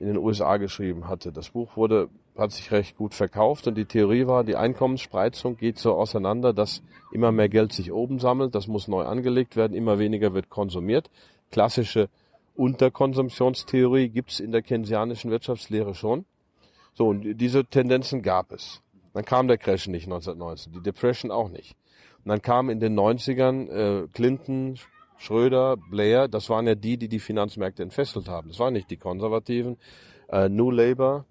in 0.00 0.06
den 0.06 0.16
USA 0.16 0.56
geschrieben 0.56 1.06
hatte. 1.06 1.30
Das 1.30 1.50
Buch 1.50 1.76
wurde, 1.76 2.08
hat 2.36 2.50
sich 2.50 2.72
recht 2.72 2.96
gut 2.96 3.14
verkauft 3.14 3.66
und 3.66 3.76
die 3.76 3.84
Theorie 3.84 4.26
war, 4.26 4.42
die 4.42 4.56
Einkommensspreizung 4.56 5.58
geht 5.58 5.78
so 5.78 5.94
auseinander, 5.94 6.52
dass 6.54 6.82
immer 7.12 7.30
mehr 7.30 7.50
Geld 7.50 7.72
sich 7.72 7.92
oben 7.92 8.18
sammelt, 8.18 8.54
das 8.54 8.66
muss 8.66 8.88
neu 8.88 9.04
angelegt 9.04 9.54
werden, 9.54 9.76
immer 9.76 9.98
weniger 9.98 10.32
wird 10.32 10.48
konsumiert. 10.48 11.10
Klassische 11.52 12.08
Unterkonsumptionstheorie 12.56 14.08
gibt's 14.08 14.40
in 14.40 14.52
der 14.52 14.62
keynesianischen 14.62 15.30
Wirtschaftslehre 15.30 15.94
schon. 15.94 16.24
So, 16.94 17.08
und 17.08 17.38
diese 17.38 17.66
Tendenzen 17.66 18.22
gab 18.22 18.52
es. 18.52 18.82
Dann 19.12 19.24
kam 19.24 19.48
der 19.48 19.58
Crash 19.58 19.88
nicht 19.88 20.04
1919, 20.04 20.72
die 20.72 20.82
Depression 20.82 21.30
auch 21.30 21.50
nicht. 21.50 21.76
Und 22.24 22.30
dann 22.30 22.40
kam 22.40 22.70
in 22.70 22.80
den 22.80 22.98
90ern 22.98 23.68
äh, 23.68 24.08
Clinton, 24.08 24.78
Schröder, 25.20 25.76
Blair, 25.76 26.28
das 26.28 26.48
waren 26.48 26.66
ja 26.66 26.74
die, 26.74 26.96
die 26.96 27.08
die 27.08 27.18
Finanzmärkte 27.18 27.82
entfesselt 27.82 28.26
haben. 28.26 28.48
Das 28.48 28.58
waren 28.58 28.72
nicht 28.72 28.90
die 28.90 28.96
Konservativen. 28.96 29.76
Äh, 30.28 30.48
New 30.48 30.70
Labour, 30.70 31.26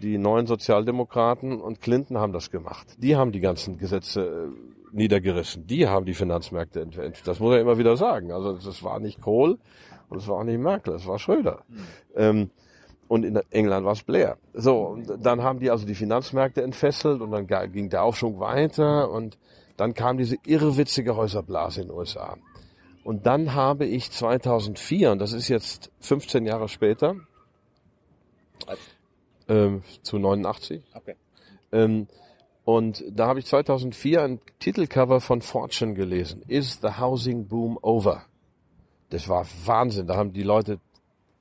die 0.00 0.16
neuen 0.16 0.46
Sozialdemokraten 0.46 1.60
und 1.60 1.82
Clinton 1.82 2.16
haben 2.16 2.32
das 2.32 2.50
gemacht. 2.50 2.86
Die 2.96 3.14
haben 3.14 3.30
die 3.30 3.40
ganzen 3.40 3.76
Gesetze 3.76 4.50
äh, 4.50 4.96
niedergerissen. 4.96 5.66
Die 5.66 5.86
haben 5.86 6.06
die 6.06 6.14
Finanzmärkte 6.14 6.80
entfesselt. 6.80 7.28
Das 7.28 7.38
muss 7.38 7.52
er 7.52 7.60
immer 7.60 7.76
wieder 7.76 7.98
sagen. 7.98 8.32
Also 8.32 8.54
das 8.54 8.82
war 8.82 8.98
nicht 8.98 9.20
Kohl 9.20 9.58
und 10.08 10.16
es 10.16 10.26
war 10.26 10.36
auch 10.36 10.44
nicht 10.44 10.58
Merkel, 10.58 10.94
es 10.94 11.06
war 11.06 11.18
Schröder. 11.18 11.64
Ähm, 12.16 12.48
und 13.08 13.26
in 13.26 13.38
England 13.50 13.84
war 13.84 13.92
es 13.92 14.02
Blair. 14.04 14.38
So, 14.54 14.96
dann 15.22 15.42
haben 15.42 15.58
die 15.58 15.70
also 15.70 15.84
die 15.84 15.94
Finanzmärkte 15.94 16.62
entfesselt 16.62 17.20
und 17.20 17.30
dann 17.30 17.46
ging 17.72 17.90
der 17.90 18.04
Aufschwung 18.04 18.40
weiter 18.40 19.10
und 19.10 19.36
dann 19.76 19.92
kam 19.92 20.16
diese 20.16 20.36
irrwitzige 20.46 21.14
Häuserblase 21.14 21.82
in 21.82 21.88
den 21.88 21.96
USA. 21.96 22.38
Und 23.04 23.26
dann 23.26 23.54
habe 23.54 23.84
ich 23.84 24.10
2004, 24.10 25.12
und 25.12 25.18
das 25.18 25.32
ist 25.32 25.48
jetzt 25.48 25.90
15 26.00 26.46
Jahre 26.46 26.68
später, 26.68 27.16
ähm, 29.48 29.82
zu 30.02 30.18
89, 30.18 30.82
Okay. 30.94 31.16
ähm, 31.72 32.06
und 32.64 33.02
da 33.10 33.26
habe 33.26 33.40
ich 33.40 33.46
2004 33.46 34.22
ein 34.22 34.40
Titelcover 34.60 35.20
von 35.20 35.42
Fortune 35.42 35.94
gelesen. 35.94 36.42
Is 36.46 36.78
the 36.80 36.90
housing 37.00 37.48
boom 37.48 37.76
over? 37.82 38.24
Das 39.10 39.28
war 39.28 39.44
Wahnsinn. 39.64 40.06
Da 40.06 40.16
haben 40.16 40.32
die 40.32 40.44
Leute 40.44 40.78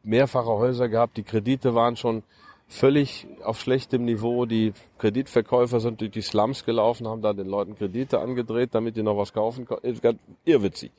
mehrfache 0.03 0.49
Häuser 0.49 0.89
gehabt. 0.89 1.17
Die 1.17 1.23
Kredite 1.23 1.75
waren 1.75 1.95
schon 1.95 2.23
völlig 2.71 3.27
auf 3.43 3.59
schlechtem 3.59 4.05
Niveau. 4.05 4.45
Die 4.45 4.73
Kreditverkäufer 4.97 5.79
sind 5.79 6.01
durch 6.01 6.11
die 6.11 6.21
Slums 6.21 6.63
gelaufen, 6.63 7.07
haben 7.07 7.21
da 7.21 7.33
den 7.33 7.47
Leuten 7.47 7.75
Kredite 7.75 8.19
angedreht, 8.19 8.69
damit 8.73 8.95
die 8.95 9.03
noch 9.03 9.17
was 9.17 9.33
kaufen 9.33 9.65
konnten. 9.65 9.87
Ist 9.87 10.01
ganz 10.01 10.19
irrwitzig. 10.45 10.91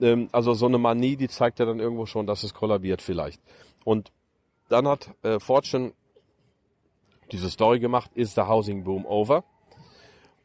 Ähm, 0.00 0.28
also 0.32 0.54
so 0.54 0.66
eine 0.66 0.78
Manie, 0.78 1.16
die 1.16 1.28
zeigt 1.28 1.58
ja 1.58 1.66
dann 1.66 1.80
irgendwo 1.80 2.06
schon, 2.06 2.26
dass 2.26 2.44
es 2.44 2.54
kollabiert 2.54 3.02
vielleicht. 3.02 3.40
Und 3.84 4.12
dann 4.68 4.86
hat 4.86 5.10
äh, 5.22 5.40
Fortune 5.40 5.92
diese 7.32 7.50
Story 7.50 7.80
gemacht, 7.80 8.10
Is 8.14 8.34
the 8.34 8.42
housing 8.42 8.84
boom 8.84 9.04
over? 9.04 9.44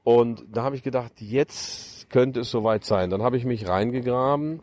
Und 0.04 0.44
da 0.52 0.64
habe 0.64 0.76
ich 0.76 0.84
gedacht, 0.84 1.14
jetzt 1.20 2.10
könnte 2.10 2.42
es 2.42 2.52
soweit 2.52 2.84
sein. 2.84 3.10
Dann 3.10 3.22
habe 3.22 3.38
ich 3.38 3.46
mich 3.46 3.70
reingegraben, 3.70 4.62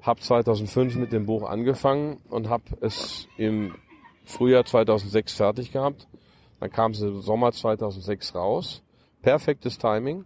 habe 0.00 0.20
2005 0.20 0.96
mit 0.96 1.12
dem 1.12 1.26
Buch 1.26 1.48
angefangen 1.48 2.20
und 2.30 2.48
habe 2.48 2.64
es 2.80 3.28
im 3.36 3.74
Frühjahr 4.24 4.64
2006 4.64 5.34
fertig 5.34 5.72
gehabt. 5.72 6.08
Dann 6.60 6.70
kam 6.70 6.92
es 6.92 7.00
im 7.00 7.20
Sommer 7.20 7.52
2006 7.52 8.34
raus. 8.34 8.82
Perfektes 9.20 9.78
Timing, 9.78 10.24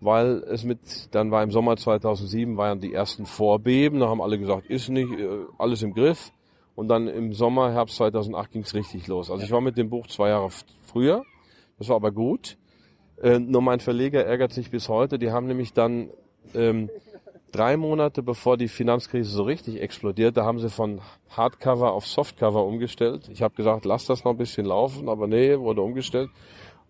weil 0.00 0.44
es 0.48 0.64
mit, 0.64 1.14
dann 1.14 1.30
war 1.30 1.42
im 1.42 1.50
Sommer 1.50 1.76
2007 1.76 2.56
waren 2.56 2.80
die 2.80 2.92
ersten 2.92 3.26
Vorbeben. 3.26 4.00
Da 4.00 4.08
haben 4.08 4.20
alle 4.20 4.38
gesagt, 4.38 4.66
ist 4.66 4.88
nicht, 4.88 5.12
äh, 5.12 5.28
alles 5.58 5.82
im 5.82 5.94
Griff. 5.94 6.32
Und 6.74 6.88
dann 6.88 7.06
im 7.08 7.32
Sommer, 7.32 7.72
Herbst 7.72 7.96
2008 7.96 8.50
ging 8.50 8.62
es 8.62 8.74
richtig 8.74 9.06
los. 9.06 9.30
Also 9.30 9.44
ich 9.44 9.50
war 9.50 9.60
mit 9.60 9.76
dem 9.76 9.90
Buch 9.90 10.06
zwei 10.06 10.30
Jahre 10.30 10.48
früher. 10.82 11.22
Das 11.78 11.88
war 11.88 11.96
aber 11.96 12.12
gut. 12.12 12.56
Äh, 13.20 13.38
nur 13.38 13.62
mein 13.62 13.80
Verleger 13.80 14.24
ärgert 14.24 14.52
sich 14.52 14.70
bis 14.70 14.88
heute. 14.88 15.18
Die 15.18 15.30
haben 15.30 15.46
nämlich 15.46 15.72
dann 15.72 16.10
ähm, 16.54 16.90
drei 17.52 17.76
Monate 17.76 18.22
bevor 18.22 18.56
die 18.56 18.68
Finanzkrise 18.68 19.30
so 19.30 19.42
richtig 19.44 19.80
explodierte, 19.80 20.44
haben 20.44 20.58
sie 20.58 20.70
von 20.70 21.00
Hardcover 21.30 21.92
auf 21.92 22.06
Softcover 22.06 22.64
umgestellt. 22.64 23.28
Ich 23.32 23.42
habe 23.42 23.54
gesagt, 23.54 23.84
lass 23.84 24.06
das 24.06 24.24
noch 24.24 24.32
ein 24.32 24.38
bisschen 24.38 24.66
laufen, 24.66 25.08
aber 25.08 25.26
nee, 25.26 25.58
wurde 25.58 25.82
umgestellt. 25.82 26.30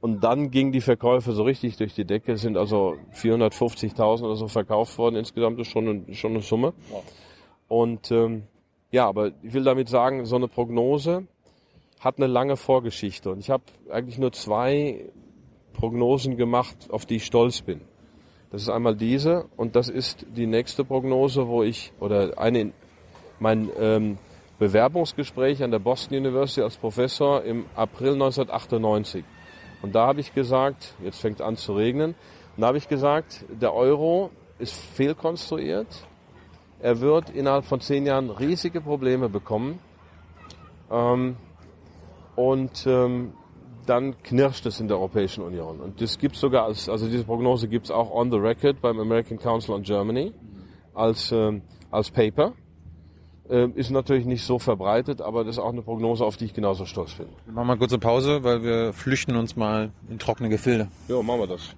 Und 0.00 0.24
dann 0.24 0.50
gingen 0.50 0.72
die 0.72 0.80
Verkäufe 0.80 1.32
so 1.32 1.42
richtig 1.44 1.76
durch 1.76 1.94
die 1.94 2.04
Decke, 2.04 2.36
sind 2.36 2.56
also 2.56 2.96
450.000 3.14 4.22
oder 4.24 4.36
so 4.36 4.48
verkauft 4.48 4.98
worden. 4.98 5.16
Insgesamt 5.16 5.60
ist 5.60 5.68
schon, 5.68 5.88
eine- 5.88 6.14
schon 6.14 6.32
eine 6.32 6.40
Summe. 6.42 6.72
Und 7.68 8.10
ähm, 8.10 8.44
ja, 8.90 9.06
aber 9.08 9.28
ich 9.42 9.52
will 9.54 9.64
damit 9.64 9.88
sagen, 9.88 10.24
so 10.26 10.36
eine 10.36 10.48
Prognose 10.48 11.26
hat 12.00 12.16
eine 12.18 12.26
lange 12.26 12.56
Vorgeschichte. 12.56 13.30
Und 13.30 13.38
ich 13.38 13.50
habe 13.50 13.62
eigentlich 13.90 14.18
nur 14.18 14.32
zwei 14.32 15.08
Prognosen 15.72 16.36
gemacht, 16.36 16.76
auf 16.90 17.06
die 17.06 17.16
ich 17.16 17.24
stolz 17.24 17.62
bin. 17.62 17.80
Das 18.52 18.60
ist 18.60 18.68
einmal 18.68 18.94
diese 18.94 19.46
und 19.56 19.76
das 19.76 19.88
ist 19.88 20.26
die 20.36 20.46
nächste 20.46 20.84
Prognose, 20.84 21.48
wo 21.48 21.62
ich, 21.62 21.90
oder 21.98 22.38
eine, 22.38 22.72
mein 23.40 23.70
ähm, 23.80 24.18
Bewerbungsgespräch 24.58 25.62
an 25.62 25.70
der 25.70 25.78
Boston 25.78 26.18
University 26.18 26.60
als 26.60 26.76
Professor 26.76 27.42
im 27.44 27.64
April 27.74 28.12
1998. 28.12 29.24
Und 29.80 29.94
da 29.94 30.06
habe 30.06 30.20
ich 30.20 30.34
gesagt, 30.34 30.94
jetzt 31.02 31.18
fängt 31.18 31.40
an 31.40 31.56
zu 31.56 31.72
regnen, 31.72 32.14
und 32.54 32.60
da 32.60 32.66
habe 32.66 32.76
ich 32.76 32.88
gesagt, 32.88 33.46
der 33.48 33.72
Euro 33.72 34.30
ist 34.58 34.74
fehlkonstruiert. 34.74 36.06
Er 36.80 37.00
wird 37.00 37.30
innerhalb 37.30 37.64
von 37.64 37.80
zehn 37.80 38.04
Jahren 38.04 38.28
riesige 38.28 38.82
Probleme 38.82 39.30
bekommen. 39.30 39.78
Ähm, 40.90 41.36
und 42.36 42.86
ähm, 42.86 43.32
dann 43.86 44.20
knirscht 44.22 44.66
es 44.66 44.80
in 44.80 44.88
der 44.88 44.96
Europäischen 44.98 45.42
Union. 45.42 45.80
Und 45.80 46.00
das 46.00 46.18
gibt 46.18 46.36
sogar 46.36 46.64
als, 46.64 46.88
also 46.88 47.06
diese 47.06 47.24
Prognose 47.24 47.68
gibt 47.68 47.86
es 47.86 47.90
auch 47.90 48.10
on 48.10 48.30
the 48.30 48.38
record 48.38 48.80
beim 48.80 48.98
American 49.00 49.38
Council 49.38 49.74
on 49.74 49.82
Germany 49.82 50.32
als, 50.94 51.32
ähm, 51.32 51.62
als 51.90 52.10
Paper. 52.10 52.52
äh, 53.52 53.68
ist 53.74 53.90
natürlich 53.90 54.24
nicht 54.24 54.44
so 54.44 54.58
verbreitet, 54.58 55.20
aber 55.20 55.44
das 55.44 55.56
ist 55.56 55.62
auch 55.62 55.72
eine 55.72 55.82
Prognose, 55.82 56.24
auf 56.24 56.36
die 56.36 56.46
ich 56.46 56.54
genauso 56.54 56.86
stolz 56.86 57.14
bin. 57.14 57.26
Wir 57.44 57.52
machen 57.52 57.66
mal 57.66 57.76
kurz 57.76 57.92
eine 57.92 58.00
Pause, 58.00 58.42
weil 58.42 58.62
wir 58.62 58.92
flüchten 58.92 59.36
uns 59.36 59.56
mal 59.56 59.90
in 60.08 60.18
trockene 60.18 60.48
Gefilde. 60.48 60.88
Ja, 61.08 61.22
machen 61.22 61.40
wir 61.40 61.46
das. 61.46 61.74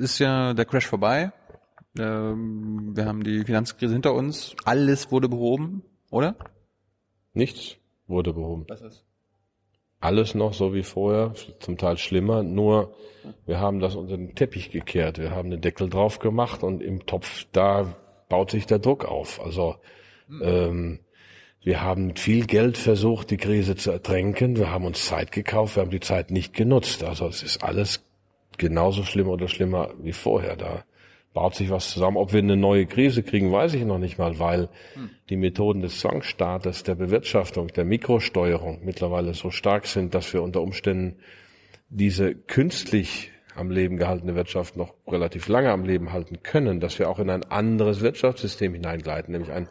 Ist 0.00 0.18
ja 0.18 0.54
der 0.54 0.64
Crash 0.64 0.86
vorbei. 0.86 1.32
Ähm, 1.98 2.96
wir 2.96 3.06
haben 3.06 3.22
die 3.22 3.44
Finanzkrise 3.44 3.92
hinter 3.92 4.14
uns. 4.14 4.54
Alles 4.64 5.12
wurde 5.12 5.28
behoben, 5.28 5.82
oder? 6.10 6.36
Nichts 7.32 7.76
wurde 8.06 8.32
behoben. 8.32 8.64
Was 8.68 8.80
ist? 8.80 9.04
Alles 10.00 10.34
noch 10.34 10.54
so 10.54 10.72
wie 10.72 10.82
vorher, 10.82 11.34
zum 11.58 11.76
Teil 11.76 11.98
schlimmer, 11.98 12.42
nur 12.42 12.94
wir 13.44 13.60
haben 13.60 13.80
das 13.80 13.96
unter 13.96 14.16
den 14.16 14.34
Teppich 14.34 14.70
gekehrt. 14.70 15.18
Wir 15.18 15.32
haben 15.32 15.50
den 15.50 15.60
Deckel 15.60 15.90
drauf 15.90 16.20
gemacht 16.20 16.62
und 16.62 16.82
im 16.82 17.04
Topf, 17.04 17.46
da 17.52 17.94
baut 18.30 18.50
sich 18.50 18.64
der 18.64 18.78
Druck 18.78 19.04
auf. 19.04 19.40
Also 19.44 19.76
ähm, 20.42 21.00
wir 21.62 21.82
haben 21.82 22.06
mit 22.06 22.18
viel 22.18 22.46
Geld 22.46 22.78
versucht, 22.78 23.30
die 23.30 23.36
Krise 23.36 23.76
zu 23.76 23.90
ertränken. 23.90 24.56
Wir 24.56 24.70
haben 24.70 24.86
uns 24.86 25.04
Zeit 25.04 25.32
gekauft, 25.32 25.76
wir 25.76 25.82
haben 25.82 25.90
die 25.90 26.00
Zeit 26.00 26.30
nicht 26.30 26.54
genutzt. 26.54 27.04
Also 27.04 27.26
es 27.26 27.42
ist 27.42 27.62
alles 27.62 28.02
genauso 28.60 29.02
schlimm 29.02 29.28
oder 29.28 29.48
schlimmer 29.48 29.92
wie 30.00 30.12
vorher. 30.12 30.54
Da 30.54 30.84
baut 31.32 31.54
sich 31.54 31.70
was 31.70 31.90
zusammen. 31.90 32.16
Ob 32.16 32.32
wir 32.32 32.40
eine 32.40 32.56
neue 32.56 32.86
Krise 32.86 33.22
kriegen, 33.22 33.50
weiß 33.50 33.74
ich 33.74 33.84
noch 33.84 33.98
nicht 33.98 34.18
mal, 34.18 34.38
weil 34.38 34.68
die 35.28 35.36
Methoden 35.36 35.80
des 35.80 35.98
Zwangsstaates, 36.00 36.84
der 36.84 36.94
Bewirtschaftung, 36.94 37.68
der 37.68 37.84
Mikrosteuerung 37.84 38.80
mittlerweile 38.84 39.34
so 39.34 39.50
stark 39.50 39.86
sind, 39.86 40.14
dass 40.14 40.32
wir 40.32 40.42
unter 40.42 40.60
Umständen 40.60 41.16
diese 41.88 42.34
künstlich 42.34 43.32
am 43.56 43.70
Leben 43.70 43.96
gehaltene 43.96 44.34
Wirtschaft 44.34 44.76
noch 44.76 44.94
relativ 45.08 45.48
lange 45.48 45.70
am 45.70 45.84
Leben 45.84 46.12
halten 46.12 46.42
können, 46.42 46.80
dass 46.80 46.98
wir 46.98 47.08
auch 47.08 47.18
in 47.18 47.30
ein 47.30 47.44
anderes 47.44 48.00
Wirtschaftssystem 48.00 48.74
hineingleiten, 48.74 49.32
nämlich 49.32 49.50
ein 49.50 49.68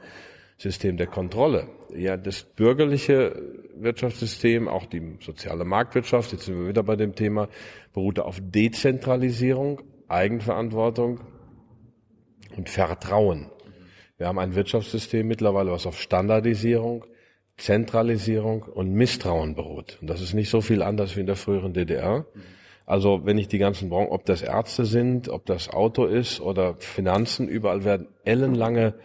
System 0.60 0.98
der 0.98 1.08
Kontrolle. 1.08 1.68
Ja, 1.96 2.18
das 2.18 2.44
bürgerliche 2.44 3.42
Wirtschaftssystem, 3.76 4.68
auch 4.68 4.86
die 4.86 5.18
soziale 5.22 5.64
Marktwirtschaft, 5.64 6.34
jetzt 6.34 6.46
sind 6.46 6.60
wir 6.60 6.68
wieder 6.68 6.84
bei 6.84 6.98
dem 6.98 7.16
Thema, 7.16 7.48
beruhte 7.94 8.26
auf 8.26 8.40
Dezentralisierung, 8.42 9.82
Eigenverantwortung 10.10 11.22
und 12.58 12.70
Vertrauen. 12.70 13.50
Wir 14.18 14.28
haben 14.28 14.38
ein 14.38 14.54
Wirtschaftssystem 14.54 15.26
mittlerweile, 15.26 15.72
was 15.72 15.88
auf 15.88 15.98
Standardisierung, 15.98 17.06
Zentralisierung 17.56 18.64
und 18.64 18.92
Misstrauen 18.92 19.56
beruht. 19.56 19.98
Und 20.02 20.10
das 20.10 20.22
ist 20.22 20.34
nicht 20.34 20.50
so 20.50 20.60
viel 20.60 20.82
anders 20.82 21.16
wie 21.16 21.22
in 21.22 21.26
der 21.26 21.38
früheren 21.38 21.74
DDR. 21.74 22.26
Also 22.86 23.22
wenn 23.24 23.38
ich 23.38 23.48
die 23.48 23.60
ganzen 23.60 23.90
Branchen, 23.90 24.10
ob 24.10 24.26
das 24.26 24.42
Ärzte 24.42 24.84
sind, 24.84 25.30
ob 25.30 25.46
das 25.46 25.70
Auto 25.70 26.04
ist 26.06 26.42
oder 26.42 26.76
Finanzen, 26.80 27.48
überall 27.48 27.86
werden 27.86 28.08
ellenlange 28.26 28.96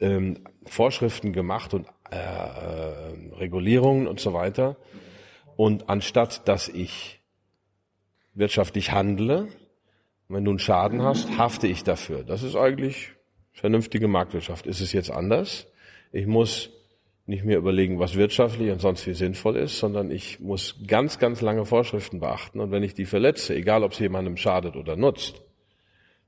ähm, 0.00 0.44
Vorschriften 0.64 1.32
gemacht 1.32 1.74
und 1.74 1.86
äh, 2.10 2.16
äh, 2.16 3.34
Regulierungen 3.36 4.06
und 4.06 4.20
so 4.20 4.32
weiter. 4.32 4.76
Und 5.56 5.88
anstatt 5.88 6.48
dass 6.48 6.68
ich 6.68 7.20
wirtschaftlich 8.34 8.92
handle, 8.92 9.48
wenn 10.28 10.44
du 10.44 10.52
einen 10.52 10.58
Schaden 10.58 11.02
hast, 11.02 11.36
hafte 11.36 11.66
ich 11.66 11.84
dafür. 11.84 12.22
Das 12.22 12.42
ist 12.42 12.54
eigentlich 12.54 13.12
vernünftige 13.52 14.08
Marktwirtschaft. 14.08 14.66
Ist 14.66 14.80
es 14.80 14.92
jetzt 14.92 15.10
anders? 15.10 15.66
Ich 16.12 16.26
muss 16.26 16.70
nicht 17.26 17.44
mehr 17.44 17.58
überlegen, 17.58 17.98
was 17.98 18.14
wirtschaftlich 18.14 18.70
und 18.70 18.80
sonst 18.80 19.06
wie 19.06 19.12
sinnvoll 19.12 19.56
ist, 19.56 19.78
sondern 19.78 20.10
ich 20.10 20.40
muss 20.40 20.76
ganz, 20.86 21.18
ganz 21.18 21.42
lange 21.42 21.66
Vorschriften 21.66 22.20
beachten. 22.20 22.60
Und 22.60 22.70
wenn 22.70 22.82
ich 22.82 22.94
die 22.94 23.04
verletze, 23.04 23.54
egal 23.54 23.84
ob 23.84 23.92
es 23.92 23.98
jemandem 23.98 24.38
schadet 24.38 24.76
oder 24.76 24.96
nutzt, 24.96 25.42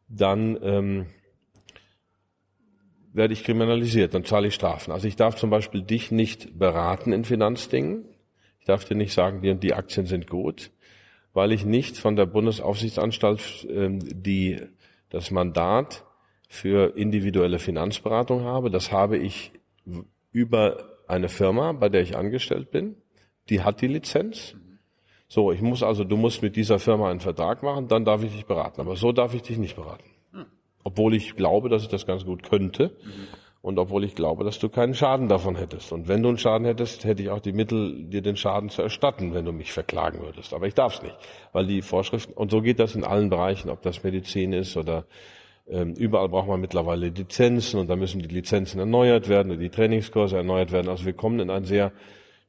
dann 0.08 0.58
ähm, 0.62 1.06
werde 3.12 3.32
ich 3.32 3.44
kriminalisiert, 3.44 4.14
dann 4.14 4.24
zahle 4.24 4.48
ich 4.48 4.54
Strafen. 4.54 4.92
Also 4.92 5.08
ich 5.08 5.16
darf 5.16 5.36
zum 5.36 5.50
Beispiel 5.50 5.82
dich 5.82 6.11
nicht 6.11 6.58
beraten 6.58 7.12
in 7.12 7.24
Finanzdingen. 7.24 8.04
Ich 8.61 8.66
darf 8.66 8.84
dir 8.84 8.94
nicht 8.94 9.12
sagen, 9.12 9.42
die 9.42 9.54
die 9.54 9.74
Aktien 9.74 10.06
sind 10.06 10.28
gut, 10.28 10.70
weil 11.32 11.52
ich 11.52 11.64
nicht 11.64 11.96
von 11.96 12.16
der 12.16 12.26
Bundesaufsichtsanstalt 12.26 13.66
ähm, 13.70 14.00
die, 14.00 14.61
das 15.08 15.30
Mandat 15.30 16.04
für 16.48 16.96
individuelle 16.96 17.58
Finanzberatung 17.58 18.44
habe. 18.44 18.70
Das 18.70 18.92
habe 18.92 19.16
ich 19.18 19.52
über 20.32 20.98
eine 21.06 21.28
Firma, 21.28 21.72
bei 21.72 21.88
der 21.88 22.02
ich 22.02 22.16
angestellt 22.16 22.70
bin. 22.70 22.96
Die 23.48 23.62
hat 23.62 23.80
die 23.80 23.88
Lizenz. 23.88 24.54
So, 25.26 25.52
ich 25.52 25.61
muss 25.61 25.82
also, 25.82 26.04
du 26.04 26.16
musst 26.16 26.42
mit 26.42 26.56
dieser 26.56 26.78
Firma 26.78 27.11
einen 27.11 27.20
Vertrag 27.20 27.62
machen, 27.62 27.88
dann 27.88 28.04
darf 28.04 28.22
ich 28.22 28.32
dich 28.32 28.46
beraten. 28.46 28.80
Aber 28.80 28.96
so 28.96 29.12
darf 29.12 29.34
ich 29.34 29.42
dich 29.42 29.58
nicht 29.58 29.76
beraten. 29.76 30.09
Obwohl 30.84 31.14
ich 31.14 31.36
glaube, 31.36 31.68
dass 31.68 31.82
ich 31.82 31.88
das 31.88 32.06
ganz 32.06 32.24
gut 32.24 32.42
könnte. 32.42 32.96
Und 33.62 33.78
obwohl 33.78 34.04
ich 34.04 34.14
glaube, 34.14 34.42
dass 34.44 34.58
du 34.58 34.70
keinen 34.70 34.94
Schaden 34.94 35.28
davon 35.28 35.54
hättest. 35.54 35.92
Und 35.92 36.08
wenn 36.08 36.22
du 36.22 36.30
einen 36.30 36.38
Schaden 36.38 36.66
hättest, 36.66 37.04
hätte 37.04 37.22
ich 37.22 37.28
auch 37.28 37.40
die 37.40 37.52
Mittel, 37.52 38.04
dir 38.04 38.22
den 38.22 38.36
Schaden 38.36 38.70
zu 38.70 38.80
erstatten, 38.80 39.34
wenn 39.34 39.44
du 39.44 39.52
mich 39.52 39.72
verklagen 39.72 40.20
würdest. 40.20 40.54
Aber 40.54 40.66
ich 40.66 40.72
darf 40.72 40.94
es 40.94 41.02
nicht, 41.02 41.16
weil 41.52 41.66
die 41.66 41.82
Vorschriften, 41.82 42.32
und 42.32 42.50
so 42.50 42.62
geht 42.62 42.78
das 42.78 42.94
in 42.94 43.04
allen 43.04 43.28
Bereichen, 43.28 43.68
ob 43.68 43.82
das 43.82 44.02
Medizin 44.02 44.54
ist 44.54 44.78
oder 44.78 45.04
ähm, 45.68 45.92
überall 45.92 46.30
braucht 46.30 46.48
man 46.48 46.60
mittlerweile 46.60 47.10
Lizenzen 47.10 47.78
und 47.78 47.88
da 47.88 47.96
müssen 47.96 48.20
die 48.20 48.34
Lizenzen 48.34 48.80
erneuert 48.80 49.28
werden 49.28 49.52
und 49.52 49.60
die 49.60 49.68
Trainingskurse 49.68 50.38
erneuert 50.38 50.72
werden. 50.72 50.88
Also 50.88 51.04
wir 51.04 51.12
kommen 51.12 51.38
in 51.38 51.50
ein 51.50 51.64
sehr 51.64 51.92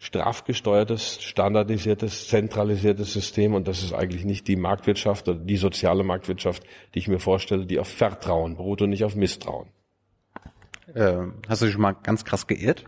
strafgesteuertes, 0.01 1.21
standardisiertes, 1.21 2.27
zentralisiertes 2.27 3.13
System 3.13 3.53
und 3.53 3.67
das 3.67 3.83
ist 3.83 3.93
eigentlich 3.93 4.25
nicht 4.25 4.47
die 4.47 4.55
Marktwirtschaft 4.55 5.29
oder 5.29 5.37
die 5.37 5.57
soziale 5.57 6.03
Marktwirtschaft, 6.03 6.63
die 6.95 6.99
ich 6.99 7.07
mir 7.07 7.19
vorstelle, 7.19 7.67
die 7.67 7.77
auf 7.77 7.87
Vertrauen 7.87 8.57
beruht 8.57 8.81
und 8.81 8.89
nicht 8.89 9.03
auf 9.03 9.15
Misstrauen. 9.15 9.69
Äh, 10.95 11.27
hast 11.47 11.61
du 11.61 11.65
dich 11.65 11.73
schon 11.73 11.83
mal 11.83 11.91
ganz 11.93 12.25
krass 12.25 12.47
geirrt? 12.47 12.83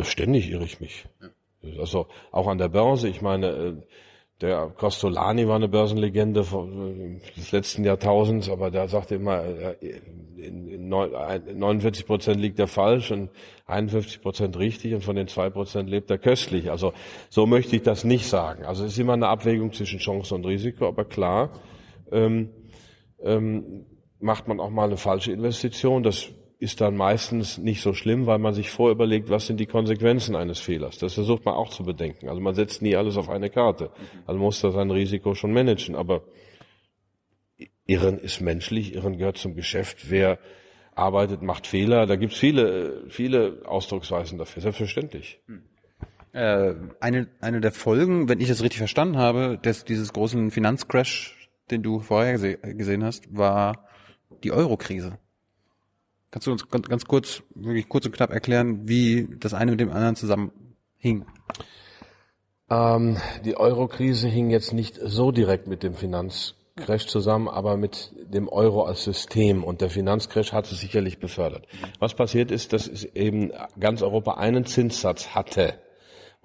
Ständig 0.00 0.50
irre 0.50 0.64
ich 0.64 0.80
mich. 0.80 1.06
Also 1.78 2.08
auch 2.32 2.46
an 2.46 2.56
der 2.56 2.70
Börse. 2.70 3.08
Ich 3.08 3.20
meine, 3.20 3.48
äh, 3.48 3.74
der 4.40 4.70
Costolani 4.76 5.48
war 5.48 5.56
eine 5.56 5.68
Börsenlegende 5.68 6.44
des 7.36 7.52
letzten 7.52 7.84
Jahrtausends, 7.84 8.50
aber 8.50 8.70
der 8.70 8.88
sagte 8.88 9.14
immer, 9.14 9.42
äh, 9.44 9.76
in 10.36 10.68
in 10.68 10.88
neun- 10.90 11.14
ein- 11.14 11.58
49 11.58 12.06
Prozent 12.06 12.40
liegt 12.40 12.58
er 12.58 12.66
falsch 12.68 13.10
und 13.10 13.30
51 13.66 14.20
Prozent 14.20 14.58
richtig 14.58 14.94
und 14.94 15.02
von 15.02 15.16
den 15.16 15.26
zwei 15.28 15.48
Prozent 15.48 15.88
lebt 15.88 16.10
er 16.10 16.18
köstlich. 16.18 16.70
Also 16.70 16.92
so 17.30 17.46
möchte 17.46 17.74
ich 17.76 17.82
das 17.82 18.04
nicht 18.04 18.26
sagen. 18.26 18.64
Also 18.64 18.84
es 18.84 18.92
ist 18.92 18.98
immer 18.98 19.14
eine 19.14 19.28
Abwägung 19.28 19.72
zwischen 19.72 19.98
Chance 19.98 20.34
und 20.34 20.44
Risiko, 20.44 20.86
aber 20.86 21.04
klar 21.06 21.50
ähm, 22.12 22.50
ähm, 23.22 23.86
macht 24.20 24.46
man 24.48 24.60
auch 24.60 24.70
mal 24.70 24.84
eine 24.84 24.98
falsche 24.98 25.32
Investition. 25.32 26.02
Das 26.02 26.28
ist 26.58 26.80
dann 26.80 26.96
meistens 26.96 27.58
nicht 27.58 27.82
so 27.82 27.92
schlimm, 27.92 28.26
weil 28.26 28.38
man 28.38 28.54
sich 28.54 28.70
vorüberlegt, 28.70 29.28
was 29.28 29.46
sind 29.46 29.60
die 29.60 29.66
Konsequenzen 29.66 30.34
eines 30.34 30.58
Fehlers. 30.58 30.96
Das 30.98 31.14
versucht 31.14 31.44
man 31.44 31.54
auch 31.54 31.68
zu 31.68 31.84
bedenken. 31.84 32.28
Also 32.28 32.40
man 32.40 32.54
setzt 32.54 32.80
nie 32.80 32.96
alles 32.96 33.16
auf 33.18 33.28
eine 33.28 33.50
Karte. 33.50 33.90
Also 34.26 34.40
muss 34.40 34.60
da 34.60 34.70
sein 34.70 34.90
Risiko 34.90 35.34
schon 35.34 35.52
managen. 35.52 35.94
Aber 35.94 36.22
Irren 37.84 38.18
ist 38.18 38.40
menschlich, 38.40 38.94
Irren 38.94 39.18
gehört 39.18 39.36
zum 39.36 39.54
Geschäft. 39.54 40.10
Wer 40.10 40.38
arbeitet, 40.94 41.42
macht 41.42 41.66
Fehler. 41.66 42.06
Da 42.06 42.16
gibt's 42.16 42.38
viele, 42.38 43.04
viele 43.10 43.62
Ausdrucksweisen 43.66 44.38
dafür, 44.38 44.62
selbstverständlich. 44.62 45.40
Äh, 46.32 46.74
eine, 47.00 47.28
eine 47.40 47.60
der 47.60 47.72
Folgen, 47.72 48.30
wenn 48.30 48.40
ich 48.40 48.48
das 48.48 48.62
richtig 48.62 48.78
verstanden 48.78 49.18
habe, 49.18 49.58
des, 49.58 49.84
dieses 49.84 50.14
großen 50.14 50.50
Finanzcrash, 50.50 51.50
den 51.70 51.82
du 51.82 52.00
vorher 52.00 52.32
gese 52.32 52.56
gesehen 52.56 53.04
hast, 53.04 53.36
war 53.36 53.88
die 54.42 54.52
Euro-Krise. 54.52 55.18
Kannst 56.30 56.46
du 56.46 56.52
uns 56.52 56.68
ganz, 56.68 56.88
ganz 56.88 57.04
kurz, 57.04 57.42
wirklich 57.54 57.88
kurz 57.88 58.06
und 58.06 58.12
knapp 58.12 58.30
erklären, 58.30 58.88
wie 58.88 59.28
das 59.38 59.54
eine 59.54 59.70
mit 59.70 59.80
dem 59.80 59.90
anderen 59.90 60.16
zusammenhing? 60.16 61.24
Ähm, 62.68 63.16
die 63.44 63.56
Euro-Krise 63.56 64.28
hing 64.28 64.50
jetzt 64.50 64.72
nicht 64.72 64.98
so 65.02 65.30
direkt 65.30 65.68
mit 65.68 65.82
dem 65.82 65.94
Finanzcrash 65.94 67.06
zusammen, 67.06 67.48
aber 67.48 67.76
mit 67.76 68.12
dem 68.16 68.48
Euro 68.48 68.84
als 68.84 69.04
System 69.04 69.62
und 69.62 69.80
der 69.80 69.90
Finanzcrash 69.90 70.52
hat 70.52 70.70
es 70.70 70.80
sicherlich 70.80 71.20
befördert. 71.20 71.66
Was 72.00 72.14
passiert 72.14 72.50
ist, 72.50 72.72
dass 72.72 73.04
eben 73.04 73.52
ganz 73.78 74.02
Europa 74.02 74.34
einen 74.34 74.66
Zinssatz 74.66 75.28
hatte. 75.28 75.78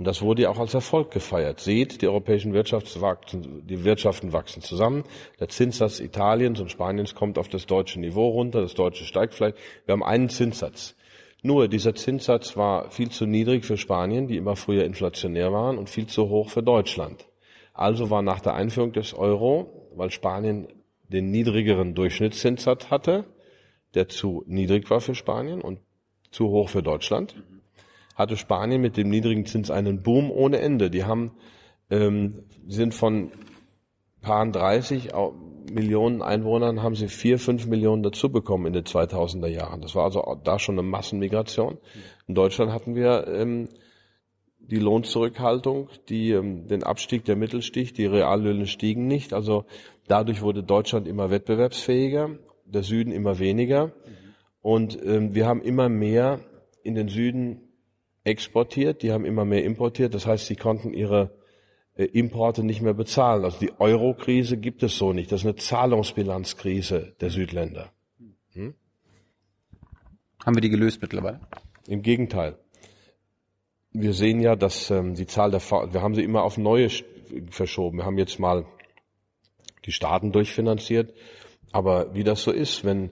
Und 0.01 0.05
das 0.05 0.23
wurde 0.23 0.41
ja 0.41 0.49
auch 0.49 0.57
als 0.57 0.73
Erfolg 0.73 1.11
gefeiert. 1.11 1.59
Seht, 1.59 2.01
die 2.01 2.07
europäischen 2.07 2.53
Wirtschaften, 2.53 3.67
die 3.67 3.83
Wirtschaften 3.83 4.33
wachsen 4.33 4.63
zusammen. 4.63 5.03
Der 5.39 5.47
Zinssatz 5.47 5.99
Italiens 5.99 6.59
und 6.59 6.71
Spaniens 6.71 7.13
kommt 7.13 7.37
auf 7.37 7.49
das 7.49 7.67
deutsche 7.67 7.99
Niveau 7.99 8.29
runter. 8.29 8.61
Das 8.61 8.73
deutsche 8.73 9.05
steigt 9.05 9.35
vielleicht. 9.35 9.57
Wir 9.85 9.93
haben 9.93 10.01
einen 10.01 10.29
Zinssatz. 10.29 10.95
Nur 11.43 11.67
dieser 11.67 11.93
Zinssatz 11.93 12.57
war 12.57 12.89
viel 12.89 13.11
zu 13.11 13.27
niedrig 13.27 13.63
für 13.63 13.77
Spanien, 13.77 14.27
die 14.27 14.37
immer 14.37 14.55
früher 14.55 14.85
inflationär 14.85 15.53
waren, 15.53 15.77
und 15.77 15.87
viel 15.87 16.07
zu 16.07 16.29
hoch 16.29 16.49
für 16.49 16.63
Deutschland. 16.63 17.27
Also 17.71 18.09
war 18.09 18.23
nach 18.23 18.39
der 18.39 18.55
Einführung 18.55 18.93
des 18.93 19.13
Euro, 19.13 19.91
weil 19.95 20.09
Spanien 20.09 20.67
den 21.09 21.29
niedrigeren 21.29 21.93
Durchschnittszinssatz 21.93 22.89
hatte, 22.89 23.25
der 23.93 24.09
zu 24.09 24.43
niedrig 24.47 24.89
war 24.89 24.99
für 24.99 25.13
Spanien 25.13 25.61
und 25.61 25.77
zu 26.31 26.49
hoch 26.49 26.69
für 26.69 26.81
Deutschland, 26.81 27.35
hatte 28.21 28.37
Spanien 28.37 28.81
mit 28.81 28.97
dem 28.97 29.09
niedrigen 29.09 29.45
Zins 29.45 29.71
einen 29.71 30.01
Boom 30.01 30.31
ohne 30.31 30.59
Ende. 30.59 30.89
Die 30.89 31.03
haben 31.03 31.31
ähm, 31.89 32.43
sind 32.67 32.93
von 32.93 33.31
paar 34.21 34.45
30 34.45 35.09
Millionen 35.71 36.21
Einwohnern 36.21 36.83
haben 36.83 36.95
sie 36.95 37.07
vier, 37.07 37.39
fünf 37.39 37.65
Millionen 37.65 38.03
dazu 38.03 38.31
bekommen 38.31 38.67
in 38.67 38.73
den 38.73 38.83
2000er 38.83 39.47
Jahren. 39.47 39.81
Das 39.81 39.95
war 39.95 40.05
also 40.05 40.37
da 40.43 40.59
schon 40.59 40.75
eine 40.75 40.87
Massenmigration. 40.87 41.77
In 42.27 42.35
Deutschland 42.35 42.71
hatten 42.71 42.95
wir 42.95 43.27
ähm, 43.27 43.69
die 44.59 44.79
Lohnzurückhaltung, 44.79 45.89
die, 46.09 46.31
ähm, 46.31 46.67
den 46.67 46.83
Abstieg 46.83 47.25
der 47.25 47.35
Mittelstich, 47.35 47.93
die 47.93 48.05
Reallöhne 48.05 48.67
stiegen 48.67 49.07
nicht. 49.07 49.33
Also 49.33 49.65
dadurch 50.07 50.41
wurde 50.41 50.63
Deutschland 50.63 51.07
immer 51.07 51.29
wettbewerbsfähiger, 51.29 52.37
der 52.65 52.83
Süden 52.83 53.11
immer 53.11 53.39
weniger. 53.39 53.91
Und 54.61 55.03
ähm, 55.03 55.33
wir 55.33 55.47
haben 55.47 55.61
immer 55.61 55.89
mehr 55.89 56.39
in 56.83 56.95
den 56.95 57.07
Süden 57.07 57.70
exportiert, 58.23 59.01
die 59.01 59.11
haben 59.11 59.25
immer 59.25 59.45
mehr 59.45 59.63
importiert. 59.63 60.13
Das 60.13 60.25
heißt, 60.25 60.45
sie 60.45 60.55
konnten 60.55 60.93
ihre 60.93 61.31
äh, 61.95 62.05
Importe 62.05 62.63
nicht 62.63 62.81
mehr 62.81 62.93
bezahlen. 62.93 63.43
Also 63.43 63.59
die 63.59 63.71
Euro-Krise 63.79 64.57
gibt 64.57 64.83
es 64.83 64.97
so 64.97 65.13
nicht. 65.13 65.31
Das 65.31 65.41
ist 65.41 65.47
eine 65.47 65.55
Zahlungsbilanzkrise 65.55 67.15
der 67.19 67.29
Südländer. 67.29 67.91
Hm? 68.53 68.75
Haben 70.45 70.55
wir 70.55 70.61
die 70.61 70.69
gelöst 70.69 71.01
mittlerweile? 71.01 71.39
Im 71.87 72.01
Gegenteil 72.01 72.57
wir 73.93 74.13
sehen 74.13 74.41
ja, 74.41 74.55
dass 74.55 74.89
ähm, 74.89 75.15
die 75.15 75.27
Zahl 75.27 75.51
der, 75.51 75.59
Fa 75.59 75.93
wir 75.93 76.01
haben 76.01 76.15
sie 76.15 76.23
immer 76.23 76.43
auf 76.43 76.57
neue 76.57 76.89
verschoben. 77.49 77.97
Wir 77.97 78.05
haben 78.05 78.17
jetzt 78.17 78.39
mal 78.39 78.65
die 79.85 79.91
Staaten 79.91 80.31
durchfinanziert. 80.31 81.13
Aber 81.71 82.13
wie 82.13 82.23
das 82.23 82.43
so 82.43 82.51
ist, 82.51 82.83
wenn 82.83 83.11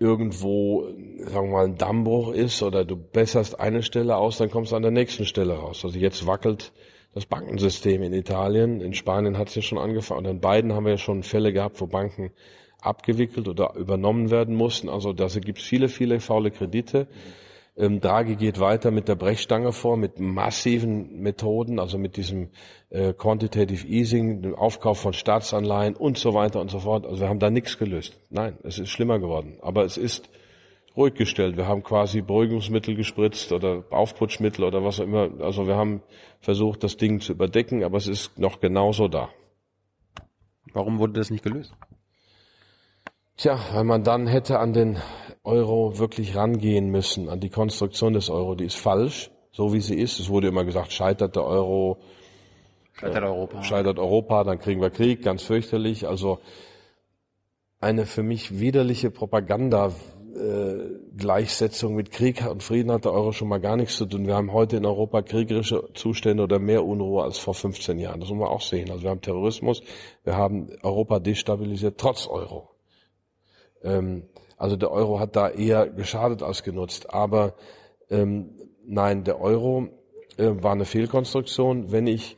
irgendwo, 0.00 0.88
sagen 1.18 1.48
wir 1.48 1.52
mal, 1.52 1.64
ein 1.66 1.76
Dammbruch 1.76 2.32
ist 2.32 2.62
oder 2.62 2.84
du 2.84 2.96
besserst 2.96 3.60
eine 3.60 3.82
Stelle 3.82 4.16
aus, 4.16 4.38
dann 4.38 4.50
kommst 4.50 4.72
du 4.72 4.76
an 4.76 4.82
der 4.82 4.90
nächsten 4.90 5.26
Stelle 5.26 5.54
raus. 5.54 5.84
Also 5.84 5.98
jetzt 5.98 6.26
wackelt 6.26 6.72
das 7.12 7.26
Bankensystem 7.26 8.02
in 8.02 8.14
Italien, 8.14 8.80
in 8.80 8.94
Spanien 8.94 9.36
hat 9.36 9.48
es 9.48 9.56
ja 9.56 9.62
schon 9.62 9.78
angefangen. 9.78 10.26
Und 10.26 10.30
in 10.30 10.40
beiden 10.40 10.72
haben 10.72 10.84
wir 10.84 10.92
ja 10.92 10.98
schon 10.98 11.22
Fälle 11.22 11.52
gehabt, 11.52 11.80
wo 11.80 11.86
Banken 11.86 12.32
abgewickelt 12.80 13.46
oder 13.46 13.74
übernommen 13.76 14.30
werden 14.30 14.54
mussten. 14.54 14.88
Also 14.88 15.12
da 15.12 15.26
gibt 15.26 15.58
es 15.58 15.64
viele, 15.64 15.88
viele 15.88 16.18
faule 16.18 16.50
Kredite. 16.50 17.06
Ähm, 17.80 18.00
Draghi 18.00 18.36
geht 18.36 18.60
weiter 18.60 18.90
mit 18.90 19.08
der 19.08 19.14
Brechstange 19.14 19.72
vor, 19.72 19.96
mit 19.96 20.20
massiven 20.20 21.20
Methoden, 21.22 21.78
also 21.78 21.96
mit 21.96 22.18
diesem 22.18 22.50
äh, 22.90 23.14
Quantitative 23.14 23.86
Easing, 23.86 24.42
dem 24.42 24.54
Aufkauf 24.54 25.00
von 25.00 25.14
Staatsanleihen 25.14 25.96
und 25.96 26.18
so 26.18 26.34
weiter 26.34 26.60
und 26.60 26.70
so 26.70 26.80
fort. 26.80 27.06
Also 27.06 27.22
wir 27.22 27.28
haben 27.30 27.38
da 27.38 27.48
nichts 27.48 27.78
gelöst. 27.78 28.20
Nein, 28.28 28.58
es 28.64 28.78
ist 28.78 28.90
schlimmer 28.90 29.18
geworden. 29.18 29.56
Aber 29.62 29.84
es 29.84 29.96
ist 29.96 30.28
ruhig 30.94 31.14
gestellt. 31.14 31.56
Wir 31.56 31.66
haben 31.66 31.82
quasi 31.82 32.20
Beruhigungsmittel 32.20 32.94
gespritzt 32.96 33.50
oder 33.50 33.84
Aufputschmittel 33.88 34.62
oder 34.62 34.84
was 34.84 35.00
auch 35.00 35.04
immer. 35.04 35.30
Also 35.40 35.66
wir 35.66 35.76
haben 35.76 36.02
versucht, 36.40 36.84
das 36.84 36.98
Ding 36.98 37.20
zu 37.20 37.32
überdecken, 37.32 37.82
aber 37.82 37.96
es 37.96 38.08
ist 38.08 38.38
noch 38.38 38.60
genauso 38.60 39.08
da. 39.08 39.30
Warum 40.74 40.98
wurde 40.98 41.14
das 41.14 41.30
nicht 41.30 41.44
gelöst? 41.44 41.74
Tja, 43.38 43.58
weil 43.72 43.84
man 43.84 44.04
dann 44.04 44.26
hätte 44.26 44.58
an 44.58 44.74
den 44.74 44.98
Euro 45.42 45.98
wirklich 45.98 46.36
rangehen 46.36 46.90
müssen, 46.90 47.28
an 47.28 47.40
die 47.40 47.48
Konstruktion 47.48 48.12
des 48.12 48.28
Euro. 48.30 48.54
Die 48.54 48.66
ist 48.66 48.76
falsch, 48.76 49.30
so 49.52 49.72
wie 49.72 49.80
sie 49.80 49.96
ist. 49.96 50.20
Es 50.20 50.28
wurde 50.28 50.48
immer 50.48 50.64
gesagt, 50.64 50.92
scheitert 50.92 51.36
der 51.36 51.44
Euro, 51.44 51.98
scheitert 52.92 53.24
Europa. 53.24 53.62
Scheitert 53.62 53.98
Europa, 53.98 54.44
dann 54.44 54.58
kriegen 54.58 54.80
wir 54.80 54.90
Krieg, 54.90 55.22
ganz 55.22 55.42
fürchterlich. 55.42 56.06
Also 56.06 56.40
eine 57.80 58.04
für 58.06 58.22
mich 58.22 58.60
widerliche 58.60 59.10
Propaganda. 59.10 59.92
Äh, 60.36 61.00
Gleichsetzung 61.16 61.96
mit 61.96 62.12
Krieg 62.12 62.46
und 62.48 62.62
Frieden 62.62 62.92
hat 62.92 63.04
der 63.04 63.12
Euro 63.12 63.32
schon 63.32 63.48
mal 63.48 63.58
gar 63.58 63.76
nichts 63.76 63.96
zu 63.96 64.06
tun. 64.06 64.28
Wir 64.28 64.36
haben 64.36 64.52
heute 64.52 64.76
in 64.76 64.86
Europa 64.86 65.22
kriegerische 65.22 65.88
Zustände 65.94 66.44
oder 66.44 66.60
mehr 66.60 66.84
Unruhe 66.84 67.24
als 67.24 67.38
vor 67.38 67.52
15 67.52 67.98
Jahren. 67.98 68.20
Das 68.20 68.30
muss 68.30 68.38
man 68.38 68.48
auch 68.48 68.60
sehen. 68.60 68.90
Also 68.90 69.02
wir 69.02 69.10
haben 69.10 69.20
Terrorismus, 69.20 69.82
wir 70.22 70.36
haben 70.36 70.70
Europa 70.82 71.18
destabilisiert 71.18 71.98
trotz 71.98 72.28
Euro. 72.28 72.70
Ähm, 73.82 74.22
also 74.60 74.76
der 74.76 74.90
Euro 74.90 75.18
hat 75.18 75.36
da 75.36 75.48
eher 75.48 75.88
geschadet 75.88 76.42
als 76.42 76.62
genutzt. 76.62 77.14
Aber 77.14 77.54
ähm, 78.10 78.50
nein, 78.84 79.24
der 79.24 79.40
Euro 79.40 79.88
äh, 80.36 80.50
war 80.62 80.72
eine 80.72 80.84
Fehlkonstruktion. 80.84 81.90
Wenn 81.90 82.06
ich 82.06 82.36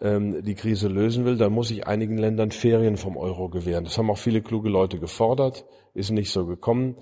ähm, 0.00 0.42
die 0.42 0.56
Krise 0.56 0.88
lösen 0.88 1.24
will, 1.24 1.36
dann 1.36 1.52
muss 1.52 1.70
ich 1.70 1.86
einigen 1.86 2.18
Ländern 2.18 2.50
Ferien 2.50 2.96
vom 2.96 3.16
Euro 3.16 3.48
gewähren. 3.48 3.84
Das 3.84 3.96
haben 3.96 4.10
auch 4.10 4.18
viele 4.18 4.42
kluge 4.42 4.68
Leute 4.68 4.98
gefordert, 4.98 5.64
ist 5.94 6.10
nicht 6.10 6.32
so 6.32 6.44
gekommen, 6.44 6.96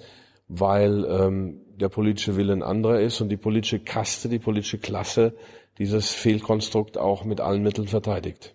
weil 0.49 1.07
ähm, 1.07 1.63
der 1.81 1.89
politische 1.89 2.37
Wille 2.37 2.53
ein 2.53 2.63
anderer 2.63 3.01
ist 3.01 3.23
und 3.23 3.31
die 3.31 3.39
politische 3.39 3.79
Kaste, 3.79 4.29
die 4.29 4.39
politische 4.39 4.79
Klasse 4.79 5.33
dieses 5.79 6.11
Fehlkonstrukt 6.11 6.99
auch 6.99 7.25
mit 7.25 7.41
allen 7.41 7.63
Mitteln 7.63 7.89
verteidigt. 7.89 8.55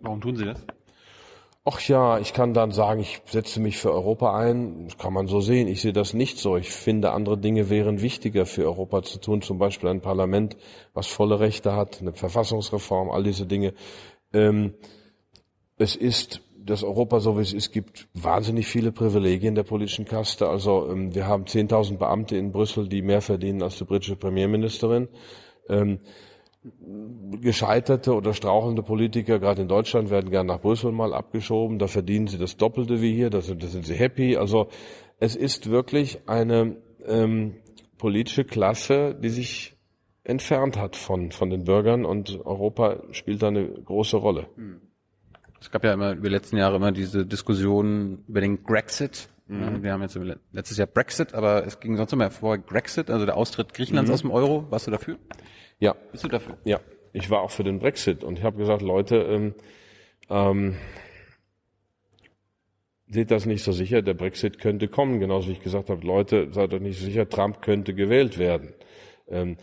Warum 0.00 0.22
tun 0.22 0.36
Sie 0.36 0.46
das? 0.46 0.64
Ach 1.64 1.78
ja, 1.88 2.18
ich 2.18 2.32
kann 2.32 2.54
dann 2.54 2.72
sagen, 2.72 3.00
ich 3.00 3.20
setze 3.26 3.60
mich 3.60 3.76
für 3.76 3.92
Europa 3.92 4.34
ein. 4.38 4.86
Das 4.86 4.96
kann 4.96 5.12
man 5.12 5.26
so 5.26 5.40
sehen. 5.40 5.68
Ich 5.68 5.82
sehe 5.82 5.92
das 5.92 6.14
nicht 6.14 6.38
so. 6.38 6.56
Ich 6.56 6.70
finde, 6.70 7.12
andere 7.12 7.36
Dinge 7.36 7.68
wären 7.68 8.00
wichtiger 8.00 8.46
für 8.46 8.64
Europa 8.64 9.02
zu 9.02 9.18
tun. 9.20 9.42
Zum 9.42 9.58
Beispiel 9.58 9.90
ein 9.90 10.00
Parlament, 10.00 10.56
was 10.94 11.06
volle 11.08 11.38
Rechte 11.38 11.76
hat, 11.76 12.00
eine 12.00 12.14
Verfassungsreform, 12.14 13.10
all 13.10 13.24
diese 13.24 13.44
Dinge. 13.46 13.74
Ähm, 14.32 14.72
es 15.76 15.96
ist 15.96 16.40
das 16.56 16.82
Europa, 16.82 17.20
so 17.20 17.36
wie 17.36 17.42
es 17.42 17.52
ist, 17.52 17.72
gibt 17.72 18.08
wahnsinnig 18.14 18.66
viele 18.66 18.90
Privilegien 18.90 19.54
der 19.54 19.62
politischen 19.64 20.06
Kaste. 20.06 20.48
Also 20.48 20.88
ähm, 20.90 21.14
wir 21.14 21.26
haben 21.26 21.44
10.000 21.44 21.98
Beamte 21.98 22.36
in 22.36 22.52
Brüssel, 22.52 22.88
die 22.88 23.02
mehr 23.02 23.20
verdienen 23.20 23.62
als 23.62 23.76
die 23.76 23.84
britische 23.84 24.16
Premierministerin. 24.16 25.08
Ähm, 25.68 26.00
gescheiterte 27.40 28.14
oder 28.14 28.34
strauchelnde 28.34 28.82
Politiker, 28.82 29.38
gerade 29.38 29.62
in 29.62 29.68
Deutschland, 29.68 30.10
werden 30.10 30.30
gern 30.30 30.46
nach 30.46 30.60
Brüssel 30.60 30.92
mal 30.92 31.14
abgeschoben. 31.14 31.78
Da 31.78 31.86
verdienen 31.86 32.26
sie 32.26 32.38
das 32.38 32.56
Doppelte 32.56 33.00
wie 33.00 33.14
hier, 33.14 33.30
da 33.30 33.40
sind, 33.40 33.62
da 33.62 33.68
sind 33.68 33.86
sie 33.86 33.94
happy. 33.94 34.36
Also 34.36 34.68
es 35.18 35.36
ist 35.36 35.70
wirklich 35.70 36.28
eine 36.28 36.76
ähm, 37.06 37.54
politische 37.96 38.44
Klasse, 38.44 39.14
die 39.14 39.30
sich 39.30 39.76
entfernt 40.22 40.76
hat 40.76 40.96
von, 40.96 41.32
von 41.32 41.48
den 41.50 41.64
Bürgern 41.64 42.04
und 42.04 42.44
Europa 42.44 43.02
spielt 43.12 43.42
da 43.42 43.48
eine 43.48 43.66
große 43.66 44.18
Rolle. 44.18 44.46
Es 45.60 45.70
gab 45.70 45.82
ja 45.82 45.94
immer 45.94 46.12
über 46.12 46.28
die 46.28 46.34
letzten 46.34 46.56
Jahre 46.56 46.76
immer 46.76 46.92
diese 46.92 47.26
Diskussion 47.26 48.24
über 48.28 48.40
den 48.40 48.62
Grexit. 48.62 49.28
Mhm. 49.46 49.82
Wir 49.82 49.92
haben 49.92 50.02
jetzt 50.02 50.18
letztes 50.52 50.76
Jahr 50.76 50.86
Brexit, 50.86 51.34
aber 51.34 51.66
es 51.66 51.80
ging 51.80 51.96
sonst 51.96 52.12
immer 52.12 52.30
vor 52.30 52.58
Grexit, 52.58 53.10
also 53.10 53.26
der 53.26 53.36
Austritt 53.36 53.74
Griechenlands 53.74 54.08
mhm. 54.10 54.14
aus 54.14 54.20
dem 54.20 54.30
Euro. 54.30 54.66
Warst 54.70 54.86
du 54.86 54.90
dafür? 54.90 55.18
Ja. 55.80 55.96
Bist 56.12 56.24
du 56.24 56.28
dafür? 56.28 56.56
Ja. 56.64 56.80
Ich 57.12 57.28
war 57.30 57.40
auch 57.40 57.50
für 57.50 57.64
den 57.64 57.80
Brexit 57.80 58.22
und 58.22 58.38
ich 58.38 58.44
habe 58.44 58.56
gesagt, 58.56 58.82
Leute, 58.82 59.16
ähm, 59.16 59.54
ähm, 60.28 60.76
seht 63.08 63.32
das 63.32 63.46
nicht 63.46 63.64
so 63.64 63.72
sicher, 63.72 64.02
der 64.02 64.14
Brexit 64.14 64.60
könnte 64.60 64.86
kommen, 64.86 65.18
genauso 65.18 65.48
wie 65.48 65.52
ich 65.52 65.62
gesagt 65.62 65.90
habe, 65.90 66.06
Leute, 66.06 66.52
seid 66.52 66.72
euch 66.72 66.80
nicht 66.80 67.00
so 67.00 67.04
sicher, 67.04 67.28
Trump 67.28 67.62
könnte 67.62 67.94
gewählt 67.94 68.38
werden. 68.38 68.74
Ähm, 69.28 69.56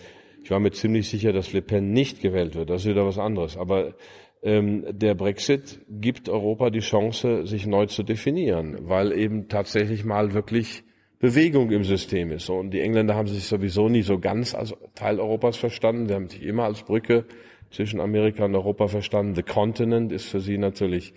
ich 0.43 0.51
war 0.51 0.59
mir 0.59 0.71
ziemlich 0.71 1.09
sicher, 1.09 1.31
dass 1.31 1.53
Le 1.53 1.61
Pen 1.61 1.91
nicht 1.91 2.21
gewählt 2.21 2.55
wird, 2.55 2.69
das 2.69 2.81
ist 2.81 2.89
wieder 2.89 3.05
was 3.05 3.17
anderes. 3.17 3.55
Aber 3.55 3.95
ähm, 4.43 4.85
der 4.89 5.15
Brexit 5.15 5.79
gibt 5.89 6.27
Europa 6.27 6.69
die 6.69 6.79
Chance, 6.79 7.45
sich 7.45 7.65
neu 7.65 7.85
zu 7.85 8.03
definieren, 8.03 8.77
weil 8.89 9.13
eben 9.13 9.47
tatsächlich 9.47 10.03
mal 10.03 10.33
wirklich 10.33 10.83
Bewegung 11.19 11.71
im 11.71 11.83
System 11.83 12.31
ist. 12.31 12.49
Und 12.49 12.71
die 12.71 12.81
Engländer 12.81 13.15
haben 13.15 13.27
sich 13.27 13.45
sowieso 13.45 13.89
nie 13.89 14.03
so 14.03 14.19
ganz 14.19 14.53
als 14.53 14.75
Teil 14.95 15.19
Europas 15.19 15.57
verstanden. 15.57 16.07
Sie 16.07 16.13
haben 16.13 16.29
sich 16.29 16.43
immer 16.43 16.65
als 16.65 16.83
Brücke 16.83 17.25
zwischen 17.71 17.99
Amerika 17.99 18.45
und 18.45 18.55
Europa 18.55 18.87
verstanden. 18.87 19.35
The 19.35 19.43
Continent 19.43 20.11
ist 20.11 20.25
für 20.25 20.39
sie 20.39 20.57
natürlich 20.57 21.13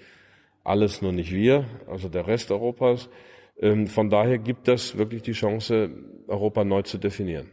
alles, 0.65 1.03
nur 1.03 1.13
nicht 1.13 1.33
wir, 1.33 1.67
also 1.87 2.09
der 2.09 2.27
Rest 2.27 2.51
Europas. 2.51 3.09
Ähm, 3.59 3.87
von 3.87 4.09
daher 4.09 4.39
gibt 4.39 4.69
das 4.69 4.97
wirklich 4.97 5.23
die 5.23 5.33
Chance, 5.33 5.91
Europa 6.29 6.65
neu 6.65 6.83
zu 6.83 6.99
definieren. 6.99 7.51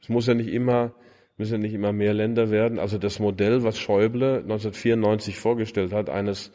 Es 0.00 0.08
muss 0.08 0.26
ja 0.26 0.34
nicht 0.34 0.48
immer, 0.48 0.94
müssen 1.36 1.54
ja 1.54 1.58
nicht 1.58 1.74
immer 1.74 1.92
mehr 1.92 2.12
Länder 2.12 2.50
werden. 2.50 2.78
Also 2.78 2.98
das 2.98 3.18
Modell, 3.18 3.62
was 3.62 3.78
Schäuble 3.78 4.38
1994 4.38 5.38
vorgestellt 5.38 5.92
hat, 5.92 6.10
eines 6.10 6.52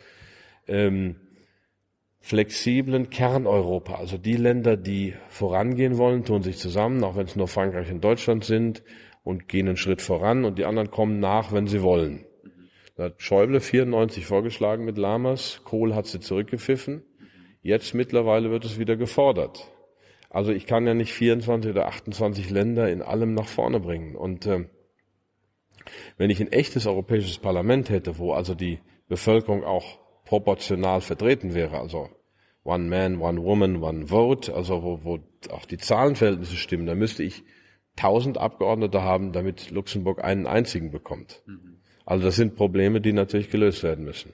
ähm, 0.67 1.15
flexiblen 2.27 3.09
Kerneuropa. 3.09 3.95
Also 3.95 4.17
die 4.17 4.35
Länder, 4.35 4.75
die 4.75 5.13
vorangehen 5.29 5.97
wollen, 5.97 6.25
tun 6.25 6.43
sich 6.43 6.57
zusammen, 6.57 7.01
auch 7.05 7.15
wenn 7.15 7.25
es 7.25 7.37
nur 7.37 7.47
Frankreich 7.47 7.89
und 7.89 8.03
Deutschland 8.03 8.43
sind, 8.43 8.83
und 9.23 9.47
gehen 9.47 9.67
einen 9.67 9.77
Schritt 9.77 10.01
voran 10.01 10.43
und 10.43 10.57
die 10.57 10.65
anderen 10.65 10.91
kommen 10.91 11.21
nach, 11.21 11.53
wenn 11.53 11.67
sie 11.67 11.81
wollen. 11.81 12.25
Da 12.95 13.05
hat 13.05 13.21
Schäuble 13.21 13.61
94 13.61 14.25
vorgeschlagen 14.25 14.83
mit 14.83 14.97
Lamas, 14.97 15.61
Kohl 15.63 15.95
hat 15.95 16.07
sie 16.07 16.19
zurückgepfiffen. 16.19 17.01
Jetzt 17.61 17.93
mittlerweile 17.93 18.51
wird 18.51 18.65
es 18.65 18.77
wieder 18.77 18.97
gefordert. 18.97 19.71
Also 20.29 20.51
ich 20.51 20.65
kann 20.65 20.85
ja 20.85 20.93
nicht 20.93 21.13
24 21.13 21.71
oder 21.71 21.87
28 21.87 22.49
Länder 22.49 22.89
in 22.89 23.01
allem 23.01 23.35
nach 23.35 23.47
vorne 23.47 23.79
bringen. 23.79 24.17
Und 24.17 24.45
äh, 24.45 24.65
wenn 26.17 26.29
ich 26.29 26.41
ein 26.41 26.51
echtes 26.51 26.87
europäisches 26.87 27.37
Parlament 27.37 27.89
hätte, 27.89 28.17
wo 28.17 28.33
also 28.33 28.53
die 28.53 28.79
Bevölkerung 29.07 29.63
auch 29.63 29.97
proportional 30.25 30.99
vertreten 30.99 31.53
wäre, 31.53 31.79
also 31.79 32.09
One 32.67 32.89
Man, 32.89 33.19
One 33.19 33.41
Woman, 33.43 33.81
One 33.81 34.07
Vote, 34.07 34.53
also 34.53 34.83
wo, 34.83 34.99
wo 35.03 35.19
auch 35.51 35.65
die 35.65 35.77
Zahlenverhältnisse 35.77 36.57
stimmen, 36.57 36.85
dann 36.85 36.99
müsste 36.99 37.23
ich 37.23 37.43
1000 37.95 38.37
Abgeordnete 38.37 39.01
haben, 39.01 39.31
damit 39.31 39.71
Luxemburg 39.71 40.23
einen 40.23 40.45
einzigen 40.45 40.91
bekommt. 40.91 41.41
Also 42.05 42.25
das 42.25 42.35
sind 42.35 42.55
Probleme, 42.55 43.01
die 43.01 43.13
natürlich 43.13 43.49
gelöst 43.49 43.83
werden 43.83 44.05
müssen. 44.05 44.33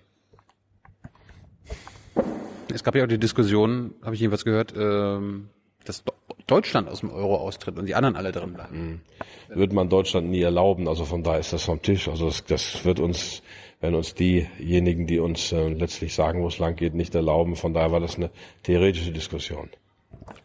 Es 2.73 2.83
gab 2.83 2.95
ja 2.95 3.03
auch 3.03 3.07
die 3.07 3.19
Diskussion, 3.19 3.93
habe 4.01 4.15
ich 4.15 4.21
jedenfalls 4.21 4.45
gehört, 4.45 4.73
ähm, 4.75 5.49
dass 5.85 6.03
Deutschland 6.47 6.89
aus 6.89 7.01
dem 7.01 7.11
Euro 7.11 7.37
austritt 7.37 7.77
und 7.77 7.85
die 7.85 7.95
anderen 7.95 8.15
alle 8.15 8.31
drin 8.31 8.53
bleiben. 8.53 9.01
Mhm. 9.49 9.57
Wird 9.59 9.73
man 9.73 9.89
Deutschland 9.89 10.29
nie 10.29 10.41
erlauben, 10.41 10.87
also 10.87 11.05
von 11.05 11.23
da 11.23 11.37
ist 11.37 11.53
das 11.53 11.63
vom 11.63 11.81
Tisch. 11.81 12.07
Also 12.07 12.25
das, 12.25 12.43
das 12.45 12.83
wird 12.85 12.99
uns, 12.99 13.43
werden 13.83 13.95
uns 13.95 14.15
diejenigen, 14.15 15.05
die 15.05 15.19
uns 15.19 15.51
äh, 15.51 15.67
letztlich 15.67 16.15
sagen, 16.15 16.41
wo 16.41 16.47
es 16.47 16.57
lang 16.57 16.75
geht, 16.75 16.95
nicht 16.95 17.13
erlauben. 17.13 17.57
Von 17.57 17.73
daher 17.73 17.91
war 17.91 17.99
das 17.99 18.15
eine 18.15 18.31
theoretische 18.63 19.11
Diskussion. 19.11 19.69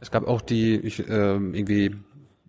Es 0.01 0.11
gab 0.11 0.26
auch 0.26 0.43
die 0.43 0.76
ich, 0.76 0.99
äh, 0.99 1.05
irgendwie 1.09 1.95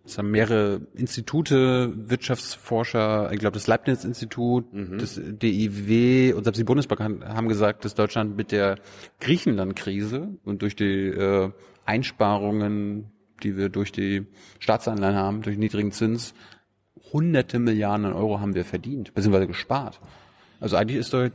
es 0.03 0.17
haben 0.17 0.31
mehrere 0.31 0.81
Institute, 0.95 1.93
Wirtschaftsforscher, 1.95 3.31
ich 3.31 3.37
glaube 3.37 3.53
das 3.53 3.67
Leibniz-Institut, 3.67 4.73
mhm. 4.73 4.97
das 4.97 5.21
DIW 5.23 6.33
und 6.33 6.43
selbst 6.43 6.57
die 6.57 6.63
Bundesbank 6.63 7.23
haben 7.23 7.47
gesagt, 7.47 7.85
dass 7.85 7.93
Deutschland 7.93 8.35
mit 8.35 8.51
der 8.51 8.79
Griechenland-Krise 9.19 10.29
und 10.43 10.63
durch 10.63 10.75
die 10.75 11.09
äh, 11.09 11.51
Einsparungen, 11.85 13.11
die 13.43 13.55
wir 13.55 13.69
durch 13.69 13.91
die 13.91 14.25
Staatsanleihen 14.57 15.15
haben, 15.15 15.41
durch 15.43 15.59
niedrigen 15.59 15.91
Zins, 15.91 16.33
hunderte 17.13 17.59
Milliarden 17.59 18.11
Euro 18.11 18.39
haben 18.39 18.55
wir 18.55 18.65
verdient, 18.65 19.13
beziehungsweise 19.13 19.45
gespart. 19.45 19.99
Also 20.59 20.75
eigentlich 20.75 20.99
ist 20.99 21.13
doch, 21.13 21.29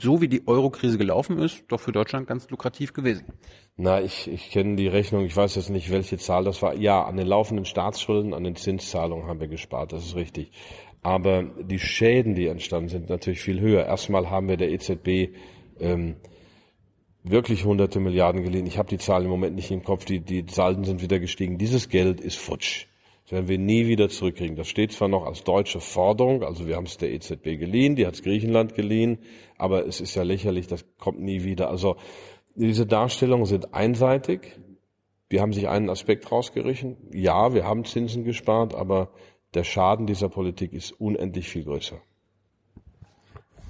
so 0.00 0.20
wie 0.20 0.28
die 0.28 0.46
Euro-Krise 0.46 0.98
gelaufen 0.98 1.38
ist, 1.38 1.62
doch 1.68 1.78
für 1.78 1.92
Deutschland 1.92 2.26
ganz 2.26 2.50
lukrativ 2.50 2.92
gewesen. 2.92 3.24
Na, 3.76 4.00
ich, 4.00 4.28
ich 4.28 4.50
kenne 4.50 4.74
die 4.74 4.88
Rechnung, 4.88 5.24
ich 5.24 5.36
weiß 5.36 5.54
jetzt 5.54 5.70
nicht, 5.70 5.90
welche 5.90 6.18
Zahl 6.18 6.42
das 6.42 6.60
war. 6.62 6.74
Ja, 6.74 7.04
an 7.04 7.16
den 7.16 7.28
laufenden 7.28 7.64
Staatsschulden, 7.64 8.34
an 8.34 8.42
den 8.42 8.56
Zinszahlungen 8.56 9.28
haben 9.28 9.38
wir 9.38 9.46
gespart, 9.46 9.92
das 9.92 10.04
ist 10.04 10.16
richtig. 10.16 10.50
Aber 11.02 11.44
die 11.44 11.78
Schäden, 11.78 12.34
die 12.34 12.48
entstanden 12.48 12.88
sind, 12.88 13.08
natürlich 13.08 13.40
viel 13.40 13.60
höher. 13.60 13.86
Erstmal 13.86 14.30
haben 14.30 14.48
wir 14.48 14.56
der 14.56 14.72
EZB 14.72 15.32
ähm, 15.78 16.16
wirklich 17.22 17.64
hunderte 17.64 18.00
Milliarden 18.00 18.42
geliehen. 18.42 18.66
Ich 18.66 18.78
habe 18.78 18.88
die 18.88 18.98
Zahlen 18.98 19.24
im 19.24 19.30
Moment 19.30 19.54
nicht 19.54 19.70
im 19.70 19.84
Kopf, 19.84 20.04
die, 20.04 20.18
die 20.18 20.44
Salden 20.50 20.82
sind 20.82 21.00
wieder 21.00 21.20
gestiegen. 21.20 21.56
Dieses 21.56 21.88
Geld 21.88 22.20
ist 22.20 22.36
futsch. 22.36 22.87
Das 23.28 23.32
werden 23.32 23.48
wir 23.48 23.58
nie 23.58 23.88
wieder 23.88 24.08
zurückkriegen. 24.08 24.56
Das 24.56 24.68
steht 24.68 24.90
zwar 24.92 25.08
noch 25.08 25.26
als 25.26 25.44
deutsche 25.44 25.80
Forderung, 25.80 26.42
also 26.42 26.66
wir 26.66 26.76
haben 26.76 26.86
es 26.86 26.96
der 26.96 27.12
EZB 27.12 27.58
geliehen, 27.58 27.94
die 27.94 28.06
hat 28.06 28.14
es 28.14 28.22
Griechenland 28.22 28.74
geliehen, 28.74 29.18
aber 29.58 29.86
es 29.86 30.00
ist 30.00 30.14
ja 30.14 30.22
lächerlich, 30.22 30.66
das 30.66 30.86
kommt 30.96 31.20
nie 31.20 31.44
wieder. 31.44 31.68
Also 31.68 31.96
diese 32.54 32.86
Darstellungen 32.86 33.44
sind 33.44 33.74
einseitig. 33.74 34.58
Wir 35.28 35.42
haben 35.42 35.52
sich 35.52 35.68
einen 35.68 35.90
Aspekt 35.90 36.32
rausgerissen. 36.32 36.96
Ja, 37.12 37.52
wir 37.52 37.66
haben 37.66 37.84
Zinsen 37.84 38.24
gespart, 38.24 38.74
aber 38.74 39.10
der 39.52 39.64
Schaden 39.64 40.06
dieser 40.06 40.30
Politik 40.30 40.72
ist 40.72 40.92
unendlich 40.92 41.50
viel 41.50 41.64
größer. 41.64 42.00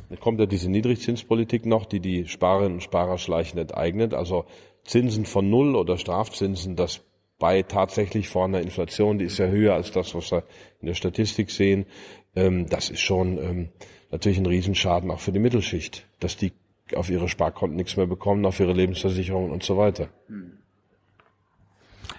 Dann 0.09 0.21
kommt 0.21 0.39
ja 0.39 0.47
diese 0.47 0.71
Niedrigzinspolitik 0.71 1.67
noch, 1.67 1.85
die 1.85 1.99
die 1.99 2.29
Sparerinnen 2.29 2.75
und 2.75 2.83
Sparer 2.85 3.19
schleichend 3.19 3.61
enteignet. 3.61 4.15
Also 4.15 4.45
Zinsen 4.85 5.27
von 5.27 5.51
Null 5.51 5.75
oder 5.75 5.99
Strafzinsen, 5.99 6.77
das 6.77 7.08
bei 7.39 7.63
tatsächlich 7.63 8.29
vor 8.29 8.45
einer 8.45 8.61
Inflation, 8.61 9.19
die 9.19 9.27
ist 9.27 9.39
ja 9.39 9.47
höher 9.47 9.75
als 9.75 9.93
das, 9.93 10.15
was 10.15 10.31
wir 10.33 10.45
in 10.81 10.87
der 10.87 10.95
Statistik 10.95 11.51
sehen. 11.51 11.87
Ähm, 12.35 12.67
das 12.69 12.91
ist 12.91 13.01
schon 13.01 13.39
ähm, 13.39 13.69
natürlich 14.11 14.39
ein 14.39 14.47
Riesenschaden 14.47 15.11
auch 15.11 15.21
für 15.21 15.33
die 15.33 15.39
Mittelschicht, 15.39 16.07
dass 16.21 16.37
die 16.37 16.53
auf 16.95 17.11
ihre 17.11 17.29
Sparkonten 17.29 17.77
nichts 17.77 17.97
mehr 17.97 18.07
bekommen, 18.07 18.47
auf 18.47 18.61
ihre 18.61 18.73
Lebensversicherung 18.73 19.51
und 19.51 19.63
so 19.63 19.77
weiter. 19.77 20.09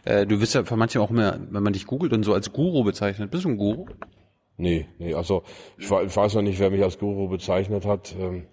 Äh, 0.06 0.26
du 0.26 0.40
wirst 0.40 0.56
ja 0.56 0.64
von 0.64 0.80
manchen 0.80 1.02
auch 1.02 1.10
mehr, 1.10 1.40
wenn 1.50 1.64
man 1.64 1.74
dich 1.74 1.86
googelt 1.86 2.14
und 2.14 2.24
so 2.24 2.34
als 2.34 2.54
Guru 2.54 2.84
bezeichnet. 2.84 3.32
Bist 3.32 3.46
du 3.46 3.50
ein 3.50 3.58
Guru? 3.58 3.88
Nee, 4.58 4.88
nee, 5.00 5.14
also 5.14 5.44
ich, 5.78 5.86
ich 5.86 6.16
weiß 6.16 6.36
noch 6.36 6.42
nicht, 6.42 6.60
wer 6.60 6.70
mich 6.70 6.84
als 6.84 7.00
Guru 7.00 7.28
bezeichnet 7.30 7.86
hat. 7.86 8.16
Ähm, 8.20 8.46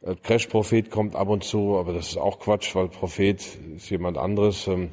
äh, 0.00 0.14
Crash-Prophet 0.14 0.90
kommt 0.90 1.14
ab 1.14 1.28
und 1.28 1.44
zu, 1.44 1.76
aber 1.76 1.92
das 1.92 2.08
ist 2.08 2.16
auch 2.16 2.38
Quatsch, 2.38 2.74
weil 2.74 2.88
Prophet 2.88 3.40
ist 3.76 3.90
jemand 3.90 4.18
anderes. 4.18 4.66
Ähm, 4.66 4.92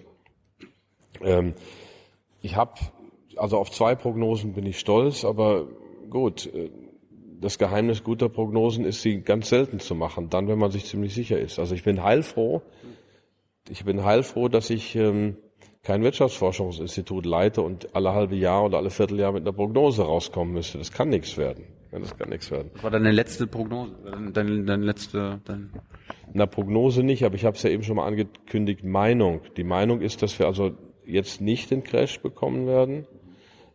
ähm, 1.22 1.54
ich 2.42 2.56
habe, 2.56 2.74
also 3.36 3.58
auf 3.58 3.72
zwei 3.72 3.96
Prognosen 3.96 4.54
bin 4.54 4.66
ich 4.66 4.80
stolz, 4.80 5.26
aber 5.26 5.68
gut, 6.10 6.46
äh, 6.54 6.70
das 7.42 7.58
Geheimnis 7.58 8.04
guter 8.04 8.30
Prognosen 8.30 8.86
ist, 8.86 9.02
sie 9.02 9.22
ganz 9.22 9.50
selten 9.50 9.80
zu 9.80 9.96
machen, 9.96 10.30
dann, 10.30 10.48
wenn 10.48 10.60
man 10.60 10.72
sich 10.72 10.86
ziemlich 10.86 11.14
sicher 11.14 11.40
ist. 11.40 11.60
Also 11.60 11.74
ich 11.74 11.84
bin 11.84 12.04
heilfroh, 12.04 12.62
ich 13.70 13.86
bin 13.86 14.04
heilfroh, 14.04 14.50
dass 14.50 14.70
ich 14.70 14.96
ähm, 14.96 15.38
kein 15.84 16.04
Wirtschaftsforschungsinstitut 16.04 17.26
leite 17.26 17.62
und 17.62 17.96
alle 17.96 18.14
halbe 18.14 18.36
Jahr 18.36 18.66
oder 18.66 18.78
alle 18.78 18.90
Vierteljahr 18.90 19.32
mit 19.32 19.44
einer 19.44 19.54
Prognose 19.54 20.04
rauskommen 20.04 20.54
müsste. 20.54 20.78
Das 20.78 20.92
kann 20.92 21.10
nichts 21.10 21.38
werden. 21.38 21.66
Ja, 21.92 22.00
das 22.00 22.16
kann 22.18 22.30
nichts 22.30 22.52
werden. 22.52 22.70
Was 22.76 22.84
war 22.84 22.92
deine 22.92 23.12
letzte 23.12 23.48
Prognose? 23.48 23.96
Deine, 24.34 24.64
deine 24.64 24.86
letzte, 24.86 25.42
dein 25.46 25.72
Na, 26.34 26.46
Prognose 26.46 27.02
nicht, 27.04 27.24
aber 27.24 27.36
ich 27.36 27.46
habe 27.46 27.56
es 27.56 27.64
ja 27.64 27.70
eben 27.70 27.84
schon 27.84 27.96
mal 27.96 28.06
angekündigt, 28.06 28.84
Meinung. 28.84 29.42
Die 29.58 29.64
Meinung 29.64 30.02
ist, 30.02 30.22
dass 30.22 30.38
wir 30.38 30.46
also 30.46 30.72
jetzt 31.10 31.42
nicht 31.42 31.72
den 31.72 31.84
Crash 31.84 32.20
bekommen 32.22 32.68
werden. 32.68 33.06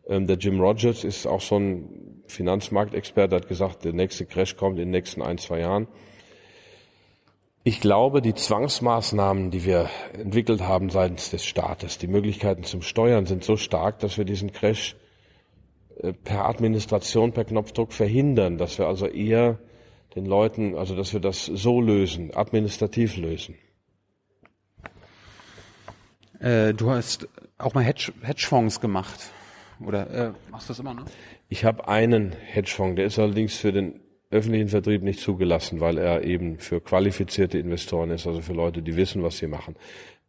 Ähm, 0.07 0.27
der 0.27 0.37
Jim 0.37 0.61
Rogers 0.61 1.05
ist 1.05 1.27
auch 1.27 1.41
so 1.41 1.57
ein 1.59 2.23
Finanzmarktexperte, 2.27 3.37
hat 3.37 3.49
gesagt, 3.49 3.85
der 3.85 3.93
nächste 3.93 4.27
Crash 4.27 4.57
kommt 4.57 4.79
in 4.79 4.87
den 4.87 4.91
nächsten 4.91 5.23
ein, 5.23 5.39
zwei 5.39 5.61
Jahren. 5.61 5.89
Ich 7.67 7.81
glaube, 7.81 8.21
die 8.21 8.35
Zwangsmaßnahmen, 8.35 9.51
die 9.51 9.65
wir 9.65 9.89
entwickelt 10.13 10.61
haben 10.63 10.91
seitens 10.91 11.31
des 11.31 11.47
Staates, 11.47 11.97
die 11.97 12.09
Möglichkeiten 12.09 12.65
zum 12.65 12.83
Steuern 12.83 13.25
sind 13.25 13.43
so 13.43 13.57
stark, 13.57 14.01
dass 14.01 14.19
wir 14.19 14.27
diesen 14.27 14.53
Crash 14.53 14.97
äh, 16.01 16.13
per 16.13 16.47
Administration, 16.47 17.33
per 17.33 17.45
Knopfdruck 17.45 17.93
verhindern, 17.93 18.59
dass 18.59 18.79
wir 18.79 18.87
also 18.87 19.07
eher 19.07 19.59
den 20.15 20.27
Leuten, 20.27 20.77
also 20.77 20.95
dass 20.95 21.13
wir 21.13 21.21
das 21.21 21.47
so 21.47 21.81
lösen, 21.81 22.35
administrativ 22.35 23.17
lösen. 23.17 23.57
Äh, 26.45 26.75
du 26.75 26.91
hast 26.91 27.27
auch 27.57 27.73
mal 27.73 27.83
Hedge, 27.83 28.13
Hedgefonds 28.23 28.81
gemacht. 28.81 29.33
Oder 29.81 30.11
äh, 30.11 30.33
machst 30.51 30.69
du 30.69 30.73
das 30.73 30.79
immer 30.79 30.93
noch? 30.93 31.07
Ich 31.49 31.65
habe 31.65 31.89
einen 31.89 32.33
Hedgefonds, 32.33 32.97
der 32.97 33.07
ist 33.07 33.19
allerdings 33.19 33.57
für 33.57 33.73
den 33.73 34.01
öffentlichen 34.31 34.69
Vertrieb 34.69 35.03
nicht 35.03 35.21
zugelassen, 35.21 35.81
weil 35.81 35.97
er 35.97 36.23
eben 36.23 36.59
für 36.59 36.83
qualifizierte 36.83 37.59
Investoren 37.59 38.11
ist, 38.11 38.27
also 38.27 38.43
für 38.43 38.53
Leute, 38.53 38.83
die 38.83 38.95
wissen, 38.97 39.23
was 39.23 39.39
sie 39.39 39.47
machen. 39.47 39.77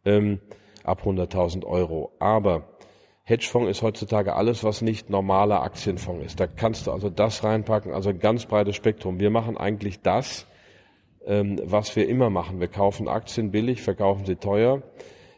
Ähm, 0.06 0.40
ab 0.84 1.02
100.000 1.04 1.66
Euro. 1.66 2.12
Aber 2.18 2.78
Hedgefonds 3.24 3.68
ist 3.70 3.82
heutzutage 3.82 4.36
alles, 4.36 4.64
was 4.64 4.80
nicht 4.80 5.10
normaler 5.10 5.62
Aktienfonds 5.62 6.24
ist. 6.24 6.40
Da 6.40 6.46
kannst 6.46 6.86
du 6.86 6.92
also 6.92 7.10
das 7.10 7.44
reinpacken, 7.44 7.92
also 7.92 8.08
ein 8.08 8.20
ganz 8.20 8.46
breites 8.46 8.76
Spektrum. 8.76 9.20
Wir 9.20 9.30
machen 9.30 9.58
eigentlich 9.58 10.00
das, 10.00 10.46
ähm, 11.26 11.60
was 11.62 11.94
wir 11.94 12.08
immer 12.08 12.30
machen. 12.30 12.58
Wir 12.58 12.68
kaufen 12.68 13.06
Aktien 13.06 13.50
billig, 13.50 13.82
verkaufen 13.82 14.24
sie 14.24 14.36
teuer. 14.36 14.82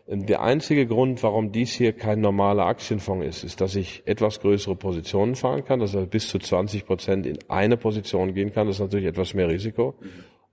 Ähm, 0.08 0.26
der 0.26 0.40
einzige 0.42 0.86
Grund, 0.86 1.22
warum 1.22 1.52
dies 1.52 1.72
hier 1.72 1.92
kein 1.92 2.20
normaler 2.20 2.66
Aktienfonds 2.66 3.26
ist, 3.26 3.44
ist, 3.44 3.60
dass 3.60 3.76
ich 3.76 4.02
etwas 4.06 4.40
größere 4.40 4.74
Positionen 4.74 5.34
fahren 5.36 5.64
kann, 5.64 5.80
dass 5.80 5.94
er 5.94 6.06
bis 6.06 6.28
zu 6.28 6.38
20 6.38 6.86
Prozent 6.86 7.26
in 7.26 7.38
eine 7.48 7.76
Position 7.76 8.34
gehen 8.34 8.52
kann. 8.52 8.66
Das 8.66 8.76
ist 8.76 8.80
natürlich 8.80 9.06
etwas 9.06 9.34
mehr 9.34 9.48
Risiko. 9.48 9.94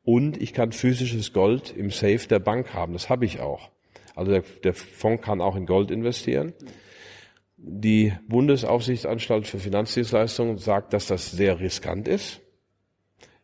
Und 0.03 0.39
ich 0.41 0.53
kann 0.53 0.71
physisches 0.71 1.33
Gold 1.33 1.75
im 1.75 1.89
Safe 1.89 2.27
der 2.27 2.39
Bank 2.39 2.73
haben. 2.73 2.93
Das 2.93 3.09
habe 3.09 3.25
ich 3.25 3.39
auch. 3.39 3.71
Also 4.13 4.31
der, 4.31 4.43
der 4.63 4.73
Fonds 4.73 5.23
kann 5.23 5.41
auch 5.41 5.55
in 5.55 5.65
Gold 5.65 5.89
investieren. 5.89 6.53
Die 7.57 8.13
Bundesaufsichtsanstalt 8.27 9.47
für 9.47 9.59
Finanzdienstleistungen 9.59 10.57
sagt, 10.57 10.93
dass 10.93 11.07
das 11.07 11.31
sehr 11.31 11.59
riskant 11.59 12.07
ist. 12.07 12.41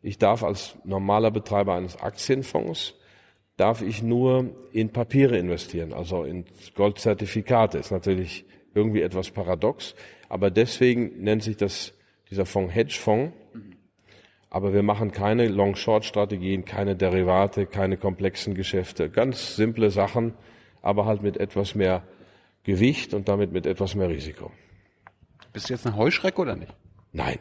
Ich 0.03 0.17
darf 0.17 0.43
als 0.43 0.77
normaler 0.83 1.31
Betreiber 1.31 1.73
eines 1.73 1.99
Aktienfonds 1.99 2.95
darf 3.61 3.83
ich 3.83 4.01
nur 4.01 4.49
in 4.71 4.89
Papiere 4.89 5.37
investieren, 5.37 5.93
also 5.93 6.23
in 6.23 6.45
Goldzertifikate. 6.73 7.77
Ist 7.77 7.91
natürlich 7.91 8.43
irgendwie 8.73 9.03
etwas 9.03 9.29
paradox, 9.29 9.93
aber 10.29 10.49
deswegen 10.49 11.21
nennt 11.21 11.43
sich 11.43 11.57
das 11.57 11.93
dieser 12.31 12.47
Fonds 12.47 12.73
Hedgefonds. 12.73 13.35
Aber 14.49 14.73
wir 14.73 14.81
machen 14.81 15.11
keine 15.11 15.47
Long-Short-Strategien, 15.47 16.65
keine 16.65 16.95
Derivate, 16.95 17.67
keine 17.67 17.97
komplexen 17.97 18.55
Geschäfte. 18.55 19.11
Ganz 19.11 19.55
simple 19.55 19.91
Sachen, 19.91 20.33
aber 20.81 21.05
halt 21.05 21.21
mit 21.21 21.37
etwas 21.37 21.75
mehr 21.75 22.01
Gewicht 22.63 23.13
und 23.13 23.29
damit 23.29 23.51
mit 23.51 23.67
etwas 23.67 23.93
mehr 23.93 24.09
Risiko. 24.09 24.51
Bist 25.53 25.69
du 25.69 25.73
jetzt 25.73 25.85
eine 25.85 25.95
Heuschrecke 25.97 26.41
oder 26.41 26.55
nicht? 26.55 26.73
Nein. 27.13 27.37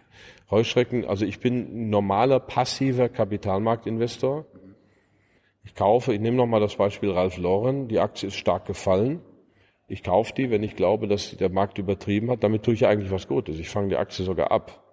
Heuschrecken, 0.50 1.06
also 1.06 1.24
ich 1.24 1.40
bin 1.40 1.86
ein 1.86 1.90
normaler 1.90 2.40
passiver 2.40 3.08
Kapitalmarktinvestor. 3.08 4.44
Ich 5.64 5.74
kaufe, 5.74 6.12
ich 6.14 6.20
nehme 6.20 6.36
nochmal 6.36 6.60
das 6.60 6.76
Beispiel 6.76 7.10
Ralph 7.10 7.36
Lauren, 7.36 7.88
die 7.88 7.98
Aktie 7.98 8.28
ist 8.28 8.36
stark 8.36 8.66
gefallen. 8.66 9.20
Ich 9.88 10.02
kaufe 10.02 10.32
die, 10.34 10.50
wenn 10.50 10.62
ich 10.62 10.76
glaube, 10.76 11.08
dass 11.08 11.36
der 11.36 11.50
Markt 11.50 11.78
übertrieben 11.78 12.30
hat. 12.30 12.44
Damit 12.44 12.62
tue 12.62 12.74
ich 12.74 12.80
ja 12.80 12.88
eigentlich 12.88 13.10
was 13.10 13.26
Gutes. 13.26 13.58
Ich 13.58 13.68
fange 13.68 13.88
die 13.88 13.96
Aktie 13.96 14.24
sogar 14.24 14.52
ab 14.52 14.84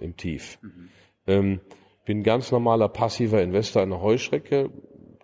im 0.00 0.16
Tief. 0.16 0.58
Mhm. 0.62 0.88
Ähm, 1.26 1.60
bin 2.04 2.22
ganz 2.24 2.50
normaler 2.50 2.88
passiver 2.88 3.40
Investor 3.40 3.82
in 3.82 3.92
eine 3.92 4.02
Heuschrecke, 4.02 4.70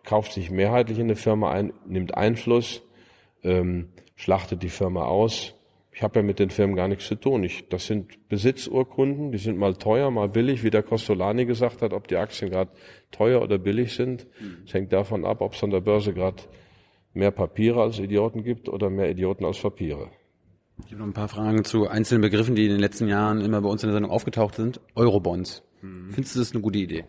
kauft 0.05 0.33
sich 0.33 0.51
mehrheitlich 0.51 0.99
in 0.99 1.07
eine 1.07 1.17
Firma 1.17 1.51
ein, 1.51 1.73
nimmt 1.85 2.15
Einfluss, 2.17 2.83
ähm, 3.43 3.89
schlachtet 4.15 4.63
die 4.63 4.69
Firma 4.69 5.05
aus. 5.07 5.55
Ich 5.91 6.03
habe 6.03 6.21
ja 6.21 6.23
mit 6.23 6.39
den 6.39 6.51
Firmen 6.51 6.77
gar 6.77 6.89
nichts 6.89 7.07
zu 7.07 7.17
tun. 7.17 7.43
Ich, 7.43 7.69
das 7.69 7.87
sind 7.87 8.29
Besitzurkunden, 8.29 9.33
die 9.33 9.39
sind 9.39 9.59
mal 9.59 9.75
teuer, 9.75 10.11
mal 10.11 10.29
billig, 10.29 10.63
wie 10.63 10.71
der 10.71 10.83
Costolani 10.83 11.47
gesagt 11.47 11.83
hat, 11.83 11.93
ob 11.93 12.07
die 12.07 12.17
Aktien 12.17 12.51
gerade 12.51 12.71
teuer 13.11 13.43
oder 13.43 13.59
billig 13.59 13.95
sind. 13.95 14.27
Es 14.65 14.75
hängt 14.75 14.93
davon 14.93 15.25
ab, 15.25 15.41
ob 15.41 15.55
es 15.55 15.63
an 15.63 15.71
der 15.71 15.81
Börse 15.81 16.13
gerade 16.13 16.43
mehr 17.15 17.31
Papiere 17.31 17.83
als 17.83 17.99
Idioten 17.99 18.43
gibt 18.43 18.69
oder 18.69 18.91
mehr 18.91 19.11
Idioten 19.11 19.45
als 19.45 19.61
Papiere. 19.61 20.11
Ich 20.85 20.93
habe 20.93 20.99
noch 20.99 21.07
ein 21.07 21.15
paar 21.15 21.29
Fragen 21.29 21.65
zu 21.65 21.89
einzelnen 21.89 22.21
Begriffen, 22.21 22.55
die 22.55 22.65
in 22.65 22.71
den 22.71 22.81
letzten 22.81 23.09
Jahren 23.09 23.41
immer 23.41 23.63
bei 23.63 23.69
uns 23.69 23.83
in 23.83 23.89
der 23.89 23.95
Sendung 23.95 24.13
aufgetaucht 24.13 24.55
sind. 24.55 24.81
Eurobonds. 24.95 25.63
Mhm. 25.81 26.11
Findest 26.11 26.35
du 26.35 26.41
das 26.41 26.53
eine 26.53 26.61
gute 26.61 26.79
Idee? 26.79 27.05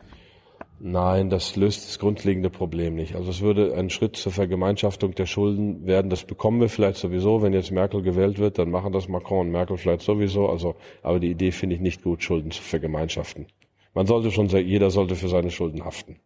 Nein, 0.80 1.32
das 1.32 1.56
löst 1.56 1.88
das 1.88 1.98
grundlegende 1.98 2.52
Problem 2.52 2.93
nicht. 2.93 3.16
Also 3.16 3.32
es 3.32 3.41
würde 3.41 3.74
ein 3.74 3.89
Schritt 3.89 4.16
zur 4.16 4.32
Vergemeinschaftung 4.32 5.16
der 5.16 5.26
Schulden 5.26 5.88
werden. 5.88 6.10
Das 6.10 6.24
bekommen 6.24 6.62
wir 6.62 6.70
vielleicht 6.70 6.98
sowieso. 6.98 7.41
Wenn 7.41 7.52
jetzt 7.52 7.72
Merkel 7.72 8.04
gewählt 8.04 8.38
wird, 8.38 8.60
dann 8.60 8.70
machen 8.70 8.93
das 8.93 9.08
Macron 9.08 9.48
und 9.48 9.52
Merkel 9.52 9.78
vielleicht 9.78 10.02
sowieso. 10.02 10.48
Also, 10.48 10.76
aber 11.02 11.20
die 11.20 11.32
Idee 11.32 11.52
finde 11.52 11.76
ich 11.76 11.82
nicht 11.82 12.04
gut, 12.04 12.22
Schulden 12.24 12.52
zu 12.52 12.62
vergemeinschaften. 12.62 13.48
Man 13.98 14.06
sollte 14.06 14.30
schon, 14.30 14.48
jeder 14.48 14.91
sollte 14.91 15.16
für 15.16 15.28
seine 15.28 15.50
Schulden 15.50 15.84
haften. 15.84 16.20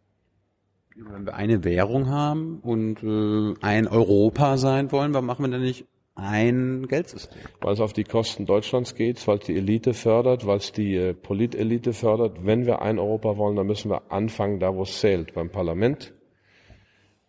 Wenn 0.94 1.24
wir 1.24 1.32
eine 1.32 1.64
Währung 1.64 2.10
haben 2.10 2.60
und 2.60 3.02
äh, 3.02 3.54
ein 3.64 3.88
Europa 3.88 4.58
sein 4.58 4.92
wollen, 4.92 5.14
warum 5.14 5.24
machen 5.24 5.46
wir 5.46 5.52
denn 5.52 5.62
nicht 5.62 5.86
ein 6.14 6.86
Geldsystem. 6.86 7.40
Weil 7.62 7.72
es 7.72 7.80
auf 7.80 7.94
die 7.94 8.04
Kosten 8.04 8.44
Deutschlands 8.44 8.94
geht, 8.94 9.26
weil 9.26 9.38
es 9.38 9.46
die 9.46 9.56
Elite 9.56 9.94
fördert, 9.94 10.46
weil 10.46 10.58
es 10.58 10.72
die 10.72 10.96
äh, 10.96 11.14
Politelite 11.14 11.94
fördert. 11.94 12.44
Wenn 12.44 12.66
wir 12.66 12.82
ein 12.82 12.98
Europa 12.98 13.38
wollen, 13.38 13.56
dann 13.56 13.68
müssen 13.68 13.90
wir 13.90 14.12
anfangen, 14.12 14.60
da 14.60 14.76
wo 14.76 14.82
es 14.82 15.00
zählt, 15.00 15.32
beim 15.32 15.48
Parlament, 15.48 16.12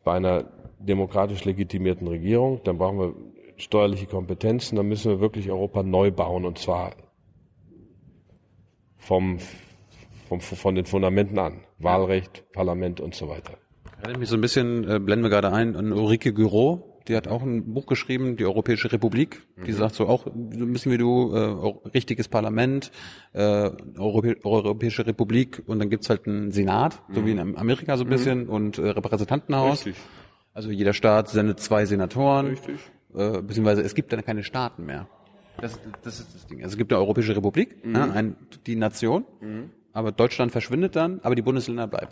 bei 0.04 0.12
einer 0.12 0.44
demokratisch 0.78 1.46
legitimierten 1.46 2.06
Regierung. 2.06 2.60
Dann 2.66 2.78
brauchen 2.78 3.00
wir 3.00 3.16
steuerliche 3.56 4.08
Kompetenzen. 4.08 4.76
Dann 4.76 4.90
müssen 4.90 5.10
wir 5.10 5.22
wirklich 5.22 5.50
Europa 5.50 5.84
neu 5.84 6.12
bauen 6.12 6.44
und 6.44 6.58
zwar 6.58 6.92
vom, 8.98 9.40
vom, 10.28 10.40
von 10.40 10.76
den 10.76 10.86
Fundamenten 10.86 11.40
an. 11.40 11.62
Wahlrecht, 11.80 12.44
Parlament 12.54 13.00
und 13.00 13.16
so 13.16 13.30
weiter. 13.30 13.54
Erinnert 14.02 14.20
mich 14.20 14.30
so 14.30 14.36
ein 14.36 14.42
bisschen, 14.42 14.84
äh, 14.90 15.00
blenden 15.00 15.24
wir 15.24 15.30
gerade 15.30 15.52
ein, 15.52 15.76
an 15.76 15.92
Ulrike 15.92 16.34
Gürow, 16.34 16.84
die 17.08 17.16
hat 17.18 17.28
auch 17.28 17.42
ein 17.42 17.74
Buch 17.74 17.86
geschrieben, 17.86 18.38
die 18.38 18.46
Europäische 18.46 18.92
Republik. 18.92 19.42
Die 19.66 19.72
mhm. 19.72 19.76
sagt 19.76 19.96
so 19.96 20.08
auch, 20.08 20.26
müssen 20.34 20.90
wir 20.92 20.98
du, 20.98 21.34
äh, 21.34 21.90
richtiges 21.90 22.30
Parlament, 22.30 22.92
äh, 23.34 23.72
Europä 23.98 24.38
Europäische 24.44 25.06
Republik 25.06 25.64
und 25.66 25.80
dann 25.80 25.90
gibt's 25.90 26.10
halt 26.10 26.28
einen 26.28 26.52
Senat, 26.52 27.02
mhm. 27.10 27.14
so 27.14 27.26
wie 27.26 27.32
in 27.32 27.58
Amerika 27.58 27.98
so 27.98 28.04
ein 28.04 28.08
mhm. 28.08 28.12
bisschen, 28.12 28.44
mhm. 28.44 28.50
und 28.50 28.78
äh, 28.78 28.90
Repräsentantenhaus. 28.90 29.86
Richtig. 29.86 30.02
Also 30.54 30.70
jeder 30.70 30.94
Staat 30.94 31.30
sendet 31.30 31.60
zwei 31.60 31.86
Senatoren. 31.86 32.48
Richtig. 32.48 32.80
Äh, 33.16 33.42
beziehungsweise 33.42 33.82
es 33.82 33.96
gibt 33.96 34.14
dann 34.14 34.24
keine 34.24 34.44
Staaten 34.44 34.86
mehr. 34.86 35.08
Das, 35.60 35.80
das 36.04 36.20
ist 36.20 36.34
das 36.34 36.48
Ding. 36.48 36.64
Also 36.64 36.74
es 36.74 36.78
gibt 36.78 36.92
eine 36.92 37.00
Europäische 37.02 37.36
Republik, 37.36 37.86
mhm. 37.86 37.96
ja, 37.96 38.12
ein, 38.12 38.36
die 38.66 38.76
Nation, 38.76 39.26
mhm. 39.42 39.72
Aber 39.94 40.12
Deutschland 40.12 40.52
verschwindet 40.52 40.96
dann, 40.96 41.20
aber 41.24 41.36
die 41.36 41.42
Bundesländer 41.42 41.88
bleiben. 41.88 42.12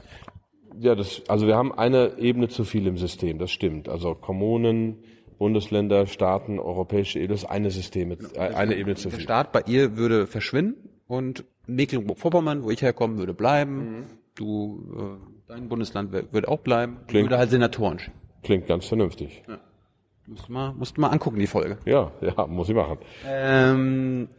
Ja, 0.80 0.96
das, 0.96 1.22
also 1.28 1.48
wir 1.48 1.56
haben 1.56 1.74
eine 1.74 2.18
Ebene 2.18 2.48
zu 2.48 2.64
viel 2.64 2.88
im 2.88 2.98
System, 2.98 3.40
das 3.40 3.52
stimmt. 3.52 3.90
Also 3.90 4.16
Kommunen, 4.16 5.04
Bundesländer, 5.38 6.06
Staaten, 6.06 6.60
europäische 6.60 7.20
Ebene, 7.20 7.34
das 7.34 7.44
ist 7.44 7.50
eine 7.50 7.72
System, 7.72 8.12
äh, 8.12 8.40
eine 8.40 8.76
Ebene 8.76 8.96
zu 8.96 9.10
viel. 9.10 9.18
Der 9.18 9.24
Staat 9.24 9.52
bei 9.52 9.64
ihr 9.66 9.98
würde 9.98 10.28
verschwinden 10.28 10.90
und 11.08 11.44
Mecklenburg-Vorpommern, 11.68 12.64
wo 12.64 12.72
ich 12.72 12.82
herkomme, 12.82 13.18
würde 13.18 13.34
bleiben. 13.34 13.76
Mhm. 13.76 14.04
Du, 14.36 15.20
äh, 15.20 15.32
dein 15.48 15.68
Bundesland 15.68 16.12
würde 16.12 16.48
auch 16.48 16.60
bleiben. 16.60 17.00
Klingt, 17.08 17.26
würde 17.26 17.38
halt 17.38 17.50
Senatoren 17.50 18.00
schicken. 18.00 18.18
Klingt 18.44 18.68
ganz 18.68 18.86
vernünftig. 18.86 19.44
Ja. 19.48 19.60
Musst 20.28 20.48
du 20.48 20.54
mal, 20.54 20.74
musst 20.74 20.98
du 20.98 21.02
mal 21.02 21.10
angucken, 21.10 21.40
die 21.40 21.48
Folge. 21.48 21.78
Ja, 21.86 22.12
ja, 22.22 22.48
muss 22.48 22.70
ich 22.70 22.76
machen. 22.76 23.00
Ähm, 23.28 24.30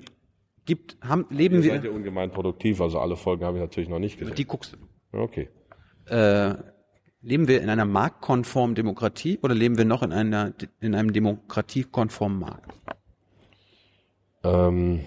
gibt, 0.64 0.96
haben, 1.00 1.26
leben 1.30 1.56
Ihr 1.56 1.62
wir. 1.64 1.70
seid 1.72 1.84
ja 1.84 1.90
ungemein 1.90 2.30
produktiv, 2.30 2.80
also 2.80 2.98
alle 2.98 3.16
Folgen 3.16 3.44
habe 3.44 3.58
ich 3.58 3.62
natürlich 3.62 3.88
noch 3.88 3.98
nicht 3.98 4.18
gesehen. 4.18 4.34
Die 4.34 4.44
guckst 4.44 4.74
du. 4.74 5.18
Okay. 5.18 5.48
Äh, 6.06 6.54
leben 7.20 7.48
wir 7.48 7.60
in 7.62 7.68
einer 7.68 7.84
marktkonformen 7.84 8.74
Demokratie 8.74 9.38
oder 9.42 9.54
leben 9.54 9.78
wir 9.78 9.84
noch 9.84 10.02
in 10.02 10.12
einer 10.12 10.52
in 10.80 10.94
einem 10.94 11.12
demokratiekonformen 11.12 12.38
Markt? 12.38 12.72
Ähm, 14.44 15.00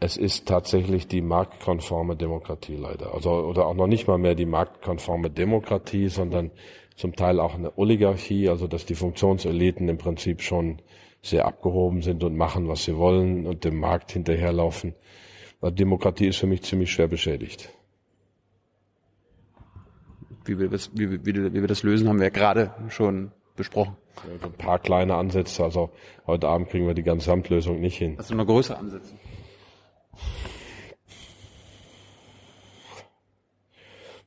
es 0.00 0.16
ist 0.16 0.46
tatsächlich 0.46 1.08
die 1.08 1.22
marktkonforme 1.22 2.16
Demokratie 2.16 2.76
leider. 2.76 3.14
Also 3.14 3.30
oder 3.30 3.66
auch 3.66 3.74
noch 3.74 3.86
nicht 3.86 4.06
mal 4.06 4.18
mehr 4.18 4.34
die 4.34 4.46
marktkonforme 4.46 5.30
Demokratie, 5.30 6.08
sondern 6.08 6.50
zum 6.94 7.14
Teil 7.14 7.40
auch 7.40 7.54
eine 7.54 7.78
Oligarchie, 7.78 8.48
also 8.48 8.66
dass 8.66 8.84
die 8.84 8.94
Funktionseliten 8.94 9.88
im 9.88 9.98
Prinzip 9.98 10.42
schon 10.42 10.82
sehr 11.22 11.46
abgehoben 11.46 12.02
sind 12.02 12.22
und 12.24 12.36
machen, 12.36 12.68
was 12.68 12.84
sie 12.84 12.96
wollen 12.96 13.46
und 13.46 13.64
dem 13.64 13.78
Markt 13.78 14.12
hinterherlaufen. 14.12 14.94
Demokratie 15.62 16.28
ist 16.28 16.38
für 16.38 16.46
mich 16.46 16.62
ziemlich 16.62 16.92
schwer 16.92 17.08
beschädigt. 17.08 17.70
Wie 20.44 20.58
wir, 20.58 20.68
das, 20.68 20.90
wie, 20.94 21.10
wie, 21.10 21.34
wie 21.34 21.60
wir 21.60 21.66
das 21.66 21.82
lösen, 21.82 22.08
haben 22.08 22.18
wir 22.18 22.26
ja 22.26 22.30
gerade 22.30 22.72
schon 22.88 23.32
besprochen. 23.56 23.96
Ja, 24.26 24.46
ein 24.46 24.52
paar 24.52 24.78
kleine 24.78 25.16
Ansätze. 25.16 25.62
Also 25.64 25.90
heute 26.26 26.48
Abend 26.48 26.70
kriegen 26.70 26.86
wir 26.86 26.94
die 26.94 27.02
Gesamtlösung 27.02 27.80
nicht 27.80 27.98
hin. 27.98 28.16
Hast 28.16 28.30
du 28.30 28.34
noch 28.34 28.46
größere 28.46 28.78
Ansätze? 28.78 29.14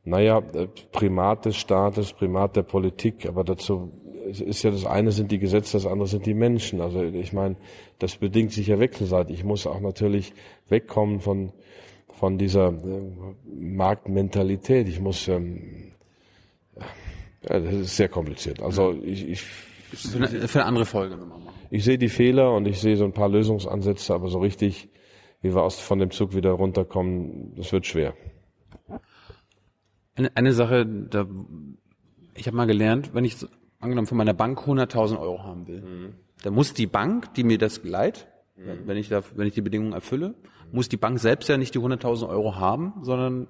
Naja, 0.04 0.40
äh, 0.54 0.68
Primat 0.92 1.46
des 1.46 1.58
Staates, 1.58 2.14
Primat 2.14 2.56
der 2.56 2.64
Politik, 2.64 3.28
aber 3.28 3.44
dazu 3.44 3.92
ist 4.40 4.64
ja 4.64 4.72
das 4.72 4.86
eine 4.86 5.12
sind 5.12 5.32
die 5.32 5.40
Gesetze, 5.40 5.74
das 5.74 5.86
andere 5.86 6.08
sind 6.08 6.26
die 6.26 6.34
Menschen. 6.34 6.82
Also 6.82 7.04
ich 7.04 7.34
meine, 7.34 7.56
das 8.00 8.16
bedingt 8.18 8.52
sich 8.52 8.68
ja 8.68 8.80
wechselseitig. 8.80 9.40
Ich 9.40 9.44
muss 9.44 9.68
auch 9.68 9.80
natürlich 9.80 10.34
wegkommen 10.70 11.20
von 11.20 11.52
von 12.08 12.38
dieser 12.38 12.68
äh, 12.68 13.02
Marktmentalität. 13.46 14.88
Ich 14.88 15.00
muss 15.00 15.28
ähm, 15.28 15.92
ja, 17.50 17.60
das 17.60 17.74
ist 17.74 17.98
sehr 17.98 18.10
kompliziert. 18.10 18.62
Also 18.62 18.94
ich, 19.04 19.28
ich 19.28 19.42
für 19.42 20.18
eine, 20.18 20.48
für 20.48 20.60
eine 20.60 20.68
andere 20.68 20.86
Folge 20.86 21.18
Ich 21.70 21.84
sehe 21.84 21.98
die 21.98 22.10
Fehler 22.10 22.54
und 22.54 22.68
ich 22.68 22.80
sehe 22.80 22.96
so 22.96 23.06
ein 23.06 23.14
paar 23.14 23.30
Lösungsansätze, 23.30 24.14
aber 24.14 24.30
so 24.30 24.40
richtig, 24.40 24.90
wie 25.42 25.54
wir 25.54 25.64
aus 25.64 25.80
von 25.80 26.00
dem 26.00 26.12
Zug 26.12 26.36
wieder 26.36 26.52
runterkommen, 26.52 27.56
das 27.56 27.74
wird 27.74 27.88
schwer. 27.88 28.14
Eine, 30.16 30.36
eine 30.36 30.54
Sache, 30.54 30.86
da 30.86 31.28
ich 32.36 32.48
habe 32.48 32.56
mal 32.56 32.68
gelernt, 32.68 33.14
wenn 33.14 33.26
ich 33.26 33.36
angenommen 33.82 34.08
von 34.08 34.18
meiner 34.18 34.34
Bank 34.34 34.60
100.000 34.60 35.20
Euro 35.20 35.44
haben 35.44 35.68
will, 35.68 35.82
mhm. 35.82 36.14
dann 36.44 36.54
muss 36.54 36.74
die 36.74 36.88
Bank, 36.88 37.34
die 37.34 37.44
mir 37.44 37.58
das 37.58 37.84
leiht, 37.84 38.28
mhm. 38.56 38.86
wenn 38.86 38.98
ich 38.98 39.10
da, 39.10 39.22
wenn 39.36 39.48
ich 39.48 39.54
die 39.54 39.62
Bedingungen 39.62 39.94
erfülle, 39.94 40.36
muss 40.72 40.90
die 40.90 40.98
Bank 40.98 41.20
selbst 41.20 41.50
ja 41.50 41.58
nicht 41.58 41.76
die 41.76 41.80
100.000 41.80 42.30
Euro 42.30 42.56
haben, 42.56 42.94
sondern 43.02 43.48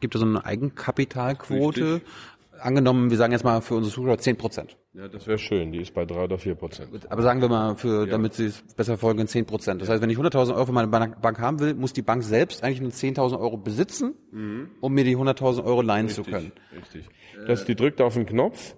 gibt 0.00 0.14
es 0.14 0.20
so 0.20 0.26
eine 0.26 0.44
Eigenkapitalquote, 0.44 1.94
Richtig 1.94 2.12
angenommen, 2.60 3.10
wir 3.10 3.16
sagen 3.16 3.32
jetzt 3.32 3.44
mal 3.44 3.60
für 3.60 3.74
unsere 3.74 3.94
Zuschauer 3.94 4.18
10 4.18 4.36
Prozent. 4.36 4.76
Ja, 4.94 5.08
das 5.08 5.26
wäre 5.26 5.38
schön. 5.38 5.72
Die 5.72 5.80
ist 5.80 5.94
bei 5.94 6.04
drei 6.04 6.24
oder 6.24 6.38
vier 6.38 6.54
Prozent. 6.54 6.90
Aber 7.10 7.22
sagen 7.22 7.40
wir 7.40 7.48
mal, 7.48 7.76
für, 7.76 8.04
ja. 8.04 8.10
damit 8.10 8.34
Sie 8.34 8.46
es 8.46 8.62
besser 8.76 8.98
folgen, 8.98 9.26
10 9.26 9.46
Prozent. 9.46 9.82
Das 9.82 9.88
heißt, 9.88 10.02
wenn 10.02 10.10
ich 10.10 10.18
100.000 10.18 10.54
Euro 10.54 10.66
von 10.66 10.74
meiner 10.74 10.88
Bank 10.88 11.38
haben 11.38 11.60
will, 11.60 11.74
muss 11.74 11.92
die 11.92 12.02
Bank 12.02 12.22
selbst 12.22 12.62
eigentlich 12.62 12.80
nur 12.80 12.90
10.000 12.90 13.38
Euro 13.38 13.56
besitzen, 13.56 14.14
mhm. 14.32 14.70
um 14.80 14.92
mir 14.92 15.04
die 15.04 15.16
100.000 15.16 15.64
Euro 15.64 15.82
leihen 15.82 16.06
richtig, 16.06 16.24
zu 16.24 16.30
können. 16.30 16.52
Richtig. 16.76 17.08
Das, 17.46 17.64
die 17.64 17.76
drückt 17.76 18.00
auf 18.00 18.14
den 18.14 18.26
Knopf 18.26 18.74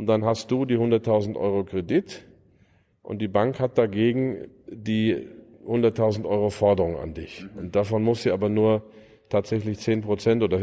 und 0.00 0.06
dann 0.06 0.24
hast 0.24 0.50
du 0.50 0.64
die 0.64 0.78
100.000 0.78 1.36
Euro 1.36 1.62
Kredit 1.62 2.24
und 3.02 3.18
die 3.18 3.28
Bank 3.28 3.60
hat 3.60 3.76
dagegen 3.76 4.48
die 4.66 5.28
100.000 5.66 6.24
Euro 6.24 6.48
Forderung 6.48 6.96
an 6.96 7.12
dich. 7.12 7.44
Und 7.54 7.76
davon 7.76 8.02
muss 8.02 8.22
sie 8.22 8.30
aber 8.30 8.48
nur 8.48 8.82
tatsächlich 9.28 9.78
zehn 9.78 10.00
Prozent 10.00 10.42
oder 10.42 10.58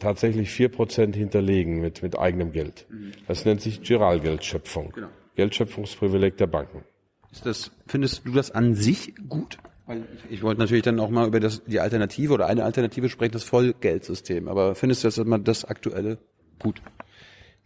tatsächlich 0.00 0.50
vier 0.50 0.70
Prozent 0.70 1.14
hinterlegen 1.14 1.80
mit, 1.80 2.02
mit 2.02 2.18
eigenem 2.18 2.50
Geld. 2.50 2.88
Das 3.28 3.44
nennt 3.44 3.60
sich 3.60 3.80
Giralgeldschöpfung. 3.82 4.90
Genau. 4.90 5.06
Geldschöpfungsprivileg 5.36 6.36
der 6.36 6.48
Banken. 6.48 6.82
Ist 7.30 7.46
das, 7.46 7.70
findest 7.86 8.26
du 8.26 8.32
das 8.32 8.50
an 8.50 8.74
sich 8.74 9.14
gut? 9.28 9.58
Weil 9.86 10.02
ich, 10.30 10.42
wollte 10.42 10.60
natürlich 10.60 10.82
dann 10.82 10.98
auch 10.98 11.10
mal 11.10 11.28
über 11.28 11.38
das, 11.38 11.62
die 11.62 11.78
Alternative 11.78 12.32
oder 12.32 12.46
eine 12.46 12.64
Alternative 12.64 13.08
sprechen, 13.08 13.34
das 13.34 13.44
Vollgeldsystem. 13.44 14.48
Aber 14.48 14.74
findest 14.74 15.04
du 15.04 15.06
das 15.06 15.18
immer 15.18 15.38
das 15.38 15.64
aktuelle 15.64 16.18
gut? 16.58 16.82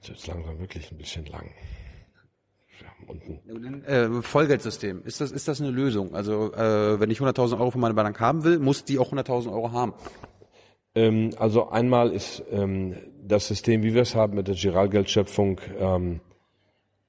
Das 0.03 0.19
ist 0.19 0.27
langsam 0.27 0.59
wirklich 0.59 0.91
ein 0.91 0.99
bisschen 0.99 1.27
lang. 1.27 1.51
Äh, 3.87 4.23
Vollgeldsystem. 4.23 5.03
Ist 5.05 5.21
das, 5.21 5.33
ist 5.33 5.49
das 5.49 5.61
eine 5.61 5.71
Lösung? 5.71 6.15
Also, 6.15 6.53
äh, 6.53 7.01
wenn 7.01 7.11
ich 7.11 7.19
100.000 7.19 7.59
Euro 7.59 7.71
von 7.71 7.81
meiner 7.81 7.95
Bank 7.95 8.19
haben 8.21 8.45
will, 8.45 8.59
muss 8.59 8.85
die 8.85 8.99
auch 8.99 9.13
100.000 9.13 9.53
Euro 9.53 9.73
haben. 9.73 9.95
Ähm, 10.95 11.31
also 11.39 11.71
einmal 11.71 12.11
ist 12.11 12.43
ähm, 12.51 12.97
das 13.23 13.49
System, 13.49 13.83
wie 13.83 13.95
wir 13.95 14.03
es 14.03 14.15
haben 14.15 14.35
mit 14.35 14.49
der 14.49 14.55
Giralgeldschöpfung, 14.55 15.61
ähm, 15.79 16.21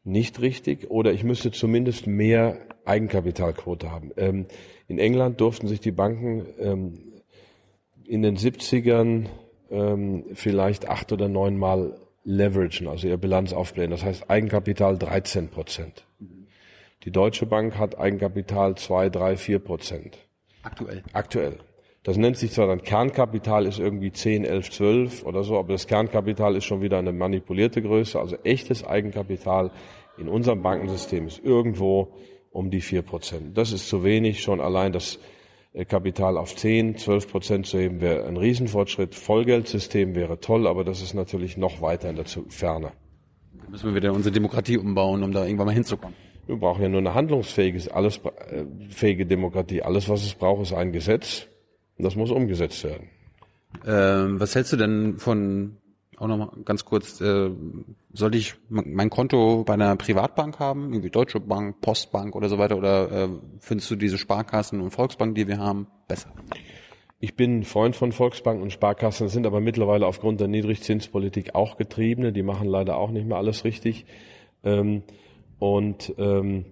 nicht 0.04 0.42
richtig 0.42 0.90
oder 0.90 1.14
ich 1.14 1.24
müsste 1.24 1.52
zumindest 1.52 2.08
mehr 2.08 2.58
Eigenkapitalquote 2.86 3.92
haben. 3.92 4.12
Ähm, 4.18 4.48
in 4.88 5.00
England 5.00 5.40
durften 5.40 5.68
sich 5.68 5.80
die 5.80 5.92
Banken 5.92 6.46
ähm, 6.60 7.14
in 8.06 8.22
den 8.22 8.38
70ern 8.38 9.28
ähm, 9.70 10.26
vielleicht 10.34 10.90
acht 10.90 11.12
oder 11.12 11.30
neun 11.30 11.58
Mal 11.58 11.98
leveragen, 12.24 12.88
also 12.88 13.08
ihre 13.08 13.18
Bilanz 13.18 13.54
aufblähen. 13.54 13.92
Das 13.92 14.04
heißt 14.04 14.30
Eigenkapital 14.30 14.98
13 14.98 15.50
Prozent. 15.50 16.06
Die 17.04 17.12
Deutsche 17.12 17.46
Bank 17.46 17.78
hat 17.78 17.98
Eigenkapital 18.00 18.76
zwei, 18.76 19.10
drei, 19.10 19.36
vier 19.36 19.60
Prozent. 19.60 20.18
Aktuell. 20.62 21.04
Aktuell. 21.12 21.58
Das 22.04 22.18
nennt 22.18 22.38
sich 22.38 22.52
zwar 22.52 22.68
dann 22.68 22.82
Kernkapital, 22.82 23.66
ist 23.66 23.80
irgendwie 23.80 24.12
10, 24.12 24.44
11, 24.44 24.72
12 24.72 25.26
oder 25.26 25.44
so, 25.44 25.58
aber 25.58 25.74
das 25.74 25.88
Kernkapital 25.88 26.56
ist 26.56 26.66
schon 26.66 26.82
wieder 26.82 26.98
eine 26.98 27.14
manipulierte 27.14 27.82
Größe. 27.82 28.20
Also 28.20 28.38
echtes 28.44 28.86
Eigenkapital 28.86 29.72
in 30.18 30.28
unserem 30.28 30.62
Bankensystem 30.62 31.28
ist 31.28 31.44
irgendwo 31.44 32.14
um 32.52 32.70
die 32.70 32.82
4 32.82 33.02
Prozent. 33.02 33.58
Das 33.58 33.72
ist 33.72 33.88
zu 33.88 34.04
wenig, 34.04 34.42
schon 34.42 34.62
allein 34.62 34.92
das 34.92 35.20
Kapital 35.88 36.38
auf 36.38 36.56
10, 36.56 36.98
12 36.98 37.28
Prozent 37.32 37.66
zu 37.66 37.80
heben 37.80 38.00
wäre 38.00 38.26
ein 38.28 38.38
Riesenfortschritt. 38.38 39.16
Vollgeldsystem 39.16 40.14
wäre 40.14 40.40
toll, 40.40 40.68
aber 40.68 40.84
das 40.84 41.02
ist 41.02 41.16
natürlich 41.16 41.58
noch 41.58 41.82
weiter 41.82 42.10
in 42.10 42.16
der 42.16 42.26
Ferne. 42.26 42.92
Da 43.54 43.70
müssen 43.70 43.90
wir 43.90 43.96
wieder 43.96 44.14
unsere 44.14 44.32
Demokratie 44.32 44.78
umbauen, 44.78 45.24
um 45.24 45.32
da 45.32 45.46
irgendwann 45.46 45.68
mal 45.68 45.74
hinzukommen. 45.74 46.16
Wir 46.46 46.58
brauchen 46.58 46.84
ja 46.84 46.90
nur 46.90 47.00
eine 47.00 47.16
handlungsfähige, 47.16 47.94
alles, 47.94 48.18
äh, 48.18 48.66
fähige 48.90 49.26
Demokratie. 49.26 49.82
Alles, 49.82 50.10
was 50.10 50.24
es 50.24 50.36
braucht, 50.36 50.62
ist 50.62 50.74
ein 50.74 50.92
Gesetz. 50.92 51.48
Und 51.98 52.04
das 52.04 52.16
muss 52.16 52.32
umgesetzt 52.32 52.84
werden. 52.84 53.10
Ähm, 53.88 54.40
was 54.40 54.54
hältst 54.54 54.74
du 54.74 54.78
denn 54.78 55.18
von, 55.18 55.78
auch 56.24 56.28
nochmal 56.28 56.50
ganz 56.64 56.86
kurz, 56.86 57.20
äh, 57.22 57.52
sollte 58.14 58.38
ich 58.38 58.56
mein 58.70 59.10
Konto 59.10 59.64
bei 59.66 59.74
einer 59.74 59.96
Privatbank 59.96 60.60
haben, 60.60 60.94
irgendwie 60.94 61.10
Deutsche 61.10 61.40
Bank, 61.40 61.82
Postbank 61.82 62.36
oder 62.36 62.50
so 62.50 62.58
weiter, 62.58 62.78
oder 62.78 63.12
äh, 63.12 63.30
findest 63.60 63.92
du 63.92 63.96
diese 63.96 64.18
Sparkassen 64.18 64.80
und 64.80 64.92
Volksbank, 64.92 65.36
die 65.36 65.48
wir 65.48 65.58
haben, 65.58 65.88
besser? 66.08 66.30
Ich 67.20 67.36
bin 67.36 67.60
ein 67.60 67.64
Freund 67.64 67.96
von 67.96 68.12
Volksbanken 68.12 68.64
und 68.64 68.72
Sparkassen, 68.72 69.28
sind 69.28 69.46
aber 69.46 69.62
mittlerweile 69.62 70.06
aufgrund 70.08 70.40
der 70.40 70.48
Niedrigzinspolitik 70.48 71.56
auch 71.56 71.78
Getriebene. 71.78 72.34
Die 72.34 72.44
machen 72.44 72.68
leider 72.68 72.98
auch 72.98 73.12
nicht 73.12 73.26
mehr 73.26 73.38
alles 73.38 73.64
richtig. 73.64 74.06
Ähm, 74.64 75.04
und 75.60 76.14
ähm, 76.18 76.66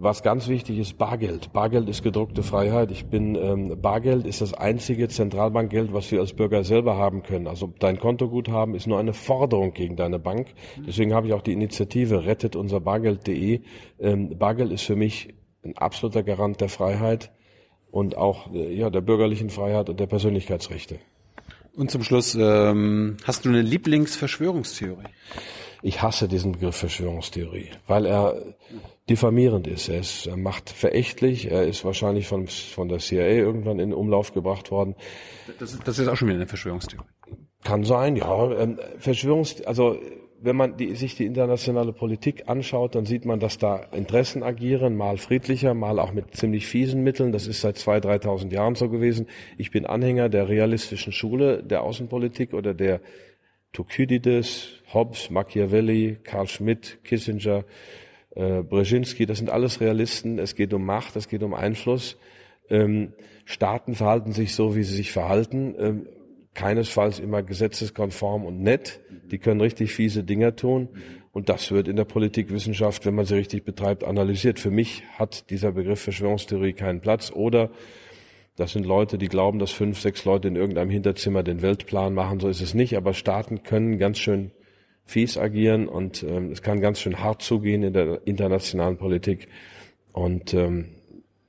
was 0.00 0.22
ganz 0.22 0.46
wichtig 0.46 0.78
ist, 0.78 0.96
Bargeld. 0.96 1.52
Bargeld 1.52 1.88
ist 1.88 2.04
gedruckte 2.04 2.44
Freiheit. 2.44 2.92
Ich 2.92 3.06
bin 3.06 3.34
ähm, 3.34 3.80
Bargeld 3.80 4.26
ist 4.26 4.40
das 4.40 4.54
einzige 4.54 5.08
Zentralbankgeld, 5.08 5.92
was 5.92 6.10
wir 6.12 6.20
als 6.20 6.34
Bürger 6.34 6.62
selber 6.62 6.96
haben 6.96 7.24
können. 7.24 7.48
Also 7.48 7.72
dein 7.80 7.98
Kontoguthaben 7.98 8.76
ist 8.76 8.86
nur 8.86 8.98
eine 8.98 9.12
Forderung 9.12 9.72
gegen 9.72 9.96
deine 9.96 10.20
Bank. 10.20 10.54
Deswegen 10.86 11.14
habe 11.14 11.26
ich 11.26 11.32
auch 11.32 11.42
die 11.42 11.52
Initiative 11.52 12.24
rettet 12.24 12.54
unser 12.54 12.80
Bargeld.de. 12.80 13.60
Ähm, 13.98 14.38
Bargeld 14.38 14.70
ist 14.70 14.84
für 14.84 14.96
mich 14.96 15.34
ein 15.64 15.76
absoluter 15.76 16.22
Garant 16.22 16.60
der 16.60 16.68
Freiheit 16.68 17.32
und 17.90 18.16
auch 18.16 18.52
äh, 18.52 18.72
ja 18.72 18.90
der 18.90 19.00
bürgerlichen 19.00 19.50
Freiheit 19.50 19.90
und 19.90 19.98
der 19.98 20.06
Persönlichkeitsrechte. 20.06 21.00
Und 21.74 21.90
zum 21.90 22.04
Schluss, 22.04 22.36
ähm, 22.36 23.16
hast 23.24 23.44
du 23.44 23.48
eine 23.48 23.62
Lieblingsverschwörungstheorie? 23.62 25.04
Ich 25.82 26.02
hasse 26.02 26.28
diesen 26.28 26.52
Begriff 26.52 26.76
Verschwörungstheorie, 26.76 27.70
weil 27.86 28.06
er 28.06 28.34
diffamierend 29.10 29.66
ist. 29.66 29.88
Er 29.88 30.00
ist 30.00 30.28
macht 30.36 30.70
verächtlich. 30.70 31.50
Er 31.50 31.64
ist 31.64 31.84
wahrscheinlich 31.84 32.26
von, 32.26 32.46
von 32.46 32.88
der 32.88 32.98
CIA 32.98 33.26
irgendwann 33.28 33.78
in 33.78 33.92
Umlauf 33.92 34.32
gebracht 34.32 34.70
worden. 34.70 34.94
Das, 35.58 35.72
ist- 35.72 35.86
das 35.86 35.98
ist 35.98 36.08
auch 36.08 36.16
schon 36.16 36.28
wieder 36.28 36.38
eine 36.38 36.46
Verschwörungstheorie. 36.46 37.06
Kann 37.64 37.84
sein, 37.84 38.16
ja. 38.16 38.52
Ähm, 38.52 38.78
Verschwörungs, 38.98 39.62
also 39.62 39.98
wenn 40.40 40.54
man 40.54 40.76
die, 40.76 40.94
sich 40.94 41.16
die 41.16 41.26
internationale 41.26 41.92
Politik 41.92 42.44
anschaut, 42.48 42.94
dann 42.94 43.04
sieht 43.04 43.24
man, 43.24 43.40
dass 43.40 43.58
da 43.58 43.76
Interessen 43.92 44.44
agieren, 44.44 44.96
mal 44.96 45.18
friedlicher, 45.18 45.74
mal 45.74 45.98
auch 45.98 46.12
mit 46.12 46.36
ziemlich 46.36 46.68
fiesen 46.68 47.02
Mitteln. 47.02 47.32
Das 47.32 47.48
ist 47.48 47.60
seit 47.60 47.76
2.000, 47.76 48.22
3.000 48.22 48.52
Jahren 48.52 48.76
so 48.76 48.88
gewesen. 48.88 49.26
Ich 49.56 49.72
bin 49.72 49.84
Anhänger 49.84 50.28
der 50.28 50.48
realistischen 50.48 51.12
Schule 51.12 51.64
der 51.64 51.82
Außenpolitik 51.82 52.54
oder 52.54 52.72
der 52.72 53.00
Thukydides, 53.72 54.80
Hobbes, 54.94 55.28
Machiavelli, 55.30 56.18
Karl 56.22 56.46
Schmidt, 56.46 56.98
Kissinger, 57.04 57.64
äh, 58.38 58.62
Brzezinski. 58.62 59.26
Das 59.26 59.38
sind 59.38 59.50
alles 59.50 59.80
Realisten. 59.80 60.38
Es 60.38 60.54
geht 60.54 60.72
um 60.72 60.86
Macht, 60.86 61.16
es 61.16 61.28
geht 61.28 61.42
um 61.42 61.54
Einfluss. 61.54 62.16
Ähm, 62.70 63.12
Staaten 63.44 63.94
verhalten 63.94 64.32
sich 64.32 64.54
so, 64.54 64.76
wie 64.76 64.84
sie 64.84 64.94
sich 64.94 65.10
verhalten. 65.10 65.74
Ähm, 65.78 66.06
keinesfalls 66.54 67.18
immer 67.18 67.42
gesetzeskonform 67.42 68.44
und 68.44 68.62
nett. 68.62 69.00
Die 69.30 69.38
können 69.38 69.60
richtig 69.60 69.92
fiese 69.92 70.24
Dinger 70.24 70.56
tun. 70.56 70.88
Und 71.32 71.48
das 71.48 71.70
wird 71.70 71.88
in 71.88 71.96
der 71.96 72.04
Politikwissenschaft, 72.04 73.06
wenn 73.06 73.14
man 73.14 73.26
sie 73.26 73.36
richtig 73.36 73.64
betreibt, 73.64 74.02
analysiert. 74.04 74.58
Für 74.58 74.70
mich 74.70 75.02
hat 75.18 75.50
dieser 75.50 75.72
Begriff 75.72 76.00
Verschwörungstheorie 76.00 76.72
keinen 76.72 77.00
Platz. 77.00 77.30
Oder 77.30 77.70
das 78.56 78.72
sind 78.72 78.86
Leute, 78.86 79.18
die 79.18 79.28
glauben, 79.28 79.58
dass 79.58 79.70
fünf, 79.70 80.00
sechs 80.00 80.24
Leute 80.24 80.48
in 80.48 80.56
irgendeinem 80.56 80.90
Hinterzimmer 80.90 81.42
den 81.42 81.62
Weltplan 81.62 82.14
machen. 82.14 82.40
So 82.40 82.48
ist 82.48 82.60
es 82.60 82.74
nicht. 82.74 82.96
Aber 82.96 83.14
Staaten 83.14 83.62
können 83.62 83.98
ganz 83.98 84.18
schön 84.18 84.50
fies 85.08 85.38
agieren 85.38 85.88
und 85.88 86.22
ähm, 86.22 86.52
es 86.52 86.62
kann 86.62 86.80
ganz 86.80 87.00
schön 87.00 87.18
hart 87.18 87.42
zugehen 87.42 87.82
in 87.82 87.94
der 87.94 88.26
internationalen 88.26 88.98
Politik. 88.98 89.48
Und 90.12 90.52
ähm, 90.52 90.90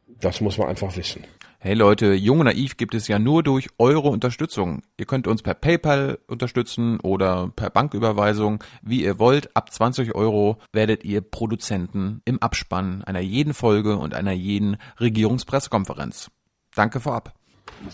das 0.07 0.39
muss 0.41 0.57
man 0.57 0.69
einfach 0.69 0.95
wissen. 0.95 1.25
Hey 1.59 1.73
Leute, 1.73 2.13
Jung 2.13 2.39
und 2.39 2.45
Naiv 2.45 2.77
gibt 2.77 2.95
es 2.95 3.09
ja 3.09 3.19
nur 3.19 3.43
durch 3.43 3.67
eure 3.77 4.07
Unterstützung. 4.07 4.81
Ihr 4.97 5.05
könnt 5.05 5.27
uns 5.27 5.41
per 5.41 5.55
PayPal 5.55 6.19
unterstützen 6.27 7.01
oder 7.01 7.51
per 7.53 7.69
Banküberweisung, 7.69 8.63
wie 8.81 9.03
ihr 9.03 9.19
wollt. 9.19 9.53
Ab 9.57 9.73
20 9.73 10.15
Euro 10.15 10.57
werdet 10.71 11.03
ihr 11.03 11.19
Produzenten 11.19 12.21
im 12.23 12.41
Abspann 12.41 13.03
einer 13.03 13.19
jeden 13.19 13.53
Folge 13.53 13.97
und 13.97 14.13
einer 14.13 14.31
jeden 14.31 14.77
Regierungspressekonferenz. 15.01 16.31
Danke 16.75 17.01
vorab. 17.01 17.38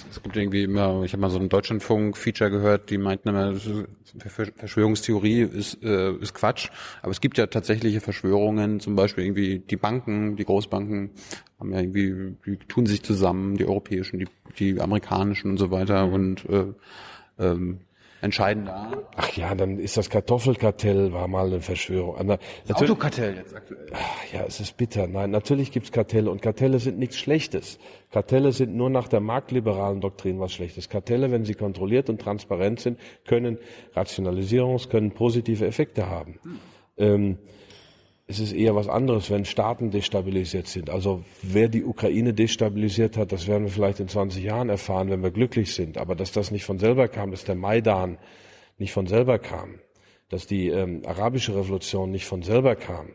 Es 0.10 0.22
gibt 0.22 0.36
irgendwie 0.36 0.64
immer, 0.64 1.04
ich 1.04 1.14
habe 1.14 1.22
mal 1.22 1.30
so 1.30 1.40
ein 1.40 1.50
Deutschlandfunk-Feature 1.50 2.50
gehört, 2.50 2.90
die 2.90 2.98
meinten 2.98 3.30
immer, 3.30 3.54
Verschwörungstheorie 4.56 5.42
ist, 5.42 5.84
äh, 5.84 6.14
ist 6.14 6.34
Quatsch. 6.34 6.70
Aber 7.02 7.12
es 7.12 7.22
gibt 7.22 7.38
ja 7.38 7.48
tatsächliche 7.48 8.02
Verschwörungen, 8.02 8.80
zum 8.80 8.96
Beispiel 8.96 9.26
irgendwie 9.26 9.60
die 9.60 9.78
Banken, 9.78 10.36
die 10.36 10.46
Großbanken 10.46 11.12
haben 11.60 11.72
ja 11.72 11.80
irgendwie, 11.80 12.36
die 12.46 12.58
tun 12.58 12.86
sich 12.86 13.04
zusammen, 13.04 13.58
die 13.58 13.66
europäischen, 13.66 14.20
die, 14.20 14.28
die 14.58 14.82
amerikanischen 14.82 15.52
und 15.52 15.58
so 15.58 15.72
weiter 15.72 16.06
und 16.08 16.46
äh, 16.50 16.66
ähm, 17.40 17.80
entscheiden 18.26 18.66
da. 18.66 18.92
Ach 19.16 19.32
ja, 19.38 19.56
dann 19.56 19.80
ist 19.80 19.96
das 19.96 20.10
Kartoffelkartell, 20.10 21.14
war 21.14 21.28
mal 21.28 21.48
eine 21.48 21.62
Verschwörung. 21.62 22.18
Na, 22.24 22.38
Das 22.68 22.78
Autokartell 22.78 23.36
jetzt 23.36 23.56
aktuell. 23.56 23.88
Ja, 24.34 24.44
es 24.46 24.60
ist 24.60 24.76
bitter. 24.76 25.08
Nein, 25.08 25.32
natürlich 25.32 25.72
gibt's 25.72 25.92
Kartelle 25.92 26.30
und 26.30 26.42
Kartelle 26.42 26.80
sind 26.80 27.00
nichts 27.00 27.18
Schlechtes. 27.18 27.80
Kartelle 28.12 28.52
sind 28.52 28.76
nur 28.76 28.90
nach 28.90 29.08
der 29.08 29.22
marktliberalen 29.22 30.02
Doktrin 30.02 30.40
was 30.40 30.54
Schlechtes. 30.54 30.90
Kartelle, 30.90 31.32
wenn 31.32 31.46
sie 31.46 31.54
kontrolliert 31.54 32.10
und 32.10 32.20
transparent 32.20 32.80
sind, 32.80 33.00
können 33.26 33.58
Rationalisierungs-, 33.96 34.90
können 34.90 35.12
positive 35.12 35.66
Effekte 35.66 36.10
haben. 36.10 36.40
Ähm, 36.98 37.38
es 38.28 38.40
ist 38.40 38.54
eher 38.54 38.76
was 38.76 38.88
anderes, 38.88 39.30
wenn 39.30 39.46
Staaten 39.46 39.92
destabilisiert 39.92 40.68
sind. 40.68 40.90
Also 40.90 41.24
wer 41.44 41.70
die 41.70 41.84
Ukraine 41.84 42.34
destabilisiert 42.34 43.18
hat, 43.18 43.32
das 43.32 43.48
werden 43.48 43.66
wir 43.66 43.72
vielleicht 43.72 44.00
in 44.00 44.08
20 44.08 44.44
Jahren 44.44 44.70
erfahren, 44.70 45.12
wenn 45.12 45.22
wir 45.22 45.30
glücklich 45.32 45.76
sind. 45.76 45.98
Aber 45.98 46.16
dass 46.16 46.32
das 46.32 46.50
nicht 46.50 46.66
von 46.66 46.80
selber 46.80 47.08
kam, 47.08 47.32
dass 47.32 47.44
der 47.44 47.56
Maidan 47.56 48.18
nicht 48.80 48.94
von 48.94 49.06
selber 49.06 49.38
kam, 49.38 49.80
dass 50.30 50.48
die 50.48 50.70
ähm, 50.70 51.04
arabische 51.06 51.56
Revolution 51.56 52.10
nicht 52.10 52.26
von 52.26 52.42
selber 52.42 52.76
kam, 52.76 53.10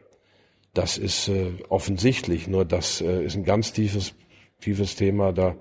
das 0.75 0.97
ist 0.97 1.29
äh, 1.29 1.55
offensichtlich. 1.69 2.47
Nur 2.47 2.65
das 2.65 3.01
äh, 3.01 3.25
ist 3.25 3.35
ein 3.35 3.45
ganz 3.45 3.73
tiefes, 3.73 4.15
tiefes 4.61 4.95
Thema. 4.95 5.33
Da 5.33 5.57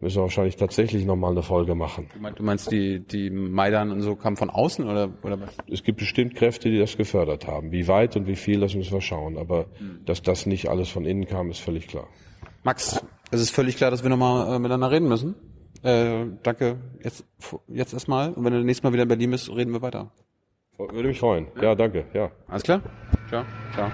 müssen 0.00 0.16
wir 0.16 0.22
wahrscheinlich 0.22 0.56
tatsächlich 0.56 1.04
nochmal 1.04 1.32
eine 1.32 1.42
Folge 1.42 1.74
machen. 1.74 2.08
Du 2.36 2.42
meinst, 2.42 2.70
die, 2.70 3.00
die 3.00 3.30
Maidan 3.30 3.90
und 3.90 4.02
so 4.02 4.16
kamen 4.16 4.36
von 4.36 4.50
außen 4.50 4.86
oder, 4.86 5.10
oder 5.22 5.40
was? 5.40 5.56
Es 5.70 5.82
gibt 5.82 5.98
bestimmt 5.98 6.34
Kräfte, 6.34 6.70
die 6.70 6.78
das 6.78 6.96
gefördert 6.96 7.46
haben. 7.46 7.72
Wie 7.72 7.88
weit 7.88 8.16
und 8.16 8.26
wie 8.26 8.36
viel, 8.36 8.60
das 8.60 8.74
müssen 8.74 8.92
wir 8.92 9.00
schauen. 9.00 9.38
Aber 9.38 9.66
dass 10.04 10.22
das 10.22 10.46
nicht 10.46 10.68
alles 10.68 10.88
von 10.88 11.04
innen 11.04 11.26
kam, 11.26 11.50
ist 11.50 11.60
völlig 11.60 11.88
klar. 11.88 12.08
Max, 12.62 13.02
es 13.30 13.40
ist 13.40 13.50
völlig 13.50 13.76
klar, 13.76 13.90
dass 13.90 14.02
wir 14.02 14.10
nochmal 14.10 14.54
äh, 14.54 14.58
miteinander 14.58 14.90
reden 14.90 15.08
müssen. 15.08 15.34
Äh, 15.82 16.26
danke 16.42 16.78
jetzt, 17.02 17.24
jetzt 17.68 17.92
erstmal. 17.92 18.32
Und 18.32 18.44
wenn 18.44 18.52
du 18.52 18.64
nächstes 18.64 18.82
Mal 18.82 18.92
wieder 18.92 19.04
in 19.04 19.08
Berlin 19.08 19.30
bist, 19.30 19.48
reden 19.50 19.72
wir 19.72 19.82
weiter. 19.82 20.10
Würde 20.78 21.08
mich 21.08 21.18
freuen. 21.18 21.46
Ja, 21.60 21.74
danke. 21.74 22.06
Ja. 22.12 22.30
Alles 22.48 22.62
klar? 22.62 22.82
Ciao. 23.28 23.44
Ciao. 23.72 23.90